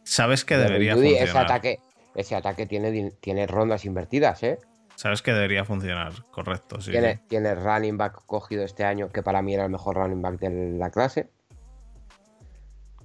Sabes 0.03 0.45
que 0.45 0.57
debería 0.57 0.93
funcionar. 0.93 1.27
Ese 1.27 1.37
ataque, 1.37 1.79
ese 2.15 2.35
ataque 2.35 2.65
tiene, 2.65 3.11
tiene 3.11 3.45
rondas 3.45 3.85
invertidas, 3.85 4.41
¿eh? 4.43 4.57
Sabes 4.95 5.21
que 5.21 5.31
debería 5.31 5.63
funcionar, 5.63 6.13
correcto. 6.31 6.81
Sí, 6.81 6.89
tiene, 6.89 7.17
sí. 7.17 7.21
tiene 7.27 7.53
running 7.53 7.97
back 7.97 8.25
cogido 8.25 8.63
este 8.63 8.83
año, 8.83 9.09
que 9.09 9.21
para 9.21 9.43
mí 9.43 9.53
era 9.53 9.65
el 9.65 9.69
mejor 9.69 9.97
running 9.97 10.21
back 10.21 10.39
de 10.39 10.77
la 10.77 10.89
clase. 10.89 11.29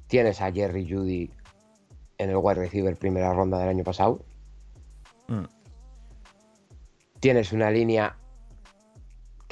Tienes 0.07 0.41
a 0.41 0.51
Jerry 0.51 0.91
Judy 0.91 1.31
en 2.17 2.31
el 2.31 2.37
wide 2.37 2.55
receiver 2.55 2.97
primera 2.97 3.35
ronda 3.35 3.59
del 3.59 3.69
año 3.69 3.85
pasado. 3.85 4.25
Mm. 5.29 5.45
Tienes 7.21 7.53
una 7.53 7.71
línea 7.71 8.17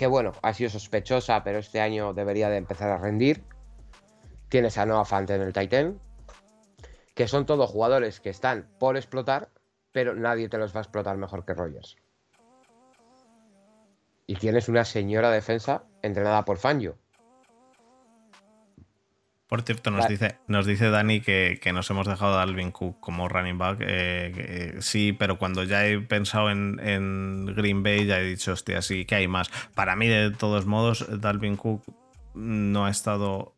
que 0.01 0.07
bueno, 0.07 0.33
ha 0.41 0.55
sido 0.55 0.71
sospechosa, 0.71 1.45
pero 1.45 1.59
este 1.59 1.79
año 1.79 2.15
debería 2.15 2.49
de 2.49 2.57
empezar 2.57 2.89
a 2.89 2.97
rendir. 2.97 3.45
Tienes 4.49 4.79
a 4.79 4.87
Noah 4.87 5.05
Fant 5.05 5.29
en 5.29 5.43
el 5.43 5.53
Titan, 5.53 6.01
que 7.15 7.29
son 7.29 7.45
todos 7.45 7.69
jugadores 7.69 8.19
que 8.19 8.31
están 8.31 8.67
por 8.79 8.97
explotar, 8.97 9.51
pero 9.93 10.15
nadie 10.15 10.49
te 10.49 10.57
los 10.57 10.75
va 10.75 10.79
a 10.79 10.85
explotar 10.85 11.19
mejor 11.19 11.45
que 11.45 11.53
Rogers. 11.53 11.97
Y 14.27 14.37
tienes 14.37 14.71
una 14.71 14.87
señora 14.87 15.31
defensa 15.31 15.85
entrenada 16.01 16.47
por 16.47 16.57
Fangio. 16.57 16.97
Por 19.51 19.63
cierto, 19.63 19.91
nos, 19.91 20.03
Vale. 20.05 20.13
dice, 20.13 20.39
nos 20.47 20.65
dice 20.65 20.91
Dani 20.91 21.21
que, 21.21 21.59
que 21.61 21.73
nos 21.73 21.91
hemos 21.91 22.07
dejado 22.07 22.39
a 22.39 22.43
Alvin 22.43 22.71
Cook 22.71 23.01
como 23.01 23.29
running 23.29 23.59
back. 23.59 23.79
Eh, 23.83 24.33
que- 24.33 24.81
sí, 24.81 25.13
pero 25.13 25.39
cuando 25.39 25.65
ya 25.65 25.85
he 25.87 25.99
pensado 26.01 26.51
en, 26.53 26.79
en 26.81 27.47
Green 27.57 27.83
Bay, 27.83 28.07
ya 28.07 28.21
he 28.21 28.25
dicho, 28.25 28.53
hostia, 28.53 28.81
sí, 28.81 29.05
que 29.05 29.17
hay 29.17 29.27
más. 29.27 29.51
Para 29.75 29.97
mí, 29.97 30.07
de 30.07 30.31
todos 30.31 30.67
modos, 30.67 31.05
Dalvin 31.21 31.57
Cook 31.57 31.83
no 32.35 32.87
ha 32.87 32.91
estado. 32.91 33.57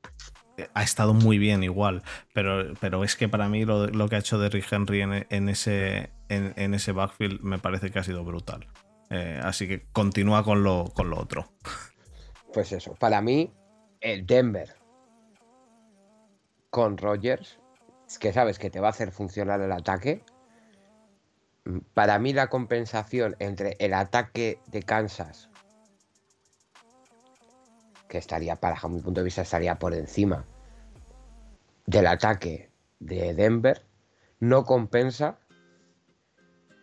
Ha 0.74 0.82
estado 0.82 1.12
muy 1.12 1.38
bien 1.38 1.62
igual, 1.62 2.02
pero, 2.32 2.72
pero 2.80 3.04
es 3.04 3.14
que 3.16 3.28
para 3.28 3.48
mí 3.48 3.64
lo, 3.64 3.86
lo 3.88 4.08
que 4.08 4.16
ha 4.16 4.18
hecho 4.18 4.38
Derrick 4.38 4.70
Henry 4.72 5.00
en, 5.02 5.26
en 5.28 5.48
ese, 5.48 6.10
en, 6.28 6.52
en 6.56 6.74
ese 6.74 6.92
backfield 6.92 7.40
me 7.42 7.58
parece 7.58 7.90
que 7.90 7.98
ha 7.98 8.02
sido 8.04 8.22
brutal. 8.24 8.66
Eh, 9.10 9.40
así 9.42 9.66
que 9.68 9.84
continúa 9.92 10.42
con 10.44 10.62
lo, 10.62 10.84
con 10.94 11.10
lo 11.10 11.18
otro. 11.18 11.52
Pues 12.52 12.72
eso, 12.72 12.94
para 12.94 13.20
mí, 13.22 13.50
el 14.00 14.26
Denver 14.26 14.68
con 16.72 16.96
Rogers, 16.96 17.58
que 18.18 18.32
sabes 18.32 18.58
que 18.58 18.70
te 18.70 18.80
va 18.80 18.86
a 18.86 18.90
hacer 18.92 19.12
funcionar 19.12 19.60
el 19.60 19.72
ataque. 19.72 20.24
Mm, 21.66 21.80
Para 21.92 22.18
mí 22.18 22.32
la 22.32 22.48
compensación 22.48 23.36
entre 23.40 23.76
el 23.78 23.92
ataque 23.92 24.58
de 24.68 24.82
Kansas, 24.82 25.50
que 28.08 28.16
estaría, 28.16 28.56
para 28.56 28.80
mi 28.88 29.02
punto 29.02 29.20
de 29.20 29.24
vista, 29.24 29.42
estaría 29.42 29.78
por 29.78 29.92
encima 29.92 30.46
del 31.84 32.06
ataque 32.06 32.70
de 33.00 33.34
Denver, 33.34 33.84
no 34.40 34.64
compensa 34.64 35.38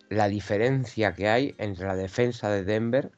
la 0.10 0.28
diferencia 0.28 1.14
que 1.14 1.30
hay 1.30 1.56
entre 1.58 1.88
la 1.88 1.96
defensa 1.96 2.52
de 2.52 2.64
Denver 2.64 3.12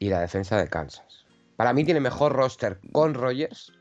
y 0.00 0.08
la 0.08 0.20
defensa 0.20 0.56
de 0.56 0.66
Kansas. 0.66 1.24
Para 1.54 1.72
mí 1.72 1.84
tiene 1.84 2.00
mejor 2.00 2.32
roster 2.32 2.80
con 2.90 3.14
Rogers 3.14 3.72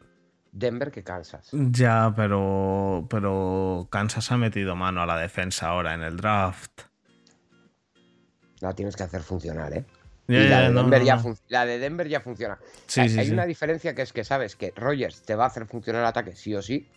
Denver 0.52 0.92
que 0.92 1.04
Kansas. 1.04 1.50
Ya, 1.52 2.14
pero, 2.16 3.08
pero 3.10 3.88
Kansas 3.92 4.32
ha 4.32 4.38
metido 4.38 4.76
mano 4.76 5.02
a 5.02 5.06
la 5.06 5.18
defensa 5.18 5.70
ahora 5.70 5.94
en 5.94 6.02
el 6.02 6.18
draft. 6.18 6.82
La 8.62 8.74
tienes 8.74 8.96
que 8.96 9.04
hacer 9.04 9.22
funcionar, 9.22 9.74
¿eh? 9.74 9.86
Y 10.28 10.48
la, 10.48 10.62
de 10.64 10.70
no, 10.70 10.82
Denver 10.82 11.00
no, 11.00 11.06
ya 11.06 11.16
no. 11.16 11.22
fun- 11.22 11.38
la 11.48 11.66
de 11.66 11.80
Denver 11.80 12.08
ya 12.08 12.22
funciona. 12.22 12.60
Sí, 12.88 13.02
hay 13.02 13.10
sí, 13.10 13.20
hay 13.20 13.26
sí. 13.28 13.32
una 13.34 13.46
diferencia 13.46 13.96
que 13.96 14.02
es 14.04 14.14
que 14.14 14.24
sabes 14.24 14.56
que 14.56 14.74
Rogers 14.76 15.22
te 15.24 15.36
va 15.36 15.46
a 15.46 15.48
hacer 15.48 15.66
funcionar 15.66 16.02
el 16.02 16.08
ataque 16.08 16.36
sí 16.36 16.54
o 16.56 16.62
sí, 16.62 16.88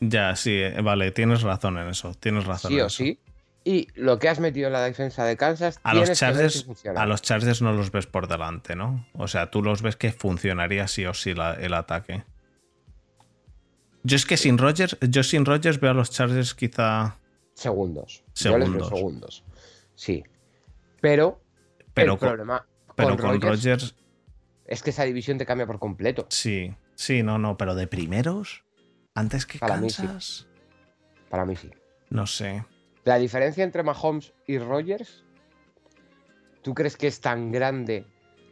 Ya, 0.00 0.34
sí, 0.36 0.52
eh, 0.54 0.80
vale, 0.82 1.10
tienes 1.10 1.42
razón 1.42 1.76
en 1.78 1.88
eso. 1.88 2.14
Tienes 2.14 2.44
razón. 2.46 2.70
sí 2.70 2.76
en 2.78 2.82
o 2.82 2.86
eso. 2.86 2.96
sí. 2.96 3.18
Y 3.64 3.88
lo 3.94 4.18
que 4.18 4.28
has 4.28 4.40
metido 4.40 4.66
en 4.68 4.72
la 4.72 4.82
defensa 4.82 5.24
de 5.24 5.36
Kansas, 5.36 5.78
A 5.84 5.94
los, 5.94 6.08
si 6.08 6.14
Chargers, 6.16 6.66
a 6.96 7.06
los 7.06 7.22
Chargers 7.22 7.62
no 7.62 7.72
los 7.72 7.92
ves 7.92 8.06
por 8.06 8.26
delante, 8.26 8.74
¿no? 8.74 9.06
O 9.12 9.28
sea, 9.28 9.50
tú 9.52 9.62
los 9.62 9.82
ves 9.82 9.94
que 9.96 10.10
funcionaría 10.10 10.88
sí 10.88 11.04
o 11.06 11.14
sí 11.14 11.32
la- 11.34 11.54
el 11.54 11.74
ataque. 11.74 12.24
Yo 14.04 14.16
es 14.16 14.26
que 14.26 14.36
sin 14.36 14.58
Rogers, 14.58 14.96
yo 15.00 15.22
sin 15.22 15.44
Rogers 15.44 15.78
veo 15.80 15.90
a 15.92 15.94
los 15.94 16.10
Chargers 16.10 16.54
quizá. 16.54 17.18
Segundos. 17.54 18.24
Yo 18.34 18.58
les 18.58 18.70
veo 18.70 18.84
Segundos. 18.84 18.88
segundos. 18.98 19.44
Sí. 19.94 20.24
Pero, 21.00 21.40
Pero 21.94 22.14
el 22.14 22.18
con- 22.18 22.28
problema 22.28 22.66
Pero 22.96 23.16
con, 23.16 23.40
Rogers, 23.40 23.94
es 24.66 24.82
que 24.82 24.90
esa 24.90 25.04
división 25.04 25.38
te 25.38 25.46
cambia 25.46 25.66
por 25.66 25.78
completo. 25.78 26.26
sí. 26.28 26.74
Sí, 26.94 27.22
no, 27.22 27.38
no, 27.38 27.56
pero 27.56 27.74
de 27.74 27.86
primeros, 27.88 28.64
antes 29.14 29.44
que 29.46 29.58
Para 29.58 29.78
mí 29.78 29.88
sí. 29.90 30.02
Kansas, 30.06 30.46
Para 31.30 31.44
mí 31.46 31.56
sí. 31.56 31.70
no 32.10 32.26
sé. 32.26 32.64
La 33.04 33.16
diferencia 33.18 33.64
entre 33.64 33.82
Mahomes 33.82 34.32
y 34.46 34.58
Rogers, 34.58 35.24
¿tú 36.62 36.74
crees 36.74 36.96
que 36.96 37.08
es 37.08 37.20
tan 37.20 37.50
grande 37.50 38.06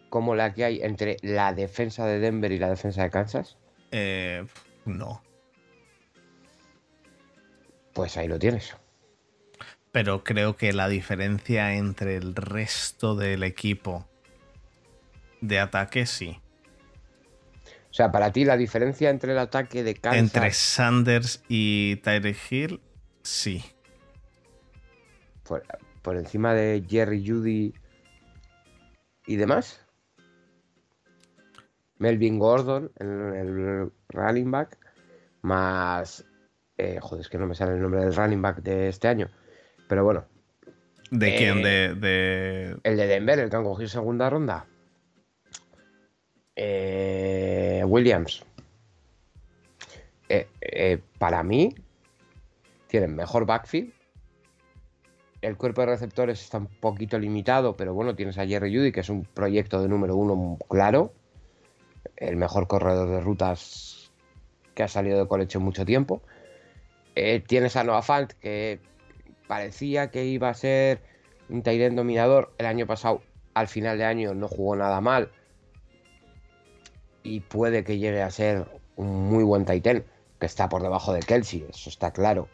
como 0.08 0.34
la 0.34 0.52
que 0.52 0.64
hay 0.64 0.80
entre 0.82 1.18
la 1.22 1.52
defensa 1.52 2.06
de 2.06 2.18
Denver 2.18 2.50
y 2.50 2.58
la 2.58 2.70
defensa 2.70 3.02
de 3.04 3.10
Kansas? 3.10 3.56
Eh, 3.92 4.44
no. 4.84 5.22
Pues 7.92 8.16
ahí 8.16 8.28
lo 8.28 8.38
tienes. 8.38 8.74
pero 9.92 10.22
creo 10.22 10.56
que 10.56 10.72
la 10.72 10.88
diferencia 10.88 11.74
entre 11.74 12.16
el 12.16 12.34
resto 12.34 13.16
del 13.16 13.42
equipo 13.42 14.06
de 15.40 15.58
ataque 15.58 16.06
sí. 16.06 16.40
O 17.90 17.92
sea, 17.92 18.12
para 18.12 18.30
ti 18.30 18.44
la 18.44 18.56
diferencia 18.56 19.10
entre 19.10 19.32
el 19.32 19.38
ataque 19.38 19.82
de 19.82 19.94
Kansas... 19.94 20.20
Entre 20.20 20.52
Sanders 20.52 21.42
y 21.48 21.96
Tyreek 21.96 22.38
Hill, 22.50 22.80
sí. 23.22 23.64
Por, 25.42 25.64
por 26.02 26.16
encima 26.16 26.54
de 26.54 26.84
Jerry 26.88 27.26
Judy 27.26 27.74
y 29.26 29.36
demás. 29.36 29.84
Melvin 31.98 32.38
Gordon, 32.38 32.92
en 33.00 33.34
el 33.34 33.92
running 34.08 34.50
back, 34.50 34.78
más... 35.42 36.24
eh, 36.80 36.98
joder, 37.00 37.20
es 37.22 37.28
que 37.28 37.38
no 37.38 37.46
me 37.46 37.54
sale 37.54 37.72
el 37.74 37.82
nombre 37.82 38.00
del 38.00 38.14
running 38.14 38.40
back 38.42 38.62
de 38.62 38.88
este 38.88 39.08
año. 39.08 39.28
Pero 39.88 40.04
bueno, 40.04 40.24
¿De 41.10 41.34
Eh, 41.34 41.38
quién? 41.38 41.62
De, 41.62 41.94
de- 41.96 42.76
el 42.84 42.96
de 42.96 43.06
Denver, 43.08 43.38
el 43.40 43.50
que 43.50 43.56
han 43.56 43.64
cogido 43.64 43.88
segunda 43.88 44.30
ronda. 44.30 44.66
Eh, 46.56 47.82
Williams. 47.86 48.44
Eh, 50.28 50.46
eh, 50.60 51.00
para 51.18 51.42
mí, 51.42 51.74
tienen 52.86 53.16
mejor 53.16 53.46
backfield. 53.46 53.92
El 55.42 55.56
cuerpo 55.56 55.80
de 55.80 55.86
receptores 55.88 56.40
está 56.42 56.58
un 56.58 56.66
poquito 56.66 57.18
limitado, 57.18 57.76
pero 57.76 57.94
bueno, 57.94 58.14
tienes 58.14 58.36
a 58.38 58.46
Jerry 58.46 58.74
Judy, 58.76 58.92
que 58.92 59.00
es 59.00 59.08
un 59.08 59.24
proyecto 59.24 59.80
de 59.82 59.88
número 59.88 60.14
uno 60.14 60.58
claro. 60.68 61.12
El 62.16 62.36
mejor 62.36 62.66
corredor 62.68 63.08
de 63.08 63.20
rutas 63.20 64.12
que 64.74 64.82
ha 64.82 64.88
salido 64.88 65.18
de 65.18 65.26
colecho 65.26 65.58
en 65.58 65.64
mucho 65.64 65.84
tiempo. 65.84 66.22
Eh, 67.14 67.42
tienes 67.46 67.76
a 67.76 67.84
Noah 67.84 68.02
Fant, 68.02 68.32
que 68.32 68.78
parecía 69.46 70.10
que 70.10 70.24
iba 70.24 70.48
a 70.48 70.54
ser 70.54 71.02
un 71.48 71.62
Tyrant 71.62 71.96
dominador. 71.96 72.52
El 72.58 72.66
año 72.66 72.86
pasado, 72.86 73.22
al 73.54 73.68
final 73.68 73.98
de 73.98 74.04
año, 74.04 74.34
no 74.34 74.48
jugó 74.48 74.76
nada 74.76 75.00
mal. 75.00 75.30
Y 77.22 77.40
puede 77.40 77.84
que 77.84 77.98
llegue 77.98 78.22
a 78.22 78.30
ser 78.30 78.66
un 78.96 79.28
muy 79.28 79.44
buen 79.44 79.64
Titan, 79.64 80.04
que 80.38 80.46
está 80.46 80.68
por 80.68 80.82
debajo 80.82 81.12
de 81.12 81.20
Kelsey, 81.20 81.66
eso 81.68 81.90
está 81.90 82.12
claro. 82.12 82.48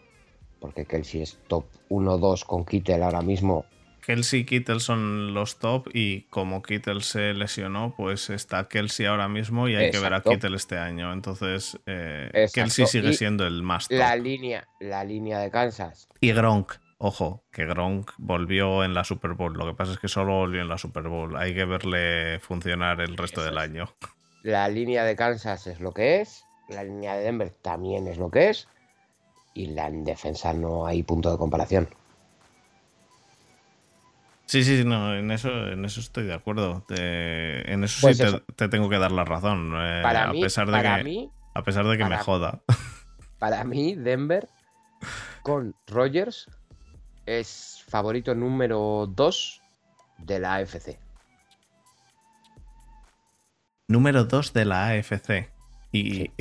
Porque 0.60 0.86
Kelsey 0.86 1.22
es 1.22 1.38
top 1.46 1.66
1-2 1.90 2.44
con 2.44 2.64
Kittel 2.64 3.02
ahora 3.02 3.22
mismo. 3.22 3.66
Kelsey 4.06 4.40
y 4.42 4.44
Kittle 4.44 4.78
son 4.78 5.34
los 5.34 5.58
top 5.58 5.88
y 5.92 6.22
como 6.28 6.62
Kittle 6.62 7.00
se 7.00 7.34
lesionó, 7.34 7.92
pues 7.96 8.30
está 8.30 8.68
Kelsey 8.68 9.04
ahora 9.06 9.26
mismo 9.26 9.68
y 9.68 9.74
hay 9.74 9.90
que 9.90 9.98
ver 9.98 10.14
a. 10.14 10.20
Kittle 10.20 10.54
este 10.54 10.78
año. 10.78 11.12
Entonces, 11.12 11.76
eh. 11.86 12.46
Kelsey 12.54 12.86
sigue 12.86 13.08
Y 13.08 13.14
siendo 13.14 13.44
el 13.48 13.64
más 13.64 13.88
top. 13.88 13.98
La 13.98 14.14
línea, 14.14 14.68
la 14.78 15.02
línea 15.02 15.40
de 15.40 15.50
Kansas. 15.50 16.08
Y 16.20 16.30
Gronk, 16.32 16.74
ojo, 16.98 17.42
que 17.50 17.66
Gronk 17.66 18.12
volvió 18.18 18.84
en 18.84 18.94
la 18.94 19.02
Super 19.02 19.32
Bowl. 19.32 19.54
Lo 19.54 19.66
que 19.66 19.74
pasa 19.74 19.94
es 19.94 19.98
que 19.98 20.06
solo 20.06 20.34
volvió 20.34 20.62
en 20.62 20.68
la 20.68 20.78
Super 20.78 21.08
Bowl. 21.08 21.36
Hay 21.36 21.52
que 21.52 21.64
verle 21.64 22.38
funcionar 22.38 23.00
el 23.00 23.16
resto 23.16 23.40
Eso 23.40 23.50
del 23.50 23.58
es. 23.58 23.64
año. 23.64 23.88
La 24.44 24.68
línea 24.68 25.02
de 25.02 25.16
Kansas 25.16 25.66
es 25.66 25.80
lo 25.80 25.90
que 25.90 26.20
es. 26.20 26.44
La 26.68 26.84
línea 26.84 27.16
de 27.16 27.24
Denver 27.24 27.50
también 27.50 28.06
es 28.06 28.18
lo 28.18 28.30
que 28.30 28.50
es. 28.50 28.68
Y 29.52 29.66
la 29.66 29.88
en 29.88 30.04
defensa 30.04 30.52
no 30.52 30.86
hay 30.86 31.02
punto 31.02 31.32
de 31.32 31.38
comparación. 31.38 31.88
Sí, 34.46 34.62
sí, 34.64 34.84
no, 34.84 35.14
en 35.16 35.30
eso, 35.32 35.50
en 35.68 35.84
eso 35.84 35.98
estoy 36.00 36.24
de 36.24 36.34
acuerdo. 36.34 36.82
Te- 36.86 37.70
en 37.72 37.82
eso 37.84 37.98
Pues 38.00 38.16
sí 38.16 38.22
te- 38.22 38.28
eso. 38.28 38.40
Te, 38.54 38.68
tengo 38.68 38.88
que 38.88 38.98
dar 38.98 39.10
la 39.12 39.24
razón. 39.24 39.72
eh, 39.76 40.00
Para 40.02 40.24
a 40.28 40.32
mí, 40.32 40.40
pesar 40.40 40.66
de 40.66 40.72
para 40.72 40.98
que, 40.98 41.04
mí, 41.04 41.30
a 41.54 41.62
pesar 41.62 41.84
de 41.86 41.98
que 41.98 42.04
me 42.04 42.16
joda. 42.18 42.60
para 43.40 43.64
mí, 43.64 43.94
Denver 43.96 44.48
con 45.42 45.74
Rogers 45.88 46.48
es 47.26 47.84
favorito 47.88 48.34
número 48.34 49.06
2 49.14 49.60
de 50.18 50.38
la 50.38 50.54
AFC. 50.54 50.98
Número 53.88 54.24
2 54.24 54.52
de 54.52 54.64
la 54.64 54.88
AFC. 54.88 55.50
Y. 55.92 56.30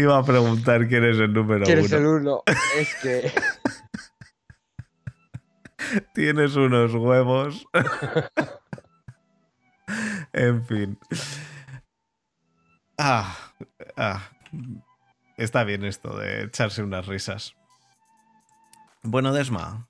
Iba 0.00 0.18
a 0.18 0.24
preguntar 0.24 0.86
quién 0.88 1.04
es 1.04 1.18
el 1.18 1.32
número 1.32 1.64
¿Quién 1.64 1.78
es 1.80 1.92
uno. 1.92 1.98
el 1.98 2.06
uno? 2.06 2.42
Es 2.78 2.94
que 3.02 3.32
Tienes 6.14 6.56
unos 6.56 6.94
huevos. 6.94 7.66
en 10.32 10.64
fin. 10.64 10.98
Ah, 12.96 13.36
ah. 13.96 14.30
Está 15.36 15.64
bien 15.64 15.84
esto 15.84 16.16
de 16.16 16.44
echarse 16.44 16.82
unas 16.82 17.06
risas. 17.06 17.54
Bueno, 19.02 19.32
Desma, 19.32 19.88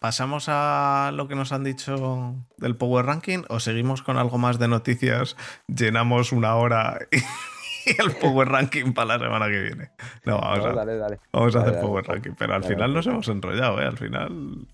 ¿pasamos 0.00 0.46
a 0.48 1.10
lo 1.14 1.28
que 1.28 1.36
nos 1.36 1.52
han 1.52 1.64
dicho 1.64 2.34
del 2.56 2.76
Power 2.76 3.06
Ranking 3.06 3.44
o 3.48 3.60
seguimos 3.60 4.02
con 4.02 4.18
algo 4.18 4.38
más 4.38 4.58
de 4.58 4.68
noticias? 4.68 5.36
Llenamos 5.68 6.32
una 6.32 6.56
hora 6.56 6.98
y 7.12 7.18
el 7.98 8.12
Power 8.20 8.48
Ranking 8.48 8.92
para 8.92 9.16
la 9.16 9.24
semana 9.24 9.46
que 9.46 9.60
viene. 9.60 9.90
No, 10.24 10.38
vamos 10.38 10.58
No, 10.58 10.64
a, 10.66 10.74
dale, 10.74 10.96
dale. 10.96 11.18
Vamos 11.32 11.54
a 11.56 11.58
Dale, 11.60 11.70
hacer 11.70 11.82
Power 11.82 12.04
Ranking, 12.06 12.32
pero 12.38 12.54
al 12.54 12.64
final 12.64 12.92
nos 12.94 13.06
hemos 13.06 13.28
enrollado, 13.28 13.80
¿eh? 13.80 13.86
Al 13.86 13.96
final. 13.96 14.66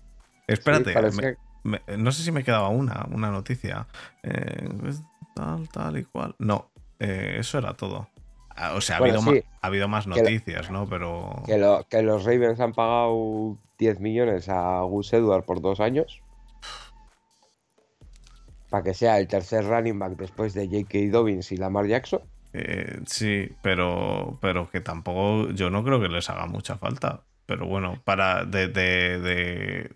Espérate, 0.47 0.89
Sí, 0.89 0.93
parece 0.93 1.21
me- 1.63 1.79
que- 1.81 1.91
me- 1.93 1.97
no 1.97 2.11
sé 2.11 2.23
si 2.23 2.31
me 2.31 2.43
quedaba 2.43 2.69
una, 2.69 3.05
una 3.11 3.31
noticia. 3.31 3.87
Eh, 4.23 4.69
tal, 5.35 5.67
tal 5.69 5.97
y 5.97 6.03
cual. 6.05 6.35
No, 6.39 6.69
eh, 6.99 7.37
eso 7.39 7.57
era 7.57 7.73
todo. 7.73 8.07
Ah, 8.57 8.73
O 8.75 8.81
sea, 8.81 8.97
ha, 8.97 8.99
Bueno, 8.99 9.19
habido, 9.19 9.33
sí. 9.33 9.43
ma- 9.45 9.57
ha 9.61 9.67
habido 9.67 9.87
más 9.87 10.07
noticias, 10.07 10.69
¿no? 10.71 10.87
Pero. 10.87 11.43
Que, 11.45 11.57
lo- 11.57 11.85
que 11.89 12.01
los 12.03 12.23
Ravens 12.23 12.59
han 12.59 12.73
pagado 12.73 13.57
10 13.77 13.99
millones 13.99 14.47
a 14.47 14.81
Gus 14.83 15.11
Edward 15.13 15.43
por 15.43 15.59
dos 15.61 15.79
años. 15.81 16.21
Para 18.69 18.83
que 18.83 18.93
sea 18.93 19.19
el 19.19 19.27
tercer 19.27 19.65
running 19.65 19.99
back 19.99 20.13
después 20.17 20.53
de 20.53 20.65
J.K. 20.67 21.11
Dobbins 21.11 21.51
y 21.51 21.57
Lamar 21.57 21.85
Jackson. 21.87 22.21
Eh, 22.57 22.99
sí, 23.05 23.49
pero, 23.61 24.37
pero 24.41 24.69
que 24.69 24.81
tampoco. 24.81 25.51
Yo 25.51 25.69
no 25.69 25.83
creo 25.83 25.99
que 26.01 26.07
les 26.09 26.29
haga 26.29 26.45
mucha 26.47 26.77
falta. 26.77 27.23
Pero 27.45 27.65
bueno, 27.67 28.01
para. 28.03 28.45
De. 28.45 28.67
de- 28.67 29.19
de- 29.19 29.91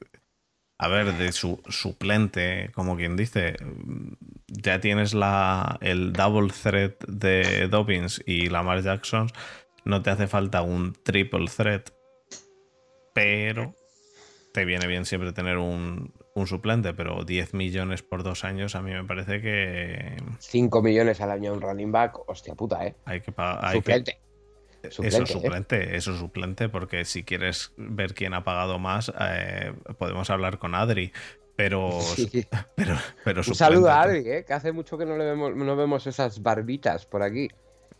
a 0.81 0.87
ver, 0.87 1.13
de 1.15 1.33
su 1.33 1.61
suplente, 1.67 2.71
como 2.73 2.95
quien 2.95 3.17
dice, 3.17 3.57
ya 4.47 4.79
tienes 4.79 5.13
la, 5.13 5.77
el 5.81 6.13
double 6.13 6.53
threat 6.53 7.03
de 7.05 7.67
Dobbins 7.67 8.23
y 8.25 8.47
Lamar 8.47 8.81
Jackson, 8.81 9.27
no 9.83 10.01
te 10.01 10.09
hace 10.09 10.27
falta 10.27 10.61
un 10.61 10.93
triple 11.03 11.47
threat, 11.53 11.89
pero 13.13 13.75
te 14.53 14.63
viene 14.63 14.87
bien 14.87 15.03
siempre 15.05 15.33
tener 15.33 15.57
un, 15.57 16.13
un 16.39 16.47
suplente, 16.47 16.93
pero 16.93 17.23
10 17.23 17.53
millones 17.53 18.03
por 18.03 18.23
dos 18.23 18.43
años 18.43 18.75
a 18.75 18.81
mí 18.81 18.91
me 18.91 19.03
parece 19.03 19.41
que 19.41 20.17
5 20.39 20.81
millones 20.81 21.21
al 21.21 21.31
año 21.31 21.53
un 21.53 21.61
running 21.61 21.91
back. 21.91 22.19
Hostia 22.27 22.55
puta, 22.55 22.85
¿eh? 22.85 22.95
hay 23.05 23.21
que 23.21 23.31
pagar. 23.31 23.73
Suplente. 23.73 24.19
Eso 24.81 25.03
Suplente, 25.03 25.23
es 25.23 25.29
¿eh? 25.29 25.33
suplente, 25.33 25.95
eso 25.97 26.13
es 26.13 26.19
suplente, 26.19 26.69
porque 26.69 27.03
si 27.03 27.23
quieres 27.23 27.73
ver 27.75 28.13
quién 28.13 28.33
ha 28.33 28.45
pagado 28.45 28.79
más, 28.79 29.11
eh, 29.19 29.73
podemos 29.97 30.29
hablar 30.29 30.57
con 30.57 30.73
Adri. 30.73 31.11
Pero, 31.57 31.99
Sí. 32.15 32.47
pero, 32.75 32.95
pero 33.25 33.41
Un 33.45 33.55
saludo 33.55 33.89
a 33.91 34.03
tú. 34.03 34.09
Adri, 34.09 34.19
¿eh? 34.29 34.45
que 34.47 34.53
hace 34.53 34.71
mucho 34.71 34.97
que 34.97 35.05
no 35.05 35.17
le 35.17 35.25
vemos, 35.25 35.53
no 35.53 35.75
vemos 35.75 36.07
esas 36.07 36.41
barbitas 36.41 37.05
por 37.05 37.21
aquí. 37.23 37.49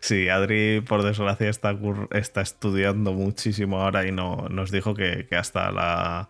Sí, 0.01 0.29
Adri, 0.29 0.79
por 0.79 1.03
desgracia, 1.03 1.49
está, 1.49 1.77
está 2.11 2.39
estudiando 2.39 3.11
muchísimo 3.11 3.81
ahora 3.81 4.07
y 4.07 4.13
no, 4.13 4.47
nos 4.49 4.71
dijo 4.71 4.93
que, 4.93 5.27
que 5.27 5.35
hasta, 5.35 5.71
la, 5.73 6.29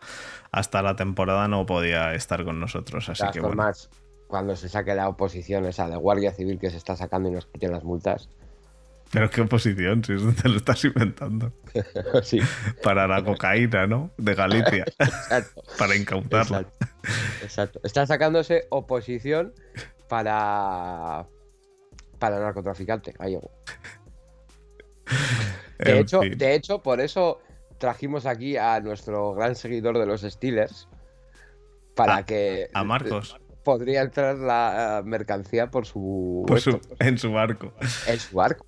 hasta 0.52 0.82
la 0.82 0.96
temporada 0.96 1.48
no 1.48 1.66
podía 1.66 2.14
estar 2.14 2.44
con 2.44 2.60
nosotros. 2.60 3.10
Así 3.10 3.24
que 3.32 3.40
bueno. 3.40 3.56
formas, 3.56 3.90
cuando 4.28 4.56
se 4.56 4.70
saque 4.70 4.94
la 4.96 5.10
oposición 5.10 5.66
esa 5.66 5.90
de 5.90 5.96
Guardia 5.96 6.32
Civil 6.32 6.60
que 6.60 6.70
se 6.70 6.78
está 6.78 6.96
sacando 6.96 7.30
y 7.30 7.34
nos 7.34 7.46
quiten 7.48 7.72
las 7.72 7.84
multas. 7.84 8.30
Pero 9.12 9.30
qué 9.30 9.42
oposición, 9.42 10.04
si 10.04 10.14
eso 10.14 10.32
te 10.40 10.48
lo 10.50 10.58
estás 10.58 10.86
inventando. 10.86 11.52
sí, 12.24 12.40
Para 12.84 13.08
la 13.08 13.24
cocaína, 13.24 13.88
¿no? 13.88 14.12
De 14.18 14.36
Galicia, 14.36 14.86
exacto. 15.00 15.64
para 15.80 15.96
incautarla. 15.96 16.60
Exacto. 16.60 16.86
exacto. 17.42 17.80
Está 17.84 18.06
sacándose 18.06 18.68
oposición 18.70 19.54
para 20.08 21.26
para 22.20 22.40
narcotraficante 22.40 23.14
gallego. 23.14 23.50
De 25.80 25.92
En 25.92 25.98
hecho, 25.98 26.22
fin. 26.22 26.38
de 26.38 26.54
hecho, 26.56 26.80
por 26.84 27.00
eso 27.00 27.40
trajimos 27.80 28.26
aquí 28.26 28.58
a 28.58 28.80
nuestro 28.82 29.34
gran 29.34 29.56
seguidor 29.56 29.98
de 29.98 30.06
los 30.06 30.22
Steelers 30.22 30.88
para 31.96 32.18
A- 32.18 32.26
que 32.26 32.70
a 32.74 32.84
Marcos. 32.84 33.36
podría 33.64 34.02
entrar 34.02 34.38
la 34.38 35.00
eh, 35.00 35.04
mercancía 35.08 35.72
por 35.72 35.86
su, 35.86 36.44
Por 36.48 36.62
su- 36.62 36.72
esto, 36.72 36.96
en 37.00 37.18
su 37.18 37.32
barco. 37.32 37.74
en 38.08 38.20
su 38.20 38.36
barco. 38.36 38.66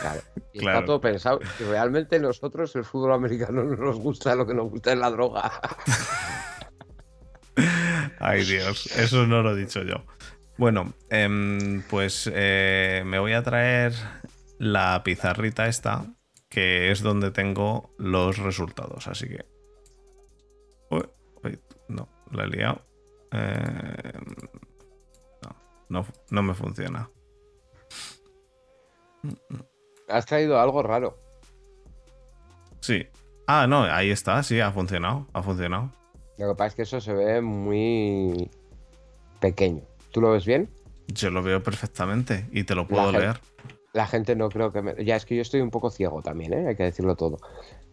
Claro. 0.00 0.20
Y 0.54 0.60
Claro. 0.60 0.78
Está 0.78 0.86
todo 0.86 1.00
pensado. 1.00 1.40
Y 1.58 1.64
realmente 1.64 2.20
nosotros, 2.20 2.76
el 2.76 2.84
fútbol 2.84 3.12
americano, 3.12 3.64
no 3.64 3.74
nos 3.76 3.98
gusta 3.98 4.36
lo 4.36 4.46
que 4.46 4.54
nos 4.54 4.70
gusta 4.70 4.92
es 4.92 4.98
la 4.98 5.10
droga. 5.10 5.50
Ay, 8.20 8.44
Dios, 8.44 8.86
eso 8.96 9.26
no 9.26 9.42
lo 9.42 9.56
he 9.56 9.60
dicho 9.60 9.82
yo. 9.82 10.04
Bueno, 10.56 10.92
em, 11.10 11.82
pues 11.90 12.30
eh, 12.32 13.02
me 13.04 13.18
voy 13.18 13.32
a 13.32 13.42
traer 13.42 13.92
la 14.58 15.02
pizarrita 15.04 15.66
esta, 15.66 16.06
que 16.54 16.92
es 16.92 17.02
donde 17.02 17.32
tengo 17.32 17.90
los 17.98 18.38
resultados. 18.38 19.08
Así 19.08 19.26
que. 19.26 19.44
Uy, 20.88 21.02
uy, 21.42 21.58
no, 21.88 22.08
la 22.30 22.44
he 22.44 22.46
liado. 22.46 22.80
Eh, 23.32 24.12
no, 25.42 25.56
no, 25.88 26.06
no 26.30 26.42
me 26.44 26.54
funciona. 26.54 27.10
Has 30.08 30.26
traído 30.26 30.60
algo 30.60 30.84
raro. 30.84 31.18
Sí. 32.80 33.04
Ah, 33.48 33.66
no, 33.66 33.82
ahí 33.82 34.10
está, 34.10 34.40
sí, 34.44 34.60
ha 34.60 34.70
funcionado. 34.70 35.26
Ha 35.32 35.42
funcionado. 35.42 35.90
Lo 36.38 36.50
que 36.50 36.54
pasa 36.54 36.68
es 36.68 36.74
que 36.76 36.82
eso 36.82 37.00
se 37.00 37.14
ve 37.14 37.40
muy 37.40 38.48
pequeño. 39.40 39.82
¿Tú 40.12 40.20
lo 40.20 40.30
ves 40.30 40.46
bien? 40.46 40.70
Yo 41.08 41.30
lo 41.30 41.42
veo 41.42 41.64
perfectamente 41.64 42.46
y 42.52 42.62
te 42.62 42.76
lo 42.76 42.86
puedo 42.86 43.10
La 43.10 43.18
leer. 43.18 43.40
La 43.94 44.06
gente 44.08 44.34
no 44.34 44.48
creo 44.48 44.72
que 44.72 44.82
me... 44.82 45.04
Ya 45.04 45.14
es 45.14 45.24
que 45.24 45.36
yo 45.36 45.42
estoy 45.42 45.60
un 45.60 45.70
poco 45.70 45.88
ciego 45.88 46.20
también, 46.20 46.52
¿eh? 46.52 46.68
Hay 46.68 46.76
que 46.76 46.82
decirlo 46.82 47.14
todo. 47.14 47.38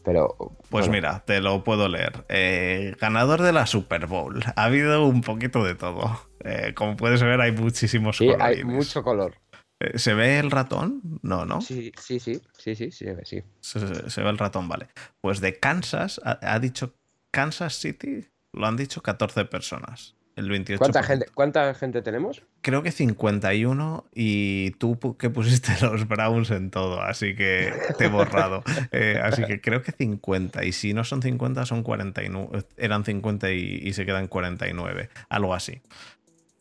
Pero... 0.03 0.35
Pues 0.69 0.87
bueno, 0.87 0.93
mira, 0.93 1.23
te 1.25 1.41
lo 1.41 1.63
puedo 1.63 1.87
leer. 1.87 2.25
Eh, 2.27 2.95
ganador 2.99 3.43
de 3.43 3.53
la 3.53 3.67
Super 3.67 4.07
Bowl. 4.07 4.41
Ha 4.55 4.63
habido 4.63 5.05
un 5.05 5.21
poquito 5.21 5.63
de 5.63 5.75
todo. 5.75 6.19
Eh, 6.43 6.73
como 6.75 6.97
puedes 6.97 7.21
ver, 7.21 7.39
hay 7.39 7.51
muchísimos 7.51 8.17
Sí, 8.17 8.29
hay 8.39 8.63
mucho 8.63 9.03
color. 9.03 9.35
Eh, 9.79 9.99
¿Se 9.99 10.15
ve 10.15 10.39
el 10.39 10.49
ratón? 10.49 11.19
No, 11.21 11.45
¿no? 11.45 11.61
Sí, 11.61 11.91
sí, 11.99 12.19
sí, 12.19 12.41
sí, 12.57 12.75
sí, 12.75 12.91
sí, 12.91 13.05
sí. 13.23 13.43
Se, 13.59 14.09
se 14.09 14.21
ve 14.23 14.29
el 14.31 14.39
ratón, 14.39 14.67
vale. 14.67 14.87
Pues 15.21 15.39
de 15.39 15.59
Kansas, 15.59 16.19
ha, 16.25 16.39
ha 16.41 16.59
dicho 16.59 16.95
Kansas 17.29 17.75
City, 17.75 18.27
lo 18.53 18.65
han 18.65 18.75
dicho 18.75 19.03
14 19.03 19.45
personas. 19.45 20.15
El 20.36 20.49
28%. 20.49 20.77
¿Cuánta 20.77 21.03
gente, 21.03 21.25
¿Cuánta 21.34 21.73
gente 21.73 22.01
tenemos? 22.01 22.41
Creo 22.61 22.84
que 22.84 22.91
51 22.91 24.05
y 24.13 24.71
tú 24.71 24.97
que 25.17 25.29
pusiste 25.29 25.73
los 25.82 26.07
Browns 26.07 26.51
en 26.51 26.71
todo, 26.71 27.01
así 27.01 27.36
que 27.36 27.73
te 27.97 28.05
he 28.05 28.09
borrado. 28.09 28.63
Eh, 28.93 29.19
así 29.23 29.45
que 29.45 29.61
creo 29.61 29.82
que 29.84 29.91
50 29.91 30.65
y 30.65 30.71
si 30.73 30.93
no 30.93 31.03
son 31.03 31.21
50 31.21 31.65
son 31.65 31.84
49. 31.84 32.65
Eran 32.77 33.05
50 33.05 33.51
y, 33.51 33.79
y 33.84 33.93
se 33.93 34.05
quedan 34.05 34.27
49, 34.27 35.09
algo 35.29 35.53
así. 35.53 35.82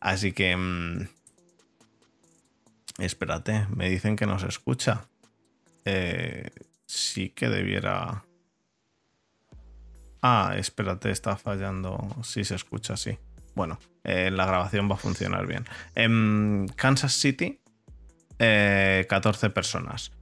Así 0.00 0.32
que... 0.32 0.56
mm, 0.56 1.08
espérate, 2.98 3.66
me 3.74 3.88
dicen 3.88 4.16
que 4.16 4.26
no 4.26 4.38
se 4.38 4.48
escucha. 4.48 5.08
Eh, 5.84 6.50
sí 6.86 7.30
que 7.30 7.48
debiera... 7.48 8.24
Ah, 10.22 10.54
espérate, 10.58 11.10
está 11.10 11.36
fallando. 11.36 11.98
Sí 12.22 12.44
se 12.44 12.54
escucha, 12.54 12.96
sí. 12.96 13.18
Bueno, 13.60 13.78
eh, 14.04 14.30
la 14.30 14.46
grabación 14.46 14.90
va 14.90 14.94
a 14.94 14.96
funcionar 14.96 15.46
bien. 15.46 15.66
En 15.94 16.66
Kansas 16.76 17.12
City, 17.12 17.60
eh, 18.38 19.04
14 19.06 19.50
personas. 19.50 20.12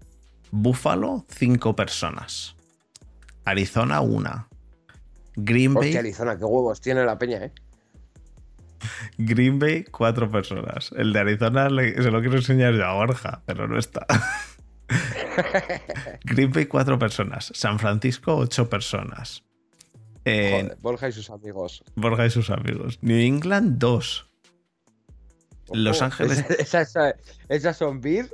Buffalo, 0.51 1.25
5 1.29 1.77
personas. 1.77 2.57
Arizona, 3.45 4.01
1. 4.01 4.49
Green 5.37 5.73
Bay, 5.73 5.85
Hostia, 5.85 6.01
Arizona, 6.01 6.37
qué 6.37 6.47
huevos 6.47 6.81
tiene 6.81 7.05
la 7.05 7.17
peña, 7.17 7.45
¿eh? 7.45 7.53
Green 9.19 9.61
Bay, 9.61 9.85
4 9.85 10.33
personas. 10.33 10.91
El 10.97 11.13
de 11.13 11.21
Arizona 11.21 11.69
se 11.69 12.11
lo 12.11 12.19
quiero 12.19 12.39
enseñar 12.39 12.75
yo 12.75 12.87
a 12.87 12.95
Borja, 12.95 13.43
pero 13.47 13.69
no 13.69 13.79
está. 13.79 14.05
Green 16.25 16.51
Bay, 16.51 16.67
4 16.67 16.99
personas. 16.99 17.53
San 17.55 17.79
Francisco, 17.79 18.35
8 18.37 18.69
personas. 18.69 19.45
Eh, 20.31 20.61
Joder, 20.63 20.79
Borja 20.81 21.09
y 21.09 21.13
sus 21.13 21.31
amigos. 21.31 21.83
Borja 21.95 22.27
y 22.27 22.31
sus 22.31 22.51
amigos. 22.51 22.99
New 23.03 23.19
England, 23.19 23.79
2. 23.79 24.31
Los 25.73 25.97
Ojo, 25.99 26.05
Ángeles- 26.07 26.45
esa- 26.59 26.81
esa- 26.83 27.15
Esas 27.49 27.77
son 27.77 28.01
beer. 28.01 28.31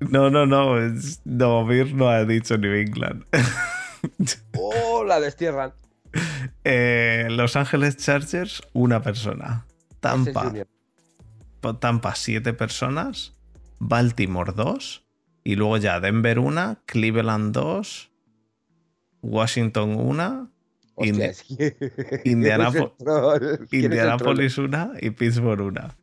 No, 0.00 0.30
no, 0.30 0.46
no. 0.46 0.78
es- 0.82 1.20
No, 1.24 1.64
Beer 1.66 1.94
no 1.94 2.08
ha 2.08 2.24
dicho 2.24 2.56
New 2.58 2.74
England. 2.74 3.24
¡Oh! 4.58 5.04
La 5.04 5.20
destierran. 5.20 5.72
Eh, 6.64 7.26
Los 7.30 7.56
Ángeles 7.56 7.96
Chargers, 7.98 8.62
una 8.72 9.02
persona. 9.02 9.66
Tampa. 10.00 10.52
Tampa, 11.80 12.14
siete 12.14 12.52
personas. 12.52 13.34
Baltimore, 13.78 14.52
dos. 14.54 15.04
Y 15.44 15.56
luego 15.56 15.76
ya 15.78 16.00
Denver, 16.00 16.38
una. 16.38 16.80
Cleveland, 16.86 17.52
dos. 17.54 18.10
Washington, 19.22 19.96
una. 19.96 20.50
Indi-. 20.96 21.20
Indianapolis, 23.72 24.58
una. 24.58 24.92
Y 25.00 25.10
Pittsburgh, 25.10 25.60
una. 25.62 25.96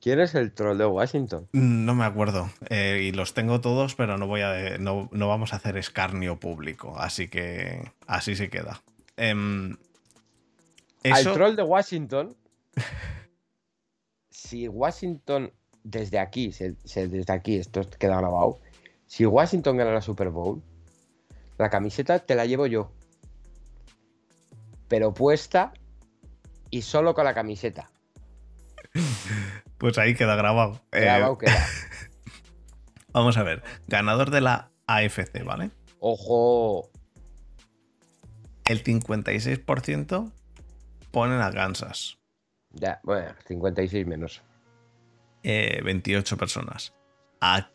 ¿Quién 0.00 0.20
es 0.20 0.34
el 0.34 0.52
troll 0.52 0.76
de 0.76 0.84
Washington? 0.84 1.48
No 1.52 1.94
me 1.94 2.04
acuerdo. 2.04 2.50
Eh, 2.68 3.04
y 3.04 3.12
los 3.12 3.32
tengo 3.32 3.60
todos, 3.62 3.94
pero 3.94 4.18
no 4.18 4.26
voy 4.26 4.42
a. 4.42 4.76
No, 4.78 5.08
no 5.12 5.28
vamos 5.28 5.52
a 5.52 5.56
hacer 5.56 5.76
escarnio 5.78 6.38
público. 6.38 6.98
Así 6.98 7.28
que. 7.28 7.90
Así 8.06 8.36
se 8.36 8.50
queda. 8.50 8.82
Em, 9.16 9.76
eso. 11.02 11.30
Al 11.30 11.34
troll 11.34 11.56
de 11.56 11.62
Washington. 11.62 12.36
si 14.30 14.68
Washington, 14.68 15.52
desde 15.82 16.18
aquí, 16.18 16.52
se- 16.52 16.76
se- 16.84 17.08
desde 17.08 17.32
aquí, 17.32 17.56
esto 17.56 17.80
queda 17.98 18.18
grabado. 18.18 18.58
Si 19.06 19.24
Washington 19.24 19.76
gana 19.78 19.92
la 19.92 20.02
Super 20.02 20.28
Bowl, 20.30 20.62
la 21.56 21.70
camiseta 21.70 22.18
te 22.18 22.34
la 22.34 22.44
llevo 22.46 22.66
yo. 22.66 22.92
Pero 24.94 25.12
puesta 25.12 25.72
y 26.70 26.82
solo 26.82 27.14
con 27.14 27.24
la 27.24 27.34
camiseta. 27.34 27.90
Pues 29.76 29.98
ahí 29.98 30.14
queda 30.14 30.36
grabado. 30.36 30.80
Eh, 30.92 31.00
Grabado 31.00 31.36
queda. 31.36 31.66
vamos 33.12 33.36
a 33.36 33.42
ver. 33.42 33.64
Ganador 33.88 34.30
de 34.30 34.40
la 34.40 34.70
AFC, 34.86 35.42
¿vale? 35.44 35.72
Ojo. 35.98 36.90
El 38.66 38.84
56% 38.84 40.30
ponen 41.10 41.40
a 41.40 41.50
Kansas. 41.50 42.18
Ya, 42.70 43.00
bueno, 43.02 43.34
56 43.48 44.06
menos. 44.06 44.42
Eh, 45.42 45.80
28 45.82 46.36
personas. 46.36 46.94
A 47.40 47.68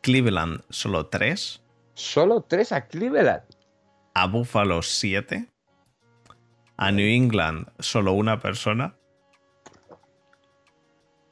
Cleveland 0.00 0.62
solo 0.70 1.08
3. 1.08 1.62
Solo 1.92 2.40
tres 2.40 2.72
a 2.72 2.86
Cleveland. 2.86 3.42
A 4.14 4.28
Buffalo 4.28 4.80
7. 4.80 5.50
A 6.76 6.90
New 6.92 7.06
England 7.06 7.68
solo 7.78 8.12
una 8.12 8.40
persona. 8.40 8.94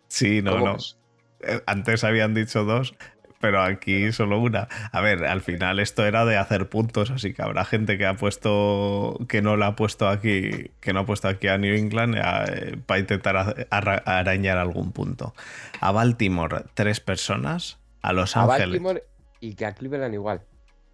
Sí, 0.08 0.42
no, 0.42 0.52
¿Cómo 0.52 0.66
no. 0.66 0.76
es? 0.76 0.98
Eh, 1.40 1.60
Antes 1.66 2.04
habían 2.04 2.34
dicho 2.34 2.64
dos, 2.64 2.94
pero 3.40 3.62
aquí 3.62 4.12
solo 4.12 4.38
una. 4.38 4.68
A 4.92 5.00
ver, 5.00 5.24
al 5.24 5.40
final 5.40 5.80
esto 5.80 6.06
era 6.06 6.24
de 6.24 6.36
hacer 6.36 6.68
puntos, 6.68 7.10
así 7.10 7.32
que 7.32 7.42
habrá 7.42 7.64
gente 7.64 7.98
que 7.98 8.06
ha 8.06 8.14
puesto, 8.14 9.18
que 9.28 9.42
no 9.42 9.56
la 9.56 9.68
ha 9.68 9.76
puesto 9.76 10.08
aquí, 10.08 10.70
que 10.80 10.92
no 10.92 11.00
ha 11.00 11.06
puesto 11.06 11.28
aquí 11.28 11.48
a 11.48 11.58
New 11.58 11.74
England 11.74 12.16
eh, 12.16 12.76
para 12.86 13.00
intentar 13.00 13.66
arañar 13.70 14.58
algún 14.58 14.92
punto. 14.92 15.34
A 15.80 15.90
Baltimore, 15.92 16.64
tres 16.74 17.00
personas. 17.00 17.78
A 18.02 18.12
Los 18.12 18.36
A 18.36 18.42
Ángeles. 18.42 18.68
Baltimore 18.68 19.04
y 19.40 19.54
que 19.54 19.66
a 19.66 19.74
Cleveland 19.74 20.14
igual. 20.14 20.42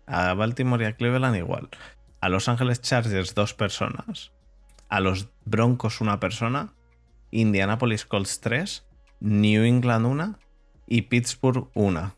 A 0.06 0.32
Baltimore 0.34 0.82
y 0.84 0.86
a 0.86 0.92
Cleveland 0.94 1.36
igual. 1.36 1.68
A 2.20 2.28
Los 2.28 2.48
Ángeles 2.48 2.80
Chargers, 2.80 3.34
dos 3.34 3.52
personas. 3.54 4.32
A 4.88 5.00
los 5.00 5.28
Broncos, 5.44 6.00
una 6.00 6.18
persona. 6.20 6.74
Indianapolis 7.30 8.04
Colts, 8.06 8.40
tres. 8.40 8.86
New 9.20 9.64
England, 9.64 10.06
una. 10.06 10.38
Y 10.86 11.02
Pittsburgh, 11.02 11.68
una. 11.74 12.14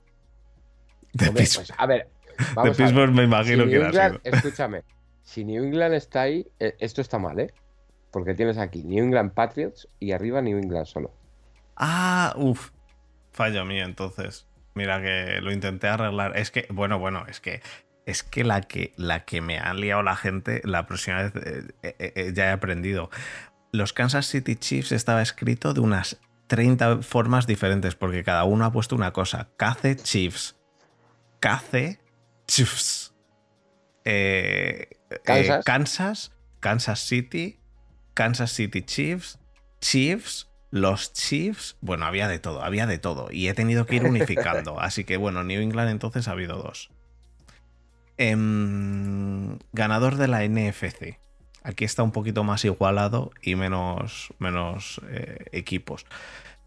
De, 1.13 1.29
Hombre, 1.29 1.43
Pitts- 1.45 1.57
pues, 1.57 1.73
a 1.77 1.87
ver, 1.87 2.09
de 2.39 2.45
vamos 2.55 2.57
a 2.57 2.63
ver. 2.63 2.77
Pittsburgh 2.77 3.13
me 3.13 3.25
imagino 3.25 3.65
que 3.67 3.75
era 3.75 3.87
England- 3.89 4.21
escúchame, 4.23 4.85
si 5.23 5.45
New 5.45 5.65
England 5.65 5.95
está 5.95 6.23
ahí, 6.23 6.47
eh, 6.61 6.77
esto 6.79 7.01
está 7.01 7.19
mal, 7.19 7.41
¿eh? 7.41 7.53
Porque 8.13 8.35
tienes 8.35 8.59
aquí 8.59 8.85
New 8.85 9.05
England 9.05 9.33
Patriots 9.33 9.89
y 9.99 10.13
arriba 10.13 10.41
New 10.41 10.59
England 10.59 10.87
solo. 10.87 11.13
Ah, 11.77 12.33
uff. 12.37 12.71
Fallo 13.33 13.65
mío, 13.65 13.85
entonces. 13.85 14.47
Mira 14.75 15.01
que 15.03 15.41
lo 15.41 15.53
intenté 15.53 15.89
arreglar. 15.89 16.37
Es 16.37 16.51
que, 16.51 16.67
bueno, 16.71 16.99
bueno, 16.99 17.25
es 17.27 17.41
que. 17.41 17.61
Es 18.11 18.25
que 18.25 18.43
la 18.43 18.63
que, 18.63 18.93
la 18.97 19.25
que 19.25 19.41
me 19.41 19.59
ha 19.59 19.73
liado 19.73 20.03
la 20.03 20.17
gente, 20.17 20.61
la 20.65 20.87
próxima 20.87 21.23
vez 21.23 21.33
eh, 21.37 21.69
eh, 21.83 22.13
eh, 22.17 22.33
ya 22.35 22.47
he 22.47 22.51
aprendido. 22.51 23.09
Los 23.73 23.93
Kansas 23.93 24.27
City 24.27 24.57
Chiefs 24.57 24.91
estaba 24.91 25.23
escrito 25.23 25.75
de 25.75 25.81
unas 25.81 26.19
30 26.49 27.03
formas 27.03 27.47
diferentes, 27.47 27.95
porque 27.95 28.25
cada 28.25 28.43
uno 28.43 28.65
ha 28.65 28.73
puesto 28.73 28.97
una 28.97 29.13
cosa. 29.13 29.49
Cace 29.57 29.95
Chiefs. 29.95 30.57
Cace 31.39 32.01
Chiefs. 32.49 33.15
Eh, 34.05 34.89
Kansas. 35.23 35.65
Kansas, 35.65 36.33
Kansas 36.59 37.01
City, 37.07 37.61
Kansas 38.15 38.51
City 38.51 38.83
Chiefs, 38.83 39.39
Chiefs, 39.81 40.51
los 40.73 41.13
Chiefs. 41.13 41.77
Bueno, 41.81 42.07
había 42.07 42.27
de 42.27 42.41
todo, 42.41 42.65
había 42.65 42.89
de 42.89 42.99
todo. 42.99 43.31
Y 43.31 43.47
he 43.47 43.55
tenido 43.55 43.87
que 43.87 43.97
ir 43.97 44.05
unificando. 44.05 44.81
Así 44.81 45.05
que 45.05 45.17
bueno, 45.17 45.45
New 45.45 45.61
England 45.61 45.91
entonces 45.91 46.27
ha 46.27 46.33
habido 46.33 46.57
dos. 46.57 46.91
Em, 48.23 49.59
ganador 49.73 50.17
de 50.17 50.29
la 50.29 50.45
NFC. 50.45 51.19
Aquí 51.63 51.87
está 51.87 52.03
un 52.03 52.13
poquito 52.13 52.45
más 52.45 52.67
igualado 52.67 53.31
y 53.41 53.55
menos, 53.55 54.35
menos 54.39 55.01
eh, 55.09 55.47
equipos. 55.53 56.05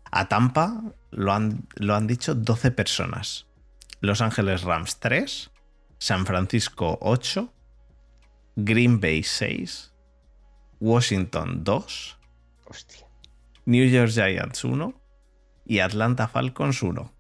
A 0.10 0.28
Tampa 0.28 0.82
lo 1.12 1.32
han, 1.32 1.68
lo 1.76 1.94
han 1.94 2.08
dicho 2.08 2.34
12 2.34 2.72
personas. 2.72 3.46
Los 4.02 4.22
Ángeles 4.22 4.64
Rams 4.64 5.00
3, 5.00 5.52
San 6.00 6.26
Francisco 6.26 6.98
8, 7.02 7.54
Green 8.56 9.00
Bay 9.00 9.22
6, 9.22 9.94
Washington 10.80 11.64
2, 11.64 12.20
Hostia. 12.66 13.06
New 13.66 13.88
York 13.88 14.10
Giants 14.10 14.64
1 14.64 14.92
y 15.68 15.80
Atlanta 15.82 16.28
Falcons 16.28 16.82
1. 16.82 17.14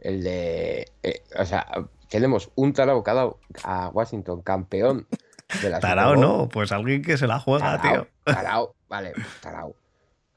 El 0.00 0.22
de. 0.24 0.92
eh, 1.02 1.22
o 1.38 1.46
sea, 1.46 1.66
tenemos 2.10 2.50
un 2.56 2.72
tarao 2.74 3.02
cada 3.02 3.30
a 3.64 3.88
Washington, 3.88 4.42
campeón 4.42 5.06
de 5.62 5.70
la 5.70 5.80
Tarao 5.80 6.16
no, 6.16 6.48
pues 6.48 6.72
alguien 6.72 7.02
que 7.02 7.16
se 7.16 7.26
la 7.26 7.40
juega, 7.40 7.80
Tarao, 7.80 8.02
tío. 8.04 8.08
tarao, 8.24 8.74
vale, 8.88 9.12
tarao. 9.40 9.74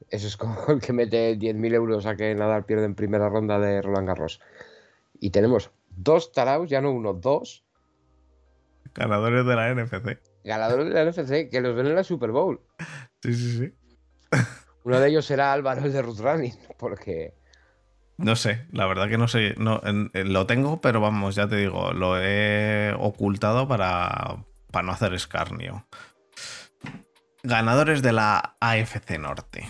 Eso 0.08 0.26
es 0.28 0.36
como 0.36 0.56
el 0.68 0.80
que 0.80 0.92
mete 0.92 1.36
10.000 1.38 1.74
euros 1.74 2.06
a 2.06 2.16
que 2.16 2.34
Nadal 2.34 2.64
pierde 2.64 2.84
en 2.84 2.94
primera 2.94 3.28
ronda 3.28 3.58
de 3.58 3.82
Roland 3.82 4.06
Garros. 4.08 4.40
Y 5.18 5.30
tenemos 5.30 5.70
dos 5.90 6.32
taraos, 6.32 6.70
ya 6.70 6.80
no 6.80 6.92
uno, 6.92 7.12
dos 7.12 7.64
Ganadores 8.94 9.44
de 9.44 9.56
la 9.56 9.74
NFC. 9.74 10.20
ganadores 10.44 10.86
de 10.86 10.94
la 10.94 11.10
NFC 11.10 11.50
que 11.50 11.60
los 11.60 11.74
ven 11.74 11.86
en 11.86 11.96
la 11.96 12.04
Super 12.04 12.30
Bowl. 12.30 12.60
Sí, 13.22 13.34
sí, 13.34 13.58
sí. 13.58 13.74
Uno 14.84 15.00
de 15.00 15.08
ellos 15.08 15.26
será 15.26 15.52
Álvaro 15.52 15.84
el 15.84 15.92
de 15.92 16.02
Ruth 16.02 16.20
Running, 16.20 16.54
porque 16.78 17.34
No 18.16 18.36
sé, 18.36 18.66
la 18.70 18.86
verdad 18.86 19.08
que 19.08 19.18
no 19.18 19.28
sé. 19.28 19.54
No, 19.58 19.80
lo 20.12 20.46
tengo, 20.46 20.80
pero 20.80 21.00
vamos, 21.00 21.34
ya 21.34 21.48
te 21.48 21.56
digo, 21.56 21.92
lo 21.92 22.20
he 22.20 22.94
ocultado 22.98 23.66
para, 23.66 24.36
para 24.70 24.86
no 24.86 24.92
hacer 24.92 25.14
escarnio. 25.14 25.86
Ganadores 27.42 28.02
de 28.02 28.12
la 28.12 28.56
AFC 28.60 29.18
Norte. 29.18 29.68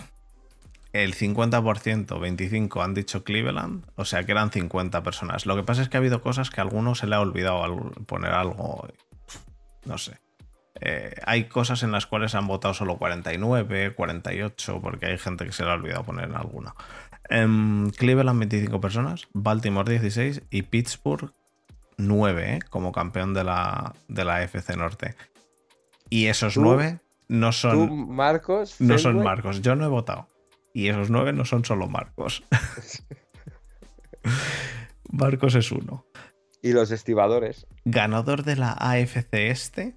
El 0.93 1.13
50%, 1.13 2.19
25 2.21 2.81
han 2.81 2.93
dicho 2.93 3.25
Cleveland, 3.25 3.83
o 3.95 4.05
sea 4.05 4.23
que 4.23 4.31
eran 4.31 4.49
50 4.49 5.03
personas. 5.03 5.45
Lo 5.45 5.57
que 5.57 5.63
pasa 5.63 5.81
es 5.81 5.89
que 5.89 5.97
ha 5.97 5.99
habido 5.99 6.21
cosas 6.21 6.49
que 6.49 6.61
a 6.61 6.63
alguno 6.63 6.95
se 6.95 7.05
le 7.05 7.15
ha 7.15 7.19
olvidado 7.19 7.91
poner 8.05 8.31
algo. 8.31 8.87
No 9.83 9.97
sé. 9.97 10.17
Eh, 10.79 11.15
hay 11.25 11.45
cosas 11.45 11.83
en 11.83 11.91
las 11.91 12.05
cuales 12.05 12.35
han 12.35 12.47
votado 12.47 12.73
solo 12.73 12.97
49, 12.97 13.93
48, 13.93 14.79
porque 14.81 15.07
hay 15.07 15.17
gente 15.17 15.45
que 15.45 15.51
se 15.51 15.63
le 15.63 15.71
ha 15.71 15.73
olvidado 15.73 16.03
poner 16.03 16.29
en 16.29 16.35
alguna. 16.35 16.75
En 17.29 17.89
Cleveland 17.97 18.39
25 18.39 18.79
personas, 18.79 19.27
Baltimore 19.33 19.89
16 19.91 20.43
y 20.51 20.61
Pittsburgh 20.63 21.31
9 21.97 22.53
¿eh? 22.55 22.59
como 22.69 22.91
campeón 22.91 23.33
de 23.33 23.43
la, 23.43 23.95
de 24.07 24.25
la 24.25 24.43
FC 24.43 24.75
Norte. 24.77 25.15
Y 26.09 26.27
esos 26.27 26.53
Tú- 26.55 26.61
9 26.61 26.99
no 27.27 27.47
tú, 27.49 27.53
son, 27.53 28.09
Marcos, 28.15 28.79
no 28.79 28.97
son 28.99 29.23
Marcos. 29.23 29.61
Yo 29.61 29.75
no 29.75 29.85
he 29.85 29.89
votado. 29.89 30.27
Y 30.73 30.89
esos 30.89 31.09
9 31.09 31.33
no 31.33 31.45
son 31.45 31.65
solo 31.65 31.87
Marcos. 31.87 32.43
Marcos 35.11 35.55
es 35.55 35.71
uno. 35.71 36.05
y 36.61 36.73
los 36.73 36.91
estibadores. 36.91 37.67
Ganador 37.85 38.43
de 38.43 38.55
la 38.55 38.71
AFC 38.73 39.27
Este, 39.49 39.95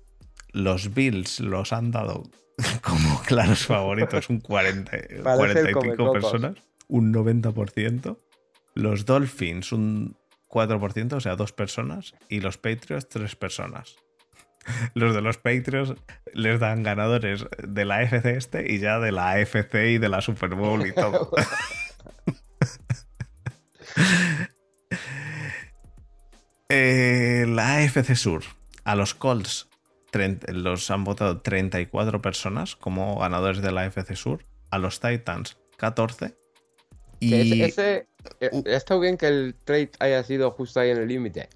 los 0.52 0.94
Bills 0.94 1.40
los 1.40 1.72
han 1.72 1.90
dado 1.90 2.24
como 2.82 3.20
claros 3.22 3.66
favoritos, 3.66 4.28
un 4.30 4.40
40, 4.40 4.90
Parece 5.22 5.60
el 5.60 5.72
45 5.72 5.80
Comecocos. 5.80 6.12
personas, 6.22 6.56
un 6.88 7.12
90%. 7.12 8.18
Los 8.74 9.04
Dolphins 9.04 9.72
un 9.72 10.16
4%, 10.48 11.12
o 11.12 11.20
sea, 11.20 11.36
dos 11.36 11.52
personas. 11.52 12.14
Y 12.28 12.40
los 12.40 12.58
Patriots, 12.58 13.08
tres 13.08 13.36
personas. 13.36 13.96
Los 14.94 15.14
de 15.14 15.22
los 15.22 15.38
Patriots 15.38 15.94
les 16.34 16.60
dan 16.60 16.82
ganadores 16.82 17.46
de 17.66 17.84
la 17.84 17.96
AFC 17.96 18.26
Este 18.26 18.70
y 18.70 18.78
ya 18.78 18.98
de 18.98 19.12
la 19.12 19.30
AFC 19.30 19.74
y 19.92 19.98
de 19.98 20.08
la 20.08 20.20
Super 20.20 20.54
Bowl 20.54 20.86
y 20.86 20.92
todo. 20.92 21.30
Eh, 26.70 27.46
la 27.48 27.76
AFC 27.76 28.14
Sur. 28.14 28.42
A 28.84 28.94
los 28.94 29.14
Colts 29.14 29.68
30 30.10 30.52
los 30.52 30.90
han 30.90 31.02
votado 31.02 31.40
34 31.40 32.20
personas 32.20 32.76
como 32.76 33.18
ganadores 33.18 33.62
de 33.62 33.72
la 33.72 33.84
AFC 33.84 34.14
Sur. 34.14 34.44
A 34.70 34.78
los 34.78 35.00
Titans 35.00 35.56
14. 35.78 36.36
Y 37.20 37.34
ese, 37.34 37.64
ese- 37.64 38.08
eh, 38.40 38.62
está 38.66 38.96
bien 38.98 39.16
que 39.16 39.26
el 39.28 39.54
trade 39.64 39.90
haya 40.00 40.22
sido 40.22 40.50
justo 40.50 40.80
ahí 40.80 40.90
en 40.90 40.98
el 40.98 41.08
límite. 41.08 41.48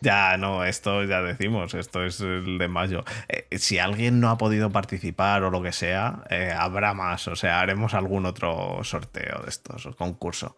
ya 0.00 0.36
no, 0.36 0.64
esto 0.64 1.02
ya 1.04 1.22
decimos, 1.22 1.74
esto 1.74 2.04
es 2.04 2.20
el 2.20 2.58
de 2.58 2.68
mayo. 2.68 3.02
Eh, 3.28 3.58
si 3.58 3.78
alguien 3.78 4.20
no 4.20 4.30
ha 4.30 4.38
podido 4.38 4.70
participar 4.70 5.42
o 5.42 5.50
lo 5.50 5.62
que 5.62 5.72
sea, 5.72 6.22
eh, 6.30 6.52
habrá 6.56 6.94
más. 6.94 7.26
O 7.28 7.34
sea, 7.36 7.60
haremos 7.60 7.94
algún 7.94 8.26
otro 8.26 8.84
sorteo 8.84 9.42
de 9.42 9.48
estos, 9.48 9.86
o 9.86 9.96
concurso. 9.96 10.56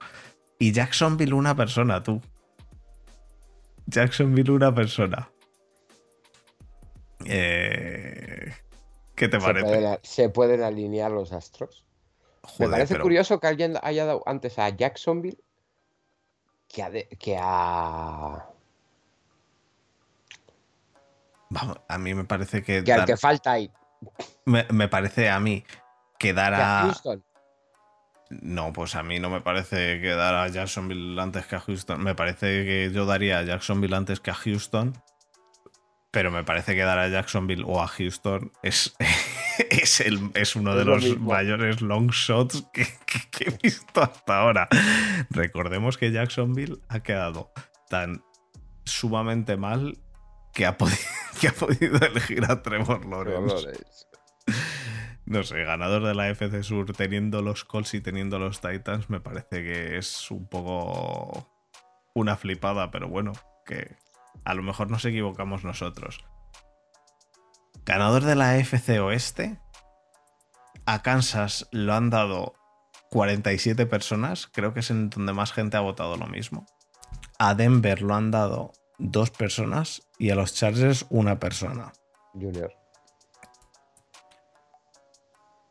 Y 0.58 0.72
Jacksonville 0.72 1.32
una 1.34 1.54
persona, 1.56 2.02
tú. 2.02 2.20
Jacksonville 3.86 4.50
una 4.50 4.74
persona. 4.74 5.30
Eh, 7.24 8.52
¿Qué 9.14 9.28
te 9.28 9.40
Se 9.40 9.46
parece? 9.46 9.66
pueden, 9.66 9.98
se 10.02 10.28
pueden 10.28 10.62
alinear 10.62 11.10
los 11.10 11.32
astros. 11.32 11.84
Me 12.58 12.68
parece 12.68 12.94
pero- 12.94 13.04
curioso 13.04 13.38
que 13.40 13.46
alguien 13.46 13.74
haya 13.82 14.04
dado 14.06 14.22
antes 14.26 14.58
a 14.58 14.68
Jacksonville 14.70 15.38
que 16.68 16.82
a, 16.82 16.90
de- 16.90 17.08
que 17.18 17.36
a, 17.40 18.46
Vamos, 21.50 21.78
a 21.88 21.98
mí 21.98 22.14
me 22.14 22.24
parece 22.24 22.62
que. 22.62 22.84
que 22.84 22.92
al 22.92 23.04
que 23.06 23.16
falta 23.16 23.52
ahí. 23.52 23.70
me, 24.44 24.66
me 24.70 24.88
parece 24.88 25.30
a 25.30 25.40
mí 25.40 25.64
que 26.18 26.32
dar 26.34 26.54
a. 26.54 26.82
Houston. 26.82 27.24
No, 28.30 28.72
pues 28.74 28.94
a 28.94 29.02
mí 29.02 29.18
no 29.18 29.30
me 29.30 29.40
parece 29.40 30.02
que 30.02 30.10
dar 30.10 30.34
a 30.34 30.48
Jacksonville 30.48 31.18
antes 31.18 31.46
que 31.46 31.56
a 31.56 31.60
Houston. 31.60 32.02
Me 32.02 32.14
parece 32.14 32.64
que 32.66 32.90
yo 32.92 33.06
daría 33.06 33.38
a 33.38 33.42
Jacksonville 33.44 33.96
antes 33.96 34.20
que 34.20 34.30
a 34.30 34.34
Houston. 34.34 34.92
Pero 36.10 36.30
me 36.30 36.42
parece 36.42 36.74
que 36.74 36.82
dar 36.82 36.98
a 36.98 37.08
Jacksonville 37.08 37.64
o 37.66 37.82
a 37.82 37.86
Houston 37.88 38.50
es, 38.62 38.94
es, 39.70 40.00
el, 40.00 40.30
es 40.34 40.56
uno 40.56 40.74
de 40.74 40.84
lo 40.84 40.94
los 40.94 41.04
mismo. 41.04 41.32
mayores 41.32 41.82
long 41.82 42.10
shots 42.10 42.64
que, 42.72 42.84
que- 43.06 43.28
que 43.30 43.44
he 43.50 43.58
visto 43.62 44.02
hasta 44.02 44.38
ahora. 44.40 44.68
Recordemos 45.30 45.98
que 45.98 46.10
Jacksonville 46.10 46.78
ha 46.88 47.00
quedado 47.00 47.52
tan 47.90 48.22
sumamente 48.84 49.56
mal 49.58 49.98
que 50.54 50.64
ha, 50.66 50.78
podi- 50.78 50.98
que 51.40 51.48
ha 51.48 51.52
podido 51.52 51.98
elegir 51.98 52.44
a 52.50 52.62
Trevor 52.62 53.04
Lawrence. 53.06 53.68
No 55.26 55.42
sé, 55.42 55.62
ganador 55.62 56.04
de 56.04 56.14
la 56.14 56.30
FC 56.30 56.62
Sur 56.62 56.92
teniendo 56.94 57.42
los 57.42 57.64
Colts 57.64 57.92
y 57.92 58.00
teniendo 58.00 58.38
los 58.38 58.62
Titans 58.62 59.10
me 59.10 59.20
parece 59.20 59.62
que 59.62 59.98
es 59.98 60.30
un 60.30 60.48
poco 60.48 61.46
una 62.14 62.36
flipada, 62.38 62.90
pero 62.90 63.08
bueno, 63.08 63.32
que 63.66 63.94
a 64.48 64.54
lo 64.54 64.62
mejor 64.62 64.90
nos 64.90 65.04
equivocamos 65.04 65.62
nosotros. 65.62 66.24
Ganador 67.84 68.24
de 68.24 68.34
la 68.34 68.56
FC 68.56 68.98
Oeste, 68.98 69.60
a 70.86 71.02
Kansas 71.02 71.68
lo 71.70 71.92
han 71.92 72.08
dado 72.08 72.54
47 73.10 73.84
personas, 73.84 74.46
creo 74.46 74.72
que 74.72 74.80
es 74.80 74.90
en 74.90 75.10
donde 75.10 75.34
más 75.34 75.52
gente 75.52 75.76
ha 75.76 75.80
votado 75.80 76.16
lo 76.16 76.26
mismo. 76.28 76.64
A 77.38 77.54
Denver 77.54 78.00
lo 78.00 78.14
han 78.14 78.30
dado 78.30 78.72
dos 78.96 79.30
personas 79.30 80.08
y 80.18 80.30
a 80.30 80.34
los 80.34 80.54
Chargers 80.54 81.04
una 81.10 81.38
persona. 81.38 81.92
Junior. 82.32 82.72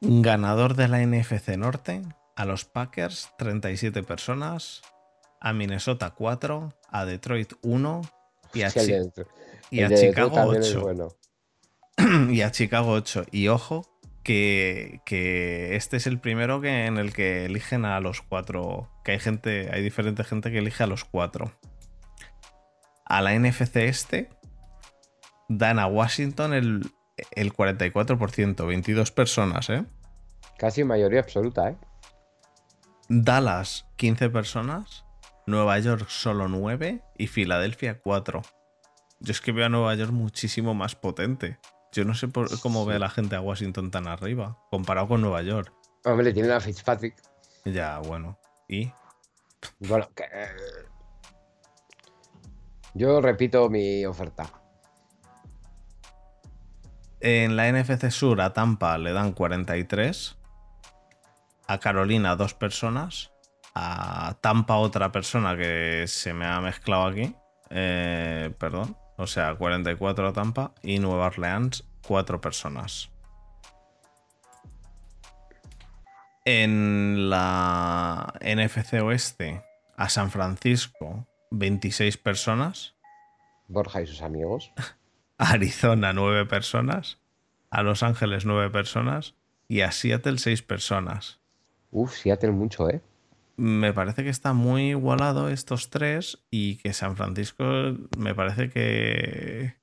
Ganador 0.02 0.76
de 0.76 0.88
la 0.88 1.00
NFC 1.04 1.58
Norte, 1.58 2.04
a 2.36 2.46
los 2.46 2.66
Packers 2.66 3.32
37 3.40 4.04
personas, 4.04 4.84
a 5.42 5.52
Minnesota 5.52 6.12
4, 6.12 6.74
a 6.92 7.06
Detroit 7.06 7.54
1 7.64 8.02
y 8.58 8.64
a, 8.64 8.70
Sí, 8.70 8.80
el 8.80 8.86
Chi- 8.86 8.92
de- 9.22 9.28
y 9.72 9.80
el 9.80 9.86
a 9.86 9.90
de 9.90 9.96
Detroit 9.96 10.14
Chicago 10.16 10.32
también 10.36 10.62
es 10.64 10.70
8. 10.76 10.82
bueno. 10.82 11.08
y 12.32 12.42
a 12.42 12.52
Chicago 12.52 12.92
8. 12.92 13.26
Y 13.32 13.48
ojo, 13.48 13.86
que, 14.24 15.02
que 15.06 15.76
este 15.76 15.98
es 15.98 16.08
el 16.08 16.20
primero 16.20 16.60
que, 16.62 16.86
en 16.86 16.98
el 16.98 17.14
que 17.14 17.46
eligen 17.46 17.86
a 17.86 18.00
los 18.00 18.22
cuatro. 18.22 18.90
Que 19.04 19.14
hay 19.14 19.20
gente, 19.20 19.70
hay 19.74 19.82
diferente 19.82 20.24
gente 20.24 20.52
que 20.52 20.58
elige 20.60 20.84
a 20.84 20.88
los 20.88 21.06
cuatro. 21.06 21.52
A 23.06 23.22
la 23.22 23.34
NFC 23.38 23.78
este 23.78 24.30
dan 25.50 25.80
a 25.80 25.88
Washington 25.88 26.54
el, 26.54 26.92
el 27.32 27.54
44%, 27.54 28.68
22 28.68 29.12
personas, 29.12 29.70
¿eh? 29.70 29.86
Casi 30.58 30.84
mayoría 30.84 31.22
absoluta, 31.22 31.70
¿eh? 31.70 31.78
Dallas 33.10 33.86
15 33.96 34.30
personas, 34.30 35.06
Nueva 35.48 35.80
York 35.80 36.08
solo 36.10 36.48
9 36.48 37.02
y 37.18 37.28
Filadelfia 37.28 38.00
4. 38.02 38.42
Yo 39.22 39.32
es 39.32 39.42
que 39.42 39.52
veo 39.52 39.66
a 39.66 39.70
Nueva 39.70 39.96
York 39.96 40.12
muchísimo 40.12 40.74
más 40.76 40.96
potente. 40.96 41.58
Yo 41.94 42.04
no 42.06 42.14
sé 42.14 42.28
por- 42.28 42.60
cómo 42.60 42.86
ve 42.86 42.96
Sí. 42.96 43.00
la 43.00 43.10
gente 43.10 43.36
a 43.36 43.42
Washington 43.42 43.90
tan 43.90 44.08
arriba, 44.08 44.58
comparado 44.70 45.08
con 45.08 45.22
Nueva 45.22 45.42
York. 45.42 45.74
Hombre, 46.06 46.34
tienen 46.34 46.52
a 46.52 46.60
Fitzpatrick. 46.60 47.16
Ya, 47.66 48.00
bueno. 48.00 48.38
¿Y? 48.68 48.92
Bueno, 49.80 50.08
que... 50.16 50.24
eh, 50.26 50.48
Yo 52.94 53.22
repito 53.22 53.70
mi 53.70 54.06
oferta. 54.06 54.52
En 57.20 57.56
la 57.56 57.68
NFC 57.72 58.12
Sur 58.12 58.42
a 58.42 58.54
Tampa 58.54 58.98
le 58.98 59.14
dan 59.14 59.32
43. 59.32 60.38
A 61.68 61.80
Carolina 61.80 62.36
dos 62.36 62.54
personas. 62.54 63.32
A 63.80 64.36
Tampa 64.42 64.78
otra 64.78 65.12
persona 65.12 65.56
que 65.56 66.06
se 66.08 66.34
me 66.34 66.48
ha 66.48 66.60
mezclado 66.62 67.06
aquí. 67.06 67.36
Eh, 67.70 68.52
perdón. 68.58 68.98
O 69.18 69.28
sea, 69.28 69.54
44 69.54 70.30
a 70.30 70.34
Tampa. 70.34 70.74
Y 70.82 70.98
Nueva 70.98 71.28
Orleans 71.28 71.84
cuatro 72.02 72.42
personas. 72.42 73.12
En 76.44 77.30
la 77.30 78.34
NFC 78.42 78.94
Oeste 79.04 79.64
a 79.96 80.10
San 80.10 80.32
Francisco 80.32 81.28
26 81.52 82.18
personas. 82.18 82.96
Borja 83.68 84.02
y 84.02 84.08
sus 84.08 84.24
amigos. 84.24 84.72
A 85.38 85.52
Arizona 85.52 86.14
9 86.14 86.48
personas. 86.48 87.20
A 87.70 87.84
Los 87.84 88.02
Ángeles 88.02 88.46
9 88.46 88.72
personas. 88.72 89.36
Y 89.68 89.82
a 89.82 89.92
Seattle 89.92 90.40
6 90.40 90.64
personas. 90.64 91.40
Uf, 91.92 92.16
Seattle 92.16 92.52
mucho, 92.52 92.90
¿eh? 92.90 93.02
Me 93.58 93.92
parece 93.92 94.24
que 94.24 94.30
está 94.30 94.54
muy 94.54 94.90
igualado 94.90 95.50
estos 95.50 95.90
tres 95.90 96.46
y 96.52 96.78
que 96.78 96.94
San 96.94 97.18
Francisco 97.18 97.64
me 98.18 98.36
parece 98.36 98.70
que, 98.70 99.76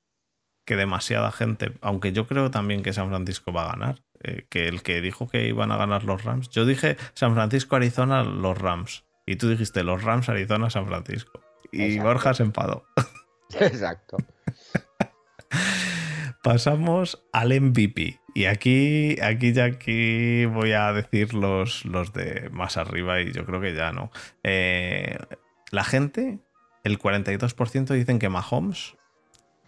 que 0.65 0.75
demasiada 0.75 1.31
gente, 1.31 1.73
aunque 1.81 2.13
yo 2.13 2.25
creo 2.25 2.51
también 2.51 2.83
que 2.83 2.93
San 2.93 3.09
Francisco 3.09 3.51
va 3.51 3.65
a 3.65 3.71
ganar, 3.73 4.03
eh, 4.23 4.47
que 4.49 4.67
el 4.67 4.81
que 4.81 5.01
dijo 5.01 5.27
que 5.27 5.47
iban 5.47 5.71
a 5.71 5.77
ganar 5.77 6.05
los 6.05 6.23
Rams, 6.23 6.49
yo 6.49 6.65
dije 6.65 6.95
San 7.13 7.33
Francisco, 7.33 7.75
Arizona, 7.75 8.23
los 8.23 8.57
Rams, 8.57 9.03
y 9.25 9.35
tú 9.35 9.49
dijiste 9.49 9.83
los 9.83 10.03
Rams, 10.03 10.29
Arizona, 10.29 10.69
San 10.69 10.87
Francisco, 10.87 11.41
y 11.71 11.83
Exacto. 11.83 12.07
Borja 12.07 12.33
se 12.33 12.43
enfadó. 12.43 12.85
Exacto. 13.59 14.17
Pasamos 16.43 17.25
al 17.33 17.59
MVP. 17.59 18.19
Y 18.35 18.47
aquí, 18.47 19.15
aquí 19.21 19.53
ya 19.53 19.63
aquí 19.63 20.43
voy 20.43 20.73
a 20.73 20.91
decir 20.91 21.33
los, 21.33 21.85
los 21.85 22.11
de 22.11 22.49
más 22.51 22.75
arriba 22.75 23.21
y 23.21 23.31
yo 23.31 23.45
creo 23.45 23.61
que 23.61 23.73
ya 23.73 23.93
no. 23.93 24.11
Eh, 24.43 25.17
la 25.71 25.85
gente, 25.85 26.39
el 26.83 26.99
42% 26.99 27.93
dicen 27.93 28.19
que 28.19 28.27
Mahomes, 28.27 28.97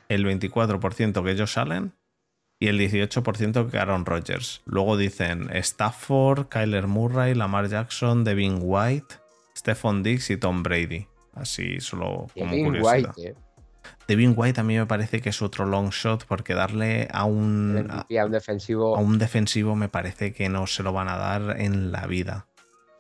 el 0.10 0.26
24% 0.26 1.24
que 1.24 1.32
ellos 1.32 1.54
salen 1.54 1.94
y 2.60 2.68
el 2.68 2.78
18% 2.78 3.72
que 3.72 3.78
Aaron 3.78 4.06
Rodgers. 4.06 4.64
Luego 4.66 4.98
dicen 4.98 5.48
Stafford, 5.56 6.50
Kyler 6.50 6.88
Murray, 6.88 7.36
Lamar 7.36 7.70
Jackson, 7.70 8.26
Devin 8.26 8.60
White, 8.62 9.16
Stephon 9.56 10.04
Diggs 10.04 10.30
y 10.30 10.36
Tom 10.36 10.62
Brady. 10.62 11.08
Así 11.34 11.80
solo 11.80 12.28
como 12.38 12.52
curiosidad. 12.52 13.14
White, 13.16 13.30
¿eh? 13.30 13.36
Devin 14.08 14.34
White 14.36 14.62
a 14.62 14.64
mí 14.64 14.78
me 14.78 14.86
parece 14.86 15.22
que 15.22 15.30
es 15.30 15.42
otro 15.42 15.66
long 15.66 15.90
shot 15.90 16.26
porque 16.26 16.54
darle 16.54 17.08
a 17.12 17.26
un, 17.26 17.88
a, 17.90 18.26
un 18.26 18.32
defensivo. 18.32 18.96
a 18.96 19.00
un 19.00 19.20
defensivo 19.20 19.76
me 19.76 19.90
parece 19.90 20.34
que 20.34 20.48
no 20.48 20.66
se 20.66 20.84
lo 20.84 20.94
van 20.94 21.10
a 21.10 21.18
dar 21.18 21.60
en 21.60 21.92
la 21.92 22.08
vida. 22.08 22.48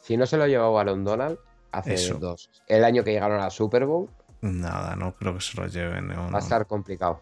Si 0.02 0.18
no 0.18 0.26
se 0.26 0.38
lo 0.38 0.48
llevó 0.48 0.74
Balón 0.74 1.04
Donald 1.04 1.38
hace 1.72 1.94
Eso. 1.94 2.16
dos. 2.16 2.50
El 2.68 2.84
año 2.84 3.04
que 3.04 3.12
llegaron 3.12 3.40
a 3.40 3.46
la 3.46 3.50
Super 3.50 3.86
Bowl 3.86 4.10
Nada, 4.42 4.96
no 4.96 5.14
creo 5.14 5.36
que 5.36 5.42
se 5.42 5.58
lo 5.60 5.68
lleven. 5.68 6.08
no, 6.10 6.32
va 6.32 6.38
a 6.38 6.42
estar 6.42 6.68
complicado. 6.68 7.22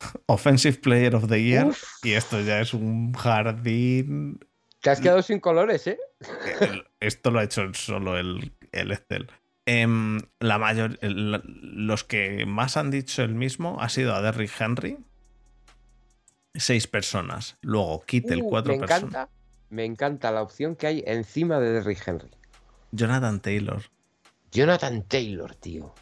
Offensive 0.26 0.78
Player 0.78 1.14
of 1.14 1.28
the 1.28 1.42
Year. 1.42 1.66
Uf. 1.66 1.82
Y 2.02 2.12
esto 2.12 2.40
ya 2.40 2.60
es 2.60 2.74
un 2.74 3.12
jardín. 3.14 4.38
Te 4.80 4.90
has 4.90 5.00
quedado 5.00 5.22
sin 5.22 5.40
colores, 5.40 5.86
¿eh? 5.86 5.98
Esto 7.00 7.30
lo 7.30 7.40
ha 7.40 7.44
hecho 7.44 7.62
solo 7.74 8.18
el, 8.18 8.52
el 8.72 8.92
Excel. 8.92 9.28
Em, 9.66 10.20
la 10.38 10.58
mayor, 10.58 10.96
el- 11.02 11.42
los 11.86 12.04
que 12.04 12.46
más 12.46 12.76
han 12.76 12.90
dicho 12.90 13.22
el 13.22 13.34
mismo 13.34 13.78
ha 13.80 13.88
sido 13.88 14.14
a 14.14 14.22
Derrick 14.22 14.52
Henry. 14.60 14.98
Seis 16.54 16.86
personas. 16.86 17.56
Luego 17.62 18.02
Kittel, 18.06 18.42
Uh, 18.42 18.48
cuatro 18.48 18.72
me 18.72 18.78
personas. 18.78 19.02
encanta, 19.02 19.28
me 19.70 19.84
encanta 19.84 20.30
la 20.30 20.42
opción 20.42 20.76
que 20.76 20.86
hay 20.86 21.02
encima 21.06 21.58
de 21.60 21.72
Derrick 21.72 22.06
Henry. 22.06 22.30
Jonathan 22.92 23.40
Taylor. 23.40 23.82
Jonathan 24.52 25.02
Taylor, 25.02 25.54
tío. 25.56 25.92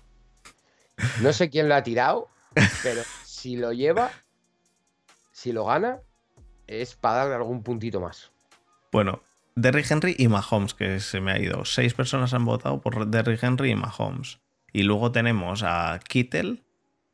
No 1.20 1.32
sé 1.32 1.50
quién 1.50 1.68
lo 1.68 1.74
ha 1.74 1.82
tirado, 1.82 2.28
pero 2.82 3.02
si 3.24 3.56
lo 3.56 3.72
lleva, 3.72 4.12
si 5.32 5.52
lo 5.52 5.64
gana, 5.64 5.98
es 6.66 6.94
para 6.94 7.16
darle 7.20 7.34
algún 7.36 7.62
puntito 7.62 8.00
más. 8.00 8.30
Bueno, 8.92 9.22
Derrick 9.56 9.90
Henry 9.90 10.16
y 10.18 10.28
Mahomes, 10.28 10.74
que 10.74 11.00
se 11.00 11.20
me 11.20 11.32
ha 11.32 11.38
ido. 11.38 11.64
Seis 11.64 11.94
personas 11.94 12.34
han 12.34 12.44
votado 12.44 12.80
por 12.80 13.06
Derrick 13.06 13.42
Henry 13.42 13.70
y 13.70 13.76
Mahomes. 13.76 14.40
Y 14.72 14.82
luego 14.82 15.12
tenemos 15.12 15.62
a 15.62 16.00
Kittel, 16.06 16.64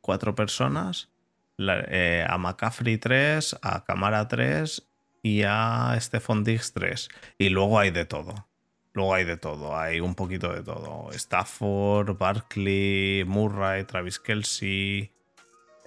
cuatro 0.01 0.35
personas, 0.35 1.11
eh, 1.59 2.25
a 2.27 2.39
McCaffrey 2.39 2.97
tres, 2.97 3.57
a 3.61 3.85
Camara 3.85 4.27
tres 4.29 4.89
y 5.23 5.43
a 5.43 5.95
Stephon 6.01 6.43
Diggs 6.43 6.73
tres. 6.73 7.11
Y 7.37 7.51
luego 7.51 7.79
hay 7.79 7.91
de 7.91 8.07
todo. 8.07 8.47
Luego 8.93 9.15
hay 9.15 9.25
de 9.25 9.37
todo, 9.37 9.77
hay 9.77 10.01
un 10.01 10.15
poquito 10.15 10.53
de 10.53 10.63
todo. 10.63 11.11
Stafford, 11.13 12.17
Barkley, 12.19 13.25
Murray, 13.25 13.85
Travis 13.85 14.19
Kelsey, 14.19 15.13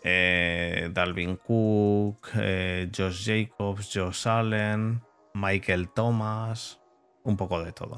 eh, 0.03 0.89
Dalvin 0.91 1.35
Cook, 1.35 2.29
eh, 2.35 2.89
Josh 2.95 3.25
Jacobs, 3.25 3.89
Josh 3.93 4.27
Allen, 4.27 5.01
Michael 5.33 5.89
Thomas, 5.89 6.79
un 7.23 7.37
poco 7.37 7.63
de 7.63 7.71
todo. 7.71 7.95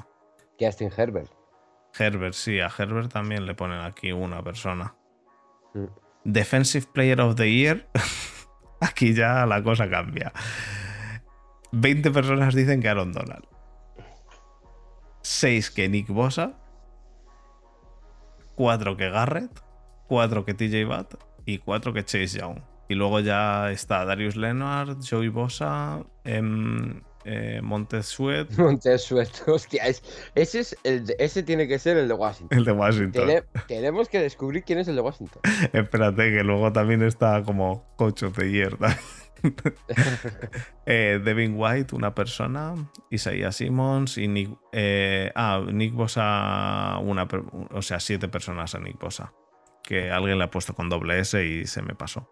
Justin 0.59 0.91
Herbert. 0.95 1.31
Herbert, 1.97 2.33
sí, 2.33 2.59
a 2.59 2.67
Herbert 2.67 3.11
también 3.11 3.45
le 3.45 3.55
ponen 3.55 3.79
aquí 3.81 4.11
una 4.11 4.43
persona. 4.43 4.95
Mm. 5.73 5.85
Defensive 6.23 6.87
Player 6.91 7.21
of 7.21 7.35
the 7.35 7.51
Year, 7.51 7.87
aquí 8.81 9.13
ya 9.13 9.45
la 9.45 9.61
cosa 9.63 9.89
cambia. 9.89 10.33
20 11.71 12.11
personas 12.11 12.55
dicen 12.55 12.81
que 12.81 12.89
Aaron 12.89 13.11
Donald. 13.11 13.45
6 15.21 15.71
que 15.71 15.89
Nick 15.89 16.07
Bosa. 16.07 16.53
4 18.55 18.95
que 18.95 19.09
Garrett. 19.09 19.61
4 20.07 20.45
que 20.45 20.53
TJ 20.53 20.85
Watt. 20.85 21.15
Y 21.45 21.57
4 21.59 21.93
que 21.93 22.05
Chase 22.05 22.39
Young. 22.39 22.59
Y 22.87 22.95
luego 22.95 23.19
ya 23.19 23.71
está 23.71 24.05
Darius 24.05 24.35
Leonard, 24.35 24.99
Joey 25.01 25.29
Bosa, 25.29 26.03
em, 26.23 27.01
eh, 27.25 27.59
Montez 27.63 28.05
Sweat. 28.05 28.47
Hostia, 29.47 29.83
es- 29.87 30.03
ese, 30.35 30.59
es 30.59 30.77
el 30.83 31.05
de- 31.07 31.15
ese 31.19 31.43
tiene 31.43 31.67
que 31.67 31.77
ser 31.79 31.97
el 31.97 32.07
de 32.07 32.13
Washington. 32.13 32.57
el 32.57 32.65
de 32.65 32.71
Washington. 32.71 33.27
Tene- 33.27 33.43
tenemos 33.67 34.07
que 34.09 34.19
descubrir 34.21 34.63
quién 34.63 34.79
es 34.79 34.87
el 34.87 34.95
de 34.95 35.01
Washington. 35.01 35.41
Espérate, 35.73 36.31
que 36.31 36.43
luego 36.43 36.71
también 36.71 37.01
está 37.03 37.43
como 37.43 37.85
coach 37.97 38.23
of 38.23 38.37
the 38.37 38.49
year. 38.49 38.77
Eh, 40.85 41.19
Devin 41.23 41.53
White, 41.57 41.95
una 41.95 42.13
persona. 42.15 42.73
Isaiah 43.09 43.51
Simmons 43.51 44.17
y 44.17 44.27
Nick. 44.27 44.49
eh, 44.71 45.31
ah, 45.35 45.63
Nick 45.71 45.93
Bosa, 45.93 46.97
una, 47.01 47.27
o 47.71 47.81
sea, 47.81 47.99
siete 47.99 48.27
personas 48.27 48.75
a 48.75 48.79
Nick 48.79 48.99
Bosa. 48.99 49.33
Que 49.83 50.09
alguien 50.11 50.37
le 50.39 50.45
ha 50.45 50.49
puesto 50.51 50.73
con 50.73 50.89
doble 50.89 51.19
S 51.19 51.43
y 51.45 51.65
se 51.67 51.81
me 51.81 51.93
pasó. 51.95 52.29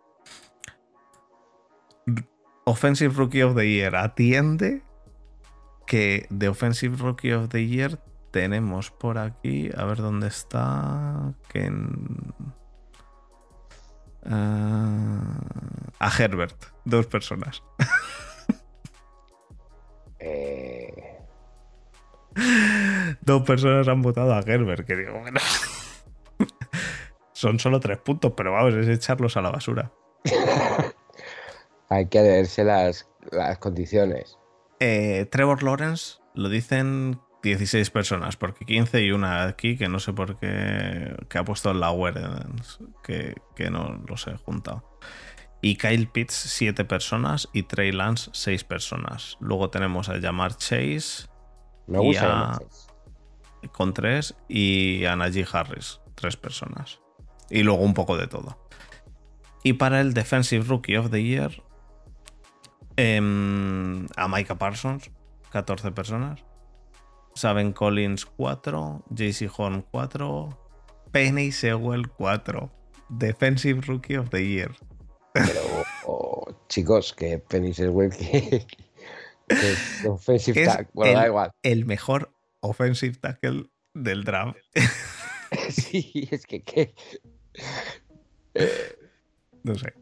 Offensive 2.65 3.15
Rookie 3.17 3.43
of 3.43 3.55
the 3.55 3.67
Year. 3.69 3.95
Atiende 3.95 4.81
que 5.85 6.25
de 6.29 6.47
Offensive 6.49 6.95
Rookie 6.97 7.33
of 7.33 7.49
the 7.49 7.67
Year 7.67 7.99
tenemos 8.31 8.89
por 8.91 9.17
aquí. 9.17 9.69
A 9.75 9.85
ver 9.85 9.97
dónde 9.97 10.27
está. 10.27 11.33
Que 11.49 11.65
en- 11.65 12.33
Ah, 14.25 15.19
a 15.99 16.09
Herbert, 16.17 16.55
dos 16.85 17.05
personas. 17.07 17.61
Eh, 20.19 21.19
Dos 23.21 23.43
personas 23.43 23.87
han 23.89 24.01
votado 24.01 24.33
a 24.33 24.39
Herbert, 24.39 24.87
que 24.87 24.95
digo, 24.95 25.19
bueno. 25.19 25.39
Son 27.33 27.59
solo 27.59 27.79
tres 27.81 27.97
puntos, 27.99 28.31
pero 28.37 28.53
vamos, 28.53 28.73
es 28.75 28.87
echarlos 28.87 29.35
a 29.35 29.41
la 29.41 29.51
basura. 29.51 29.91
hay 31.93 32.07
que 32.07 32.21
leerse 32.21 32.63
las, 32.63 33.07
las 33.31 33.57
condiciones. 33.59 34.37
Eh, 34.79 35.27
Trevor 35.31 35.63
Lawrence 35.63 36.17
lo 36.35 36.49
dicen 36.49 37.19
16 37.43 37.89
personas, 37.91 38.35
porque 38.37 38.65
15 38.65 39.01
y 39.03 39.11
una 39.11 39.43
aquí 39.43 39.77
que 39.77 39.87
no 39.89 39.99
sé 39.99 40.13
por 40.13 40.37
qué 40.39 41.15
que 41.29 41.37
ha 41.37 41.43
puesto 41.45 41.71
en 41.71 41.79
la 41.79 41.91
web, 41.91 42.15
que, 43.03 43.35
que 43.55 43.69
no 43.69 44.01
los 44.07 44.27
he 44.27 44.35
juntado. 44.37 44.97
Y 45.61 45.77
Kyle 45.77 46.07
Pitts 46.09 46.33
7 46.33 46.83
personas 46.83 47.47
y 47.53 47.63
Trey 47.63 47.91
Lance 47.93 48.29
6 48.33 48.65
personas. 48.65 49.37
Luego 49.39 49.69
tenemos 49.69 50.09
a 50.09 50.19
Jamar 50.19 50.57
Chase 50.57 51.27
Me 51.87 51.99
gusta. 51.99 52.51
a- 52.53 52.59
con 53.71 53.93
3 53.93 54.35
y 54.49 55.05
a 55.05 55.15
Najee 55.15 55.45
Harris 55.49 56.01
3 56.15 56.35
personas. 56.35 56.99
Y 57.49 57.63
luego 57.63 57.81
un 57.81 57.93
poco 57.93 58.17
de 58.17 58.27
todo. 58.27 58.67
Y 59.63 59.73
para 59.73 60.01
el 60.01 60.13
Defensive 60.13 60.65
Rookie 60.65 60.97
of 60.97 61.11
the 61.11 61.23
Year 61.23 61.62
em, 62.97 64.05
a 64.15 64.27
Micah 64.27 64.57
Parsons 64.57 65.09
14 65.51 65.91
personas. 65.91 66.43
Saben 67.35 67.73
Collins 67.73 68.25
4, 68.25 69.03
JC 69.09 69.49
Horn 69.55 69.81
4, 69.91 70.49
Penny 71.11 71.51
Sewell 71.51 72.07
4. 72.09 72.71
Defensive 73.09 73.81
Rookie 73.87 74.17
of 74.17 74.29
the 74.29 74.45
Year. 74.47 74.71
Pero 75.33 76.55
chicos, 76.69 77.13
que 77.13 77.39
Penny 77.39 77.73
Sewell 77.73 78.11
que, 78.11 78.65
offensive 80.07 80.61
Es 80.61 80.67
tackle. 80.67 80.89
Bueno, 80.93 81.13
da 81.13 81.21
el- 81.23 81.27
igual. 81.29 81.51
El 81.63 81.85
mejor 81.85 82.31
offensive 82.61 83.15
tackle 83.17 83.65
del 83.93 84.23
draft. 84.23 84.57
Sí, 85.69 86.27
es 86.31 86.47
que, 86.47 86.95
No 89.63 89.75
sé. 89.75 89.93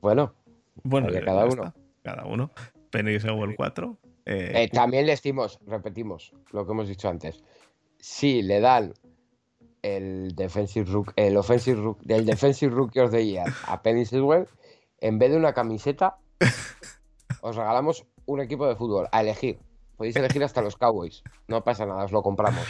bueno, 0.00 0.34
Bueno, 0.82 1.08
cada 1.24 1.44
uno. 1.44 1.64
está. 1.66 1.74
Cada 2.04 2.26
uno. 2.26 2.52
Penny 2.90 3.18
Sewell 3.18 3.56
4. 3.56 3.98
eh, 4.26 4.52
eh, 4.54 4.68
también 4.68 5.06
le 5.06 5.12
decimos, 5.12 5.58
repetimos 5.66 6.32
lo 6.52 6.64
que 6.64 6.72
hemos 6.72 6.86
dicho 6.86 7.08
antes. 7.08 7.42
Si 7.98 8.42
le 8.42 8.60
dan 8.60 8.92
el 9.82 10.34
defensive 10.36 10.90
rook, 10.90 11.12
el 11.16 11.36
offensive 11.36 11.80
rook, 11.80 12.00
del 12.02 12.24
defensive 12.24 12.72
rookie 12.74 13.00
of 13.00 13.10
the 13.10 13.24
year 13.24 13.46
a 13.66 13.82
Penny 13.82 14.04
Sewell, 14.04 14.46
en 15.00 15.18
vez 15.18 15.30
de 15.30 15.38
una 15.38 15.52
camiseta, 15.54 16.18
os 17.40 17.56
regalamos 17.56 18.04
un 18.26 18.40
equipo 18.40 18.66
de 18.68 18.76
fútbol 18.76 19.08
a 19.10 19.22
elegir. 19.22 19.58
Podéis 19.96 20.16
elegir 20.16 20.44
hasta 20.44 20.60
los 20.62 20.76
Cowboys. 20.76 21.22
No 21.48 21.64
pasa 21.64 21.86
nada, 21.86 22.04
os 22.04 22.12
lo 22.12 22.22
compramos. 22.22 22.66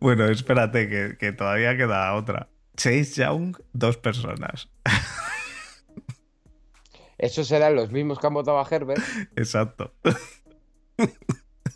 Bueno, 0.00 0.26
espérate, 0.26 0.88
que, 0.88 1.16
que 1.18 1.32
todavía 1.32 1.76
queda 1.76 2.14
otra. 2.14 2.48
Chase 2.76 3.22
Young, 3.22 3.56
dos 3.72 3.96
personas. 3.98 4.68
Esos 7.22 7.46
serán 7.46 7.76
los 7.76 7.92
mismos 7.92 8.18
que 8.18 8.26
han 8.26 8.34
votado 8.34 8.58
a 8.58 8.66
Herbert, 8.68 9.00
Exacto. 9.36 9.94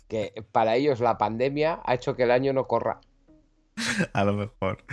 que 0.09 0.45
para 0.51 0.75
ellos 0.75 0.99
la 0.99 1.17
pandemia 1.17 1.79
ha 1.85 1.93
hecho 1.95 2.17
que 2.17 2.23
el 2.23 2.31
año 2.31 2.51
no 2.51 2.67
corra. 2.67 2.99
A 4.11 4.25
lo 4.25 4.33
mejor. 4.33 4.83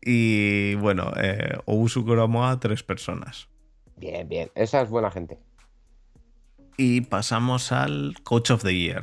Y 0.00 0.76
bueno, 0.76 1.12
eh, 1.16 1.58
Koromoa, 1.66 2.60
tres 2.60 2.84
personas. 2.84 3.48
Bien, 3.96 4.28
bien. 4.28 4.52
Esa 4.54 4.80
es 4.80 4.90
buena 4.90 5.10
gente. 5.10 5.40
Y 6.76 7.00
pasamos 7.00 7.72
al 7.72 8.14
Coach 8.22 8.52
of 8.52 8.62
the 8.62 8.78
Year. 8.78 9.02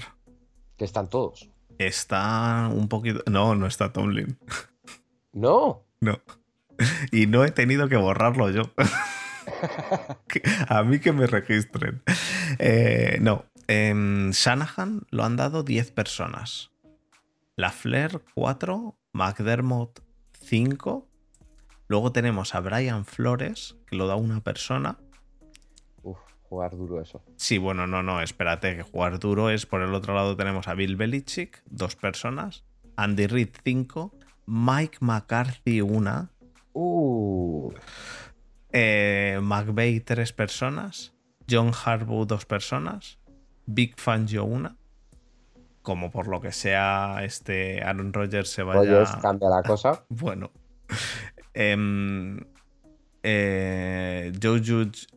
Que 0.78 0.86
están 0.86 1.10
todos. 1.10 1.50
Está 1.80 2.70
un 2.72 2.88
poquito. 2.88 3.24
No, 3.30 3.56
no 3.56 3.68
está 3.68 3.92
Tomlin. 3.92 4.38
No. 5.34 5.84
No. 6.00 6.22
Y 7.12 7.28
no 7.28 7.44
he 7.44 7.52
tenido 7.52 7.90
que 7.90 7.98
borrarlo 7.98 8.50
yo. 8.52 8.62
A 10.68 10.84
mí 10.84 11.00
que 11.00 11.14
me 11.14 11.28
registren. 11.28 12.02
Eh, 12.60 13.18
no. 13.22 13.46
En 13.68 14.32
Shanahan 14.32 15.04
lo 15.10 15.24
han 15.24 15.36
dado 15.36 15.64
10 15.64 15.92
personas. 15.92 16.72
La 17.56 17.72
Flair 17.72 18.22
4. 18.36 18.96
McDermott 19.14 20.02
5. 20.42 21.08
Luego 21.88 22.12
tenemos 22.12 22.56
a 22.56 22.60
Brian 22.60 23.06
Flores, 23.06 23.76
que 23.86 23.96
lo 23.96 24.08
da 24.08 24.16
una 24.16 24.42
persona. 24.42 24.98
Uf, 26.02 26.18
jugar 26.42 26.76
duro 26.76 27.00
eso. 27.00 27.24
Sí, 27.36 27.58
bueno, 27.58 27.86
no, 27.86 28.02
no, 28.02 28.22
espérate, 28.22 28.76
que 28.76 28.84
jugar 28.84 29.20
duro 29.20 29.50
es 29.50 29.66
por 29.66 29.82
el 29.82 29.94
otro 29.94 30.16
lado 30.16 30.36
tenemos 30.36 30.68
a 30.68 30.74
Bill 30.74 30.96
Belichick, 30.96 31.62
dos 31.68 31.96
personas, 31.96 32.64
Andy 32.96 33.28
Reid, 33.28 33.50
cinco, 33.64 34.16
Mike 34.48 34.98
McCarthy, 35.02 35.82
una, 35.82 36.32
Uh. 36.74 37.72
Eh, 38.74 39.40
McVeigh, 39.42 40.02
tres 40.02 40.34
personas, 40.34 41.14
John 41.50 41.72
Harbaugh, 41.74 42.26
dos 42.26 42.46
personas, 42.46 43.20
Big 43.66 44.00
Fangio, 44.00 44.44
una. 44.44 44.76
Como 45.84 46.12
por 46.12 46.28
lo 46.28 46.42
que 46.42 46.52
sea, 46.52 47.24
este 47.24 47.84
Aaron 47.84 48.14
Rodgers 48.14 48.50
se 48.50 48.64
vaya. 48.64 48.82
Rogers 48.82 49.16
cambia 49.22 49.50
la 49.50 49.64
cosa. 49.64 50.06
Bueno. 50.10 50.52
Em, 51.54 52.40
eh, 53.22 54.32
Joe 54.42 54.60
Judge, 54.60 55.08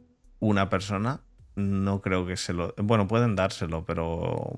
una 0.40 0.68
persona. 0.68 1.22
No 1.54 2.02
creo 2.02 2.26
que 2.26 2.36
se 2.36 2.52
lo. 2.52 2.74
Bueno, 2.76 3.08
pueden 3.08 3.36
dárselo, 3.36 3.84
pero 3.84 4.52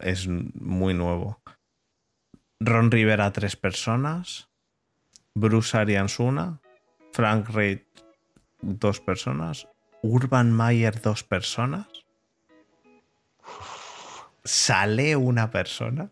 es 0.00 0.26
muy 0.28 0.94
nuevo. 0.94 1.42
Ron 2.60 2.90
Rivera, 2.90 3.32
tres 3.32 3.56
personas. 3.56 4.48
Bruce 5.34 5.76
Arians, 5.76 6.18
una. 6.18 6.60
Frank 7.12 7.48
Reid, 7.50 7.80
dos 8.62 9.00
personas. 9.00 9.68
Urban 10.02 10.52
Mayer, 10.52 11.00
dos 11.00 11.24
personas. 11.24 11.86
Sale 14.44 15.16
una 15.16 15.50
persona. 15.50 16.10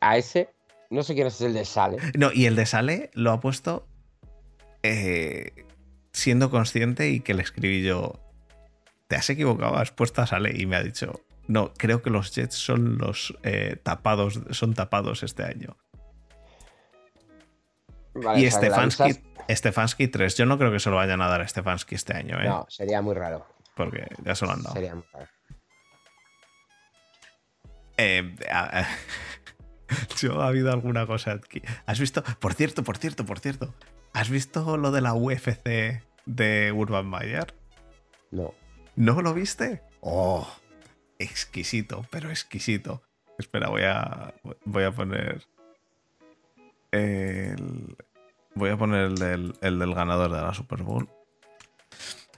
A 0.00 0.16
ese, 0.16 0.50
no 0.90 1.02
sé 1.02 1.14
quién 1.14 1.26
es 1.26 1.40
el 1.40 1.54
de 1.54 1.64
Sale. 1.64 1.98
No, 2.16 2.30
y 2.32 2.46
el 2.46 2.56
de 2.56 2.66
Sale 2.66 3.10
lo 3.14 3.32
ha 3.32 3.40
puesto 3.40 3.86
eh, 4.82 5.66
siendo 6.12 6.50
consciente 6.50 7.10
y 7.10 7.20
que 7.20 7.34
le 7.34 7.42
escribí 7.42 7.82
yo, 7.82 8.20
te 9.06 9.16
has 9.16 9.28
equivocado, 9.30 9.76
has 9.76 9.92
puesto 9.92 10.22
a 10.22 10.26
Sale 10.26 10.52
y 10.56 10.66
me 10.66 10.76
ha 10.76 10.82
dicho, 10.82 11.20
no, 11.46 11.72
creo 11.74 12.02
que 12.02 12.10
los 12.10 12.34
Jets 12.34 12.54
son 12.54 12.98
los 12.98 13.36
eh, 13.42 13.76
tapados, 13.82 14.40
son 14.50 14.74
tapados 14.74 15.22
este 15.22 15.44
año. 15.44 15.76
Vale, 18.14 18.40
y 18.40 18.50
Stefanski, 18.50 19.20
Stefanski 19.48 20.08
3, 20.08 20.36
yo 20.36 20.46
no 20.46 20.58
creo 20.58 20.70
que 20.70 20.80
se 20.80 20.90
lo 20.90 20.96
vayan 20.96 21.20
a 21.22 21.28
dar 21.28 21.40
a 21.40 21.48
Stefanski 21.48 21.94
este 21.94 22.14
año, 22.16 22.40
¿eh? 22.40 22.44
No, 22.48 22.66
sería 22.68 23.00
muy 23.02 23.14
raro. 23.14 23.46
porque 23.74 24.06
ya 24.24 24.34
se 24.34 24.44
lo 24.46 24.52
han 24.52 24.62
dado. 24.62 24.74
Sería 24.74 24.94
muy 24.94 25.04
raro. 25.12 25.26
Eh, 27.96 28.36
a- 28.50 28.80
a- 28.80 28.88
yo 30.20 30.40
ha 30.42 30.48
habido 30.48 30.72
alguna 30.72 31.06
cosa 31.06 31.32
aquí. 31.32 31.62
¿Has 31.86 31.98
visto? 31.98 32.22
Por 32.40 32.54
cierto, 32.54 32.82
por 32.84 32.98
cierto, 32.98 33.24
por 33.24 33.38
cierto. 33.40 33.74
¿Has 34.12 34.30
visto 34.30 34.76
lo 34.76 34.90
de 34.90 35.00
la 35.00 35.14
UFC 35.14 36.02
de 36.26 36.72
Urban 36.72 37.06
Mayer? 37.06 37.54
No. 38.30 38.54
¿No 38.96 39.22
lo 39.22 39.32
viste? 39.34 39.82
Oh, 40.00 40.46
exquisito, 41.18 42.06
pero 42.10 42.30
exquisito. 42.30 43.02
Espera, 43.38 43.68
voy 43.68 43.82
a, 43.84 44.34
voy 44.64 44.84
a 44.84 44.90
poner 44.90 45.46
el, 46.90 47.96
voy 48.58 48.70
a 48.70 48.76
poner 48.76 49.06
el 49.06 49.14
del, 49.16 49.54
el 49.60 49.78
del 49.78 49.94
ganador 49.94 50.30
de 50.30 50.40
la 50.40 50.54
Super 50.54 50.82
Bowl. 50.82 51.08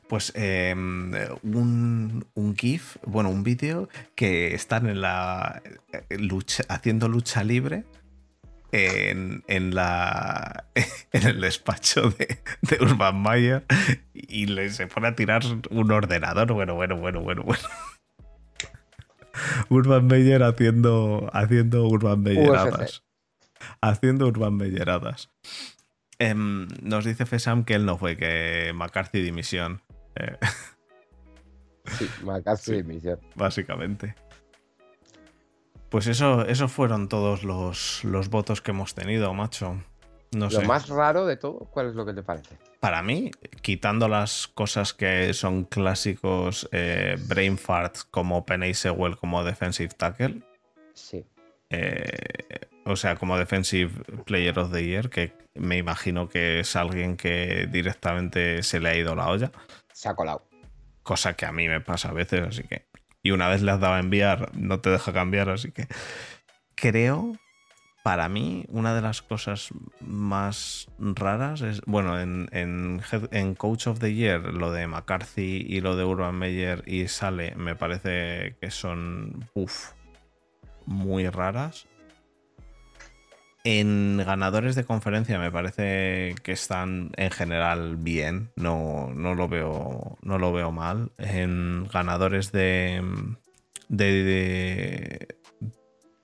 Pues 0.08 0.32
eh, 0.34 0.74
un, 0.74 2.26
un 2.34 2.56
GIF, 2.56 2.96
bueno, 3.06 3.30
un 3.30 3.44
vídeo 3.44 3.88
que 4.16 4.54
están 4.54 4.88
en 4.88 5.00
la 5.00 5.62
eh, 5.92 6.18
lucha, 6.18 6.64
haciendo 6.68 7.08
lucha 7.08 7.44
libre 7.44 7.84
en, 8.72 9.44
en 9.46 9.74
la 9.74 10.64
en 11.12 11.26
el 11.26 11.40
despacho 11.40 12.10
de, 12.10 12.38
de 12.62 12.78
Urban 12.80 13.20
Mayer 13.20 13.64
y 14.14 14.46
le, 14.46 14.70
se 14.70 14.86
pone 14.86 15.08
a 15.08 15.14
tirar 15.14 15.42
un 15.70 15.90
ordenador. 15.90 16.52
Bueno, 16.52 16.74
bueno, 16.74 16.96
bueno, 16.96 17.20
bueno, 17.20 17.42
bueno. 17.42 17.62
Urban 19.68 20.06
Meyer 20.06 20.42
haciendo, 20.42 21.30
haciendo 21.32 21.86
Urban 21.86 22.22
Meyeradas. 22.22 23.04
Haciendo 23.80 24.26
Urban 24.26 24.56
Meyeradas. 24.56 25.30
Em, 26.20 26.68
nos 26.82 27.04
dice 27.04 27.24
Fesam 27.26 27.64
que 27.64 27.74
él 27.74 27.84
no 27.86 27.96
fue, 27.98 28.16
que 28.16 28.72
McCarthy 28.74 29.20
dimisión. 29.22 29.82
eh, 30.14 30.36
Sí, 31.98 32.08
McCarthy 32.22 32.62
Sí. 32.62 32.72
dimisión. 32.76 33.18
básicamente. 33.34 34.14
Pues 35.88 36.06
eso, 36.06 36.46
esos 36.46 36.70
fueron 36.70 37.08
todos 37.08 37.42
los, 37.42 38.04
los 38.04 38.28
votos 38.28 38.60
que 38.60 38.70
hemos 38.70 38.94
tenido, 38.94 39.34
macho. 39.34 39.82
No 40.32 40.44
Lo 40.44 40.50
sé. 40.50 40.64
más 40.64 40.88
raro 40.88 41.26
de 41.26 41.36
todo, 41.36 41.58
¿cuál 41.72 41.88
es 41.88 41.94
lo 41.96 42.06
que 42.06 42.12
te 42.14 42.22
parece? 42.22 42.56
Para 42.78 43.02
mí, 43.02 43.32
quitando 43.62 44.06
las 44.06 44.46
cosas 44.46 44.94
que 44.94 45.34
son 45.34 45.64
clásicos 45.64 46.68
eh, 46.70 47.16
brain 47.26 47.58
farts 47.58 48.04
como 48.04 48.46
Penny 48.46 48.72
Sewell 48.74 49.16
como 49.16 49.42
defensive 49.42 49.88
tackle, 49.96 50.42
Sí. 50.94 51.24
eh, 51.70 52.68
o 52.90 52.96
sea, 52.96 53.16
como 53.16 53.38
defensive 53.38 53.90
player 54.24 54.58
of 54.58 54.72
the 54.72 54.84
year, 54.84 55.10
que 55.10 55.32
me 55.54 55.76
imagino 55.78 56.28
que 56.28 56.60
es 56.60 56.76
alguien 56.76 57.16
que 57.16 57.68
directamente 57.70 58.62
se 58.62 58.80
le 58.80 58.88
ha 58.90 58.96
ido 58.96 59.14
la 59.14 59.28
olla, 59.28 59.50
Se 59.92 60.08
ha 60.08 60.14
colado. 60.14 60.46
cosa 61.02 61.34
que 61.34 61.46
a 61.46 61.52
mí 61.52 61.68
me 61.68 61.80
pasa 61.80 62.10
a 62.10 62.12
veces, 62.12 62.42
así 62.46 62.62
que... 62.64 62.86
Y 63.22 63.32
una 63.32 63.48
vez 63.48 63.60
le 63.60 63.70
has 63.70 63.80
dado 63.80 63.94
a 63.94 63.98
enviar, 64.00 64.50
no 64.56 64.80
te 64.80 64.88
deja 64.90 65.12
cambiar, 65.12 65.50
así 65.50 65.72
que... 65.72 65.86
Creo, 66.74 67.32
para 68.02 68.28
mí, 68.30 68.64
una 68.68 68.94
de 68.94 69.02
las 69.02 69.20
cosas 69.20 69.68
más 70.00 70.88
raras 70.98 71.60
es, 71.60 71.82
bueno, 71.84 72.18
en, 72.18 72.48
en, 72.52 73.00
Head- 73.00 73.28
en 73.32 73.54
Coach 73.54 73.88
of 73.88 73.98
the 73.98 74.14
Year, 74.14 74.40
lo 74.54 74.72
de 74.72 74.86
McCarthy 74.86 75.66
y 75.68 75.80
lo 75.82 75.96
de 75.96 76.04
Urban 76.04 76.34
Meyer 76.36 76.82
y 76.86 77.08
Sale, 77.08 77.54
me 77.56 77.74
parece 77.76 78.56
que 78.60 78.70
son, 78.70 79.46
uff, 79.52 79.90
muy 80.86 81.28
raras. 81.28 81.86
En 83.62 84.16
ganadores 84.24 84.74
de 84.74 84.84
conferencia 84.84 85.38
me 85.38 85.52
parece 85.52 86.34
que 86.42 86.52
están 86.52 87.10
en 87.16 87.30
general 87.30 87.96
bien, 87.96 88.50
no, 88.56 89.10
no, 89.14 89.34
lo, 89.34 89.48
veo, 89.48 90.16
no 90.22 90.38
lo 90.38 90.52
veo 90.52 90.72
mal. 90.72 91.12
En 91.18 91.86
ganadores 91.92 92.52
de, 92.52 93.02
de, 93.88 94.12
de, 94.24 95.36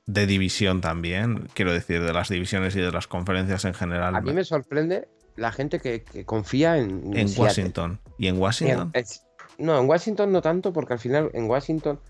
de 0.06 0.26
división 0.26 0.80
también, 0.80 1.46
quiero 1.52 1.72
decir, 1.74 2.02
de 2.02 2.12
las 2.14 2.30
divisiones 2.30 2.74
y 2.74 2.80
de 2.80 2.90
las 2.90 3.06
conferencias 3.06 3.66
en 3.66 3.74
general. 3.74 4.16
A 4.16 4.20
mí 4.22 4.32
me 4.32 4.44
sorprende 4.44 5.08
la 5.36 5.52
gente 5.52 5.78
que, 5.78 6.02
que 6.04 6.24
confía 6.24 6.78
en, 6.78 7.14
en 7.14 7.28
Seattle. 7.28 7.42
Washington. 7.44 8.00
¿Y 8.18 8.28
en 8.28 8.38
Washington? 8.38 8.90
En- 8.94 9.04
No, 9.58 9.78
en 9.78 9.86
Washington 9.88 10.32
no 10.32 10.40
tanto, 10.40 10.72
porque 10.72 10.94
al 10.94 10.98
final 11.00 11.30
en 11.34 11.44
Washington. 11.50 12.00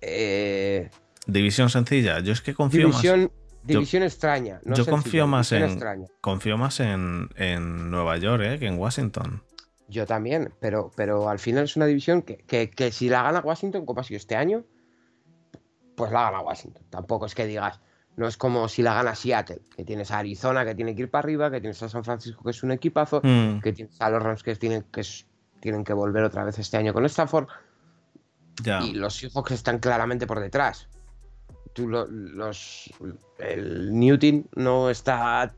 Eh, 0.00 0.90
División 1.26 1.70
sencilla. 1.70 2.20
Yo 2.20 2.32
es 2.32 2.40
que 2.40 2.54
confío 2.54 2.86
división, 2.86 3.20
más. 3.22 3.30
División 3.64 4.02
extraña. 4.02 4.60
no 4.64 4.74
yo 4.74 4.84
confío 4.86 5.26
más 5.26 5.52
en. 5.52 5.62
extraña. 5.64 6.06
Confío 6.20 6.56
más 6.58 6.80
en, 6.80 7.28
en 7.36 7.90
Nueva 7.90 8.16
York, 8.18 8.42
¿eh? 8.44 8.58
Que 8.58 8.66
en 8.66 8.78
Washington. 8.78 9.42
Yo 9.88 10.06
también, 10.06 10.54
pero, 10.60 10.90
pero 10.96 11.28
al 11.28 11.38
final 11.38 11.64
es 11.64 11.76
una 11.76 11.86
división 11.86 12.22
que, 12.22 12.38
que- 12.38 12.70
que 12.70 12.90
si 12.92 13.08
la 13.08 13.22
gana 13.22 13.40
Washington, 13.40 13.84
como 13.84 14.00
ha 14.00 14.04
sido 14.04 14.16
este 14.16 14.36
año, 14.36 14.64
pues 15.96 16.10
la 16.12 16.22
gana 16.22 16.40
Washington. 16.40 16.82
Tampoco 16.90 17.26
es 17.26 17.34
que 17.34 17.46
digas, 17.46 17.80
no 18.16 18.26
es 18.26 18.36
como 18.36 18.68
si 18.68 18.82
la 18.82 18.94
gana 18.94 19.14
Seattle, 19.14 19.60
que 19.76 19.84
tienes 19.84 20.10
a 20.10 20.18
Arizona 20.18 20.64
que 20.64 20.74
tiene 20.74 20.94
que 20.94 21.02
ir 21.02 21.10
para 21.10 21.24
arriba, 21.24 21.50
que 21.50 21.60
tienes 21.60 21.82
a 21.82 21.88
San 21.88 22.04
Francisco 22.04 22.42
que 22.42 22.50
es 22.50 22.62
un 22.62 22.72
equipazo, 22.72 23.20
Mm, 23.22 23.60
que 23.60 23.72
tienes 23.72 24.00
a 24.00 24.08
los 24.10 24.22
Rams 24.22 24.42
que 24.42 24.54
tienen 24.56 24.82
que, 24.90 25.02
tienen 25.60 25.84
que 25.84 25.92
volver 25.92 26.24
otra 26.24 26.44
vez 26.44 26.58
este 26.58 26.76
año 26.78 26.92
con 26.94 27.04
Stafford, 27.06 27.48
ya. 28.62 28.82
y 28.82 28.94
los 28.94 29.14
Seahawks 29.16 29.52
están 29.52 29.78
claramente 29.78 30.26
por 30.26 30.40
detrás. 30.40 30.88
Tú 31.72 31.88
lo- 31.88 32.06
los 32.06 32.90
el 33.38 33.98
Newton 33.98 34.46
no 34.56 34.90
está 34.90 35.54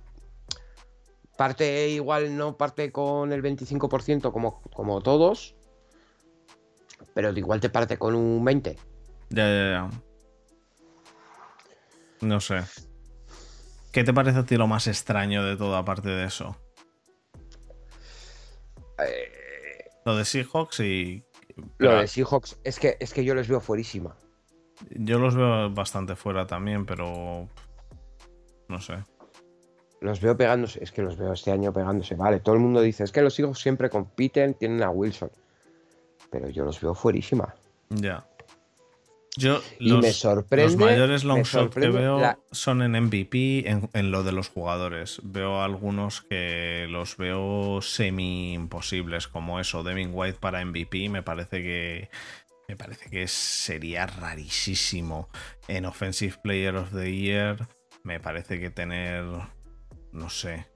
parte 1.37 1.89
igual 1.89 2.37
no 2.37 2.57
parte 2.57 2.93
con 2.93 3.33
el 3.33 3.43
25% 3.43 4.33
como, 4.33 4.63
como 4.73 5.01
todos, 5.01 5.57
pero 7.15 7.31
igual 7.37 7.61
te 7.61 7.69
parte 7.71 7.99
con 7.99 8.15
un 8.15 8.45
20. 8.45 8.77
Ya, 9.31 9.47
ya, 9.49 9.71
ya. 9.71 9.91
No 12.21 12.41
sé. 12.41 12.63
¿Qué 13.93 14.05
te 14.05 14.13
parece 14.15 14.39
a 14.39 14.47
ti 14.47 14.57
lo 14.57 14.67
más 14.69 14.87
extraño 14.87 15.45
de 15.45 15.57
todo 15.57 15.75
aparte 15.77 16.09
de 16.09 16.25
eso? 16.25 16.57
Eh, 18.99 19.91
Lo 20.05 20.17
de 20.17 20.25
Seahawks 20.25 20.81
y. 20.81 21.25
lo 21.79 21.99
de 21.99 22.07
Seahawks 22.07 22.59
es 22.65 22.79
que 22.79 22.97
es 23.01 23.13
que 23.13 23.25
yo 23.25 23.35
les 23.35 23.49
veo 23.49 23.61
fuerísima. 23.61 24.17
Yo 24.91 25.19
los 25.19 25.35
veo 25.35 25.71
bastante 25.71 26.17
fuera 26.17 26.47
también, 26.47 26.87
pero. 26.87 27.49
No 28.69 28.81
sé. 28.81 28.95
Los 30.01 30.21
veo 30.21 30.37
pegándose, 30.37 30.83
es 30.83 30.93
que 30.93 31.03
los 31.03 31.17
veo 31.17 31.33
este 31.33 31.51
año 31.51 31.73
pegándose, 31.73 32.15
vale. 32.15 32.41
Todo 32.41 32.55
el 32.57 32.61
mundo 32.61 32.81
dice, 32.83 33.05
es 33.05 33.13
que 33.13 33.23
los 33.23 33.35
Seahawks 33.35 33.59
siempre 33.61 33.89
compiten, 33.89 34.55
tienen 34.55 34.83
a 34.83 34.91
Wilson. 34.91 35.31
Pero 36.31 36.49
yo 36.51 36.65
los 36.65 36.81
veo 36.81 36.95
fuerísima. 36.95 37.55
Ya. 37.89 38.27
Yo 39.37 39.61
Y 39.81 39.93
me 39.95 40.13
sorprende- 40.13 40.67
los 40.67 40.77
mayores 40.77 41.25
long 41.25 41.43
shot 41.43 41.75
que 41.75 41.89
veo 41.89 42.21
la- 42.21 42.39
son 42.53 42.83
en 42.83 42.93
MVP, 42.95 43.69
en, 43.69 43.89
en 43.93 44.11
lo 44.13 44.23
de 44.23 44.31
los 44.33 44.49
jugadores. 44.49 45.21
Veo 45.25 45.61
algunos 45.63 46.21
que 46.23 46.87
los 46.89 47.17
veo 47.17 47.81
semi 47.83 48.53
imposibles, 48.55 49.27
como 49.27 49.59
eso, 49.59 49.83
Devin 49.83 50.11
White 50.13 50.39
para 50.41 50.61
MVP, 50.65 51.09
me 51.09 51.23
parece 51.23 51.63
que 51.63 52.11
me 52.69 52.77
parece 52.77 53.11
que 53.11 53.27
sería 53.29 54.07
rarísimo. 54.07 55.29
En 55.69 55.85
Offensive 55.85 56.37
Player 56.43 56.77
of 56.77 56.93
the 56.93 57.15
Year, 57.15 57.69
me 58.03 58.21
parece 58.21 58.61
que 58.61 58.71
tener, 58.71 59.25
no 60.13 60.31
sé, 60.31 60.67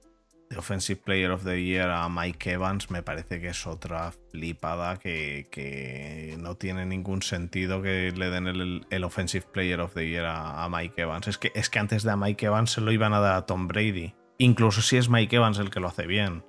de 0.49 0.57
Offensive 0.57 1.01
Player 1.03 1.31
of 1.31 1.43
the 1.43 1.63
Year 1.63 1.89
a 1.89 2.09
Mike 2.09 2.51
Evans 2.51 2.89
me 2.89 3.03
parece 3.03 3.39
que 3.39 3.49
es 3.49 3.67
otra 3.67 4.11
flipada 4.31 4.97
que, 4.97 5.47
que 5.51 6.35
no 6.39 6.55
tiene 6.55 6.85
ningún 6.87 7.21
sentido 7.21 7.83
que 7.83 8.11
le 8.11 8.29
den 8.31 8.47
el, 8.47 8.85
el 8.89 9.03
Offensive 9.03 9.45
Player 9.51 9.79
of 9.79 9.93
the 9.93 10.07
Year 10.07 10.25
a, 10.25 10.67
Mike 10.69 10.99
Evans. 11.01 11.27
Es 11.27 11.37
que, 11.37 11.51
es 11.53 11.69
que 11.69 11.79
antes 11.79 12.03
de 12.03 12.11
a 12.11 12.15
Mike 12.15 12.47
Evans 12.47 12.71
se 12.71 12.81
lo 12.81 12.91
iban 12.91 13.13
a 13.13 13.19
dar 13.19 13.35
a 13.35 13.45
Tom 13.45 13.67
Brady. 13.67 14.15
Incluso 14.39 14.81
si 14.81 14.97
es 14.97 15.09
Mike 15.09 15.35
Evans 15.35 15.59
el 15.59 15.69
que 15.69 15.79
lo 15.79 15.87
hace 15.87 16.07
bien. 16.07 16.43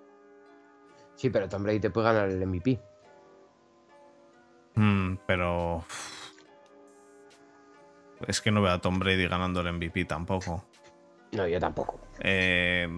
Sí, 1.16 1.28
pero 1.28 1.48
Tom 1.48 1.62
Brady 1.62 1.80
te 1.80 1.90
puede 1.90 2.06
ganar 2.06 2.30
el 2.30 2.46
MVP. 2.46 2.80
Mm, 4.74 5.14
pero... 5.26 5.84
Es 8.26 8.40
que 8.40 8.50
no 8.50 8.60
veo 8.60 8.72
a 8.72 8.80
Tom 8.80 8.98
Brady 8.98 9.26
ganando 9.26 9.60
el 9.60 9.72
MVP 9.72 10.04
tampoco. 10.04 10.64
No, 11.32 11.46
yo 11.46 11.58
tampoco. 11.58 12.00
Eh, 12.20 12.88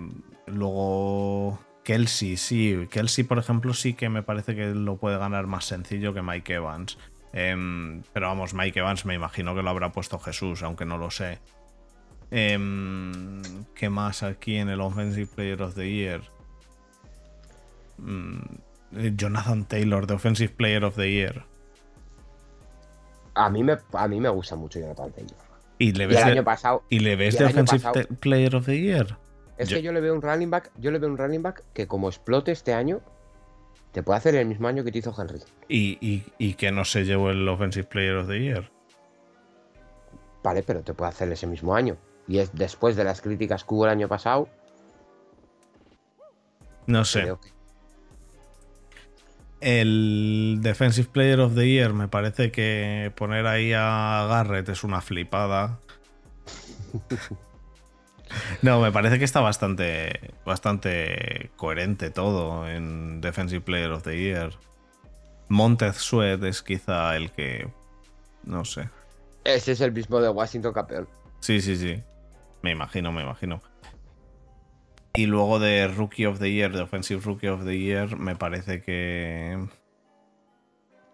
luego, 0.47 1.59
Kelsey, 1.85 2.37
sí. 2.37 2.89
Kelsey, 2.91 3.25
por 3.25 3.39
ejemplo, 3.39 3.75
sí 3.75 3.95
que 3.95 4.09
me 4.09 4.23
parece 4.23 4.55
que 4.55 4.75
lo 4.75 4.97
puede 4.97 5.19
ganar 5.19 5.47
más 5.47 5.65
sencillo 5.65 6.13
que 6.15 6.23
Mike 6.23 6.55
Evans. 6.55 6.99
Em, 7.33 8.03
pero 8.13 8.27
vamos, 8.27 8.53
Mike 8.53 8.81
Evans 8.81 9.05
me 9.07 9.15
imagino 9.15 9.55
que 9.55 9.63
lo 9.63 9.71
habrá 9.71 9.93
puesto 9.93 10.19
Jesús, 10.19 10.63
aunque 10.63 10.85
no 10.85 10.99
lo 10.99 11.11
sé. 11.11 11.39
Em, 12.31 13.43
¿Qué 13.75 13.91
más 13.91 14.23
aquí 14.23 14.57
en 14.57 14.69
el 14.69 14.81
Offensive 14.81 15.29
Player 15.35 15.63
of 15.63 15.75
the 15.75 15.91
Year? 15.91 16.23
Mm, 17.99 18.39
eh, 18.97 19.13
Jonathan 19.15 19.67
Taylor, 19.67 20.07
de 20.07 20.15
Offensive 20.15 20.55
Player 20.55 20.85
of 20.85 20.97
the 20.97 21.11
Year. 21.11 21.45
A 23.35 23.49
mí 23.51 23.63
me, 23.65 23.79
a 23.93 24.09
mí 24.09 24.21
me 24.21 24.29
gusta 24.29 24.57
mucho 24.57 24.79
Jonathan 24.81 25.11
Taylor. 25.13 25.37
¿Y 25.79 25.93
le 25.93 26.05
Y 26.05 26.07
ves, 26.07 26.19
el 26.19 26.25
de, 26.27 26.31
año 26.33 26.45
pasado, 26.45 26.83
y 26.91 27.01
le 27.01 27.17
ves 27.17 27.35
y 27.35 27.39
de 27.39 27.45
Offensive 27.47 27.83
pasado- 27.83 28.07
Player 28.21 28.55
of 28.57 28.67
the 28.67 28.79
Year? 28.81 29.19
es 29.59 29.69
Yo- 29.69 29.77
que 29.77 29.83
yo 29.83 29.93
le 29.93 30.01
veo 30.01 30.15
un 30.15 30.23
running 30.23 30.51
back, 30.51 30.71
yo 30.79 30.91
le 30.91 30.99
veo 30.99 31.09
un 31.11 31.17
running 31.19 31.43
back 31.43 31.65
que 31.73 31.87
como 31.87 32.09
explote 32.09 32.53
este 32.53 32.73
año, 32.75 33.01
te 33.93 34.03
puede 34.03 34.19
hacer 34.19 34.35
el 34.37 34.47
mismo 34.47 34.69
año 34.69 34.85
que 34.85 34.93
te 34.93 34.99
hizo 34.99 35.15
Henry. 35.19 35.41
Y, 35.69 35.99
y- 36.01 36.25
y 36.39 36.55
que 36.55 36.71
no 36.73 36.85
se 36.85 37.05
llevó 37.05 37.31
el 37.31 37.47
Offensive 37.49 37.87
Player 37.87 38.17
of 38.17 38.29
the 38.29 38.41
Year. 38.41 38.71
Vale, 40.43 40.63
pero 40.63 40.83
te 40.83 40.95
puede 40.95 41.11
hacer 41.11 41.31
ese 41.33 41.47
mismo 41.47 41.75
año. 41.75 41.97
Y 42.29 42.39
es 42.39 42.53
después 42.55 42.97
de 42.97 43.05
las 43.05 43.21
críticas 43.21 43.65
que 43.65 43.75
hubo 43.75 43.85
el 43.85 43.91
año 43.91 44.09
pasado, 44.09 44.49
No 46.87 47.05
sé. 47.05 47.23
creo 47.23 47.41
que 47.41 47.52
El 49.63 50.59
Defensive 50.61 51.09
Player 51.13 51.39
of 51.39 51.55
the 51.55 51.69
Year 51.69 51.93
me 51.93 52.09
parece 52.09 52.51
que 52.51 53.13
poner 53.15 53.47
ahí 53.47 53.73
a 53.73 54.27
Garrett 54.29 54.69
es 54.69 54.83
una 54.85 55.01
flipada. 55.01 55.79
No, 58.63 58.81
me 58.81 58.91
parece 58.91 59.19
que 59.19 59.27
está 59.27 59.41
bastante, 59.41 60.33
bastante 60.47 61.51
coherente 61.57 62.11
todo 62.11 62.67
en 62.67 63.21
Defensive 63.21 63.61
Player 63.61 63.91
of 63.91 64.05
the 64.05 64.19
Year. 64.19 64.55
Montez 65.49 65.97
Sweat 65.97 66.43
es 66.45 66.63
quizá 66.63 67.15
el 67.15 67.31
que. 67.31 67.69
No 68.45 68.65
sé. 68.65 68.89
ese 69.45 69.73
es 69.73 69.83
el 69.83 69.93
mismo 69.93 70.19
de 70.19 70.31
Washington 70.31 70.73
campeón. 70.73 71.09
Sí, 71.41 71.61
sí, 71.61 71.77
sí. 71.77 72.03
Me 72.63 72.71
imagino, 72.71 73.13
me 73.13 73.23
imagino. 73.23 73.61
Y 75.15 75.27
luego 75.27 75.59
de 75.59 75.89
Rookie 75.89 76.27
of 76.27 76.39
the 76.39 76.51
Year, 76.51 76.73
de 76.73 76.83
Offensive 76.83 77.21
Rookie 77.25 77.49
of 77.49 77.65
the 77.65 77.79
Year, 77.79 78.17
me 78.17 78.35
parece 78.35 78.83
que. 78.83 79.69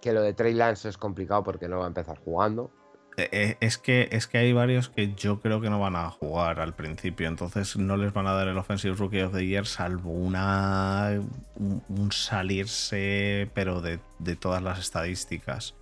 Que 0.00 0.12
lo 0.12 0.22
de 0.22 0.32
Trey 0.34 0.54
Lance 0.54 0.88
es 0.88 0.96
complicado 0.96 1.42
porque 1.42 1.68
no 1.68 1.78
va 1.78 1.84
a 1.84 1.88
empezar 1.88 2.18
jugando. 2.18 2.70
Eh, 3.16 3.28
eh, 3.32 3.56
Es 3.60 3.78
que, 3.78 4.08
es 4.12 4.28
que 4.28 4.38
hay 4.38 4.52
varios 4.52 4.88
que 4.88 5.12
yo 5.14 5.40
creo 5.40 5.60
que 5.60 5.70
no 5.70 5.80
van 5.80 5.96
a 5.96 6.08
jugar 6.08 6.60
al 6.60 6.76
principio, 6.76 7.26
entonces 7.26 7.76
no 7.76 7.96
les 7.96 8.12
van 8.12 8.28
a 8.28 8.32
dar 8.32 8.46
el 8.46 8.56
Offensive 8.56 8.94
Rookie 8.94 9.22
of 9.22 9.34
the 9.34 9.44
Year 9.44 9.66
salvo 9.66 10.12
una 10.12 11.20
un, 11.56 11.82
un 11.88 12.12
salirse, 12.12 13.50
pero 13.54 13.80
de, 13.80 13.98
de 14.20 14.36
todas 14.36 14.62
las 14.62 14.78
estadísticas. 14.78 15.74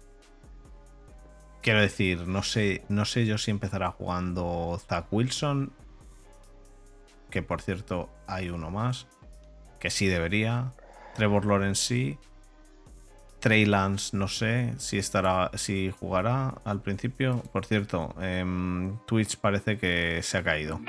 Quiero 1.60 1.80
decir, 1.82 2.26
no 2.26 2.42
sé, 2.42 2.84
no 2.88 3.04
sé 3.04 3.26
yo 3.26 3.36
si 3.36 3.50
empezará 3.50 3.90
jugando 3.90 4.80
Zach 4.88 5.06
Wilson, 5.10 5.72
que 7.36 7.42
por 7.42 7.60
cierto 7.60 8.08
hay 8.26 8.48
uno 8.48 8.70
más, 8.70 9.06
que 9.78 9.90
sí 9.90 10.06
debería, 10.06 10.72
Trevor 11.16 11.44
Lawrence 11.44 11.84
sí, 11.84 12.18
Trey 13.40 13.66
Lance 13.66 14.16
no 14.16 14.26
sé 14.26 14.72
si 14.78 14.96
estará, 14.96 15.50
si 15.52 15.90
jugará 16.00 16.54
al 16.64 16.80
principio. 16.80 17.42
Por 17.52 17.66
cierto, 17.66 18.14
em, 18.22 18.96
Twitch 19.06 19.36
parece 19.36 19.76
que 19.76 20.20
se 20.22 20.38
ha 20.38 20.42
caído. 20.42 20.80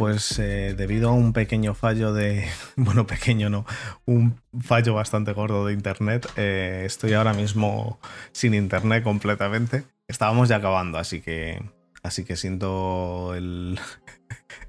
Pues 0.00 0.38
eh, 0.38 0.74
debido 0.76 1.10
a 1.10 1.12
un 1.12 1.34
pequeño 1.34 1.74
fallo 1.74 2.14
de. 2.14 2.46
Bueno, 2.76 3.06
pequeño 3.06 3.50
no. 3.50 3.66
Un 4.06 4.40
fallo 4.60 4.94
bastante 4.94 5.32
gordo 5.34 5.66
de 5.66 5.74
internet. 5.74 6.26
eh, 6.36 6.84
estoy 6.86 7.12
ahora 7.12 7.34
mismo 7.34 8.00
sin 8.32 8.54
internet 8.54 9.04
completamente. 9.04 9.84
Estábamos 10.08 10.48
ya 10.48 10.56
acabando, 10.56 10.96
así 10.98 11.20
que. 11.20 11.62
Así 12.02 12.24
que 12.24 12.36
siento 12.36 13.34
el. 13.36 13.78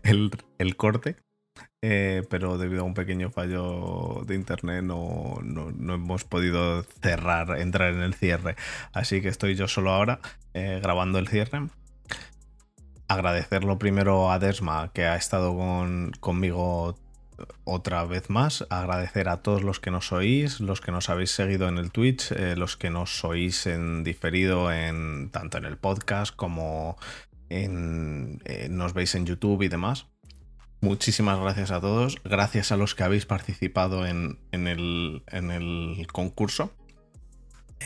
el, 0.03 0.75
corte. 0.75 1.15
eh, 1.81 2.23
pero 2.29 2.57
debido 2.57 2.81
a 2.81 2.85
un 2.85 2.93
pequeño 2.93 3.29
fallo 3.29 4.23
de 4.27 4.35
internet 4.35 4.83
no, 4.83 5.39
no- 5.43 5.71
no 5.71 5.93
hemos 5.93 6.25
podido 6.25 6.83
cerrar, 7.01 7.57
entrar 7.59 7.93
en 7.93 8.01
el 8.01 8.13
cierre. 8.15 8.55
Así 8.91 9.21
que 9.21 9.29
estoy 9.29 9.55
yo 9.55 9.69
solo 9.69 9.91
ahora 9.91 10.19
grabando 10.53 11.17
el 11.19 11.29
cierre 11.29 11.69
agradecerlo 13.13 13.77
primero 13.77 14.31
a 14.31 14.39
Desma, 14.39 14.91
que 14.93 15.05
ha 15.05 15.15
estado 15.15 15.55
con- 15.55 16.11
conmigo 16.19 16.97
otra 17.63 18.05
vez 18.05 18.29
más, 18.29 18.65
agradecer 18.69 19.27
a 19.27 19.41
todos 19.41 19.63
los 19.63 19.79
que 19.79 19.89
nos 19.91 20.11
oís, 20.11 20.59
los 20.59 20.79
que 20.81 20.91
nos 20.91 21.09
habéis 21.09 21.31
seguido 21.31 21.67
en 21.67 21.77
el 21.77 21.91
Twitch, 21.91 22.31
eh, 22.31 22.55
los 22.55 22.77
que 22.77 22.89
nos 22.89 23.23
oís 23.25 23.65
en 23.65 24.03
diferido 24.03 24.71
en 24.71 25.29
tanto 25.31 25.57
en 25.57 25.65
el 25.65 25.77
podcast 25.77 26.35
como 26.35 26.97
en, 27.49 28.41
eh, 28.45 28.67
nos 28.69 28.93
veis 28.93 29.15
en 29.15 29.25
YouTube 29.25 29.63
y 29.63 29.67
demás. 29.69 30.05
Muchísimas 30.81 31.39
gracias 31.39 31.69
a 31.71 31.79
todos. 31.79 32.17
Gracias 32.23 32.71
a 32.71 32.77
los 32.77 32.95
que 32.95 33.03
habéis 33.03 33.25
participado 33.27 34.07
en, 34.07 34.39
el, 34.51 35.23
en 35.27 35.51
el, 35.51 36.07
concurso. 36.11 36.71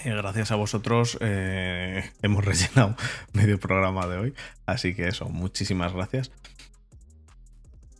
Eh, 0.03 0.13
gracias 0.13 0.51
a 0.51 0.55
vosotros 0.55 1.17
hemos 1.21 2.43
rellenado 2.43 2.95
medio 3.33 3.59
programa 3.59 4.07
de 4.07 4.17
hoy. 4.17 4.33
Así 4.65 4.93
que 4.93 5.07
eso, 5.07 5.29
muchísimas 5.29 5.93
gracias. 5.93 6.31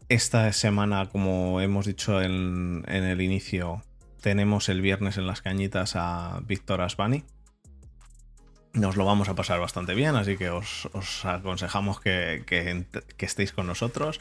Esta 0.07 0.53
semana, 0.53 1.07
como 1.09 1.61
hemos 1.61 1.87
dicho 1.87 2.21
en, 2.21 2.83
el 2.87 3.21
inicio, 3.21 3.81
tenemos 4.21 4.69
el 4.69 4.81
viernes 4.81 5.17
en 5.17 5.25
las 5.25 5.41
cañitas 5.41 5.95
a 5.95 6.41
Víctor 6.45 6.81
Asbani. 6.81 7.23
Nos 8.75 8.97
lo 8.97 9.05
vamos 9.05 9.29
a 9.29 9.35
pasar 9.35 9.61
bastante 9.61 9.95
bien, 9.95 10.15
así 10.15 10.35
que 10.35 10.49
os, 10.49 10.89
aconsejamos 11.23 12.01
que, 12.01 12.43
estéis 13.19 13.53
con 13.53 13.67
nosotros. 13.67 14.19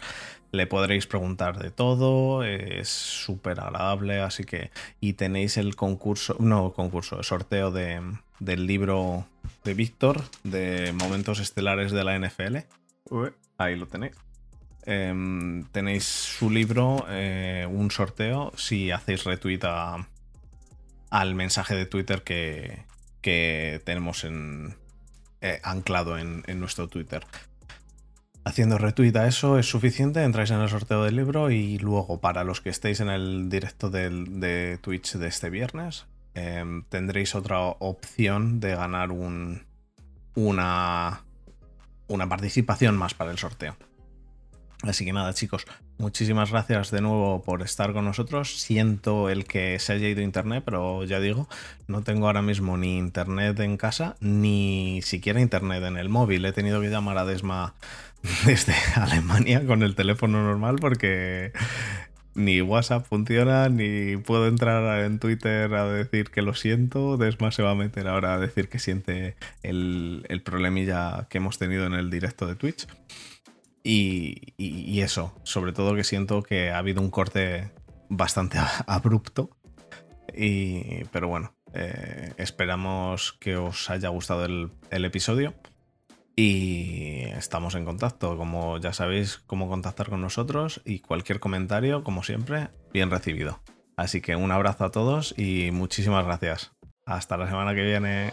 Le 0.53 0.69
podréis 0.69 1.09
preguntar 1.09 1.59
de 1.59 1.73
todo, 1.73 2.45
es 2.45 2.89
súper 2.89 3.59
agradable, 3.59 4.21
así 4.21 4.45
que... 4.45 4.71
Y 5.01 5.15
tenéis 5.15 5.57
el 5.57 5.75
concurso, 5.75 6.37
no 6.39 6.73
concurso, 6.73 7.19
el 7.19 7.25
sorteo 7.25 7.73
de, 7.73 8.01
del 8.39 8.69
libro 8.69 9.27
de 9.65 9.75
Víctor, 9.75 10.23
de 10.45 10.93
Momentos 10.93 11.41
Estelares 11.41 11.91
de 11.91 12.05
la 12.05 12.17
NFL. 12.17 12.59
Ahí 13.59 13.75
lo 13.75 13.89
tenéis. 13.89 14.15
Em, 14.87 15.65
tenéis 15.73 16.05
su 16.05 16.49
libro, 16.49 17.07
eh, 17.09 17.67
un 17.69 17.91
sorteo, 17.91 18.53
si 18.57 18.93
hacéis 18.93 19.25
retweet 19.25 19.65
al 21.11 21.35
mensaje 21.35 21.75
de 21.75 21.87
Twitter 21.87 22.23
que, 22.23 22.85
tenemos 23.85 24.25
en, 24.25 24.77
eh, 25.41 25.61
anclado 25.63 26.19
en, 26.19 26.43
nuestro 26.59 26.89
Twitter. 26.89 27.27
Haciendo 28.45 28.79
retweet 28.79 29.17
a 29.17 29.27
eso 29.27 29.59
es 29.59 29.67
suficiente, 29.67 30.23
entráis 30.23 30.51
en 30.51 30.61
el 30.61 30.69
sorteo 30.69 31.05
del 31.05 31.17
libro 31.17 31.51
y 31.51 31.79
luego 31.79 32.21
para 32.21 32.45
los 32.45 32.61
que 32.61 32.71
estéis 32.71 33.01
en 33.01 33.09
el 33.09 33.49
directo 33.49 33.91
de 33.91 34.79
Twitch 34.83 35.15
de 35.15 35.29
este 35.29 35.51
viernes, 35.51 36.07
em, 36.35 36.83
tendréis 36.89 37.35
otra 37.35 37.61
opción 37.61 38.61
de 38.61 38.75
ganar 38.75 39.13
un, 39.13 39.67
una, 40.35 41.25
una 42.09 42.29
participación 42.29 42.97
más 42.97 43.15
para 43.15 43.31
el 43.31 43.39
sorteo. 43.39 43.77
Así 44.83 45.05
que 45.05 45.13
nada, 45.13 45.33
chicos, 45.33 45.67
muchísimas 45.99 46.51
gracias 46.51 46.91
de 46.91 47.01
nuevo 47.01 47.43
por 47.43 47.63
estar 47.63 47.93
con 47.93 48.05
nosotros. 48.05 48.61
Siento 48.61 49.29
el 49.29 49.45
que 49.45 49.79
se 49.79 49.93
haya 49.93 50.09
ido 50.09 50.21
internet, 50.23 50.63
pero 50.65 51.05
ya 51.05 51.21
digo, 51.21 51.49
no 51.87 52.03
tengo 52.03 52.27
ahora 52.27 52.43
mismo 52.43 52.77
ni 52.77 52.99
internet 52.99 53.59
en 53.61 53.77
casa, 53.77 54.17
ni 54.21 55.01
siquiera 55.03 55.41
internet 55.41 55.83
en 55.85 55.97
el 55.97 56.09
móvil. 56.09 56.45
He 56.45 56.53
tenido 56.53 56.81
que 56.81 56.91
llamar 56.91 57.19
a 57.19 57.25
Desma 57.25 57.75
desde 58.47 58.75
Alemania 58.95 59.67
con 59.67 59.83
el 59.83 59.95
teléfono 59.95 60.43
normal 60.43 60.77
porque 60.81 61.53
ni 62.35 62.61
WhatsApp 62.61 63.07
funciona, 63.07 63.69
ni 63.69 64.17
puedo 64.17 64.49
entrar 64.49 65.05
en 65.05 65.19
Twitter 65.19 65.73
a 65.75 65.87
decir 65.87 66.31
que 66.31 66.43
lo 66.43 66.55
siento. 66.55 67.17
Desma 67.17 67.53
se 67.53 67.63
va 67.63 67.71
a 67.71 67.77
meter 67.77 68.09
ahora 68.09 68.35
a 68.35 68.39
decir 68.39 68.69
que 68.69 68.79
siente 68.79 69.37
el, 69.63 70.27
el 70.29 70.43
problemilla 70.43 71.27
que 71.31 71.39
hemos 71.39 71.59
tenido 71.59 71.87
en 71.87 71.95
el 71.95 72.11
directo 72.11 72.47
de 72.47 72.57
Twitch. 72.57 72.87
Y, 73.87 75.01
eso, 75.01 75.35
sobre 75.43 75.73
todo 75.73 75.95
que 75.95 76.05
siento 76.05 76.43
que 76.43 76.71
ha 76.71 76.79
habido 76.79 77.03
un 77.03 77.11
corte 77.11 77.71
bastante 78.09 78.59
abrupto. 78.87 79.51
Y, 80.35 81.05
pero 81.13 81.29
bueno, 81.29 81.55
eh, 81.75 82.33
esperamos 82.39 83.35
que 83.35 83.57
os 83.57 83.91
haya 83.91 84.09
gustado 84.09 84.47
el, 84.47 84.71
el, 84.91 85.05
episodio. 85.05 85.53
Y 86.35 87.25
estamos 87.37 87.75
en 87.75 87.85
contacto, 87.85 88.37
como 88.37 88.79
ya 88.79 88.93
sabéis, 88.93 89.39
cómo 89.47 89.69
contactar 89.69 90.09
con 90.09 90.21
nosotros 90.21 90.81
y 90.85 90.99
cualquier 91.01 91.39
comentario, 91.39 92.03
como 92.03 92.25
siempre, 92.25 92.71
bien 92.93 93.11
recibido. 93.11 93.61
Así 93.97 94.21
que 94.21 94.35
un 94.35 94.51
abrazo 94.51 94.85
a 94.85 94.91
todos 94.91 95.35
y 95.39 95.71
muchísimas 95.71 96.25
gracias. 96.25 96.73
Hasta 97.07 97.37
la 97.37 97.47
semana 97.47 97.75
que 97.75 97.83
viene. 97.83 98.33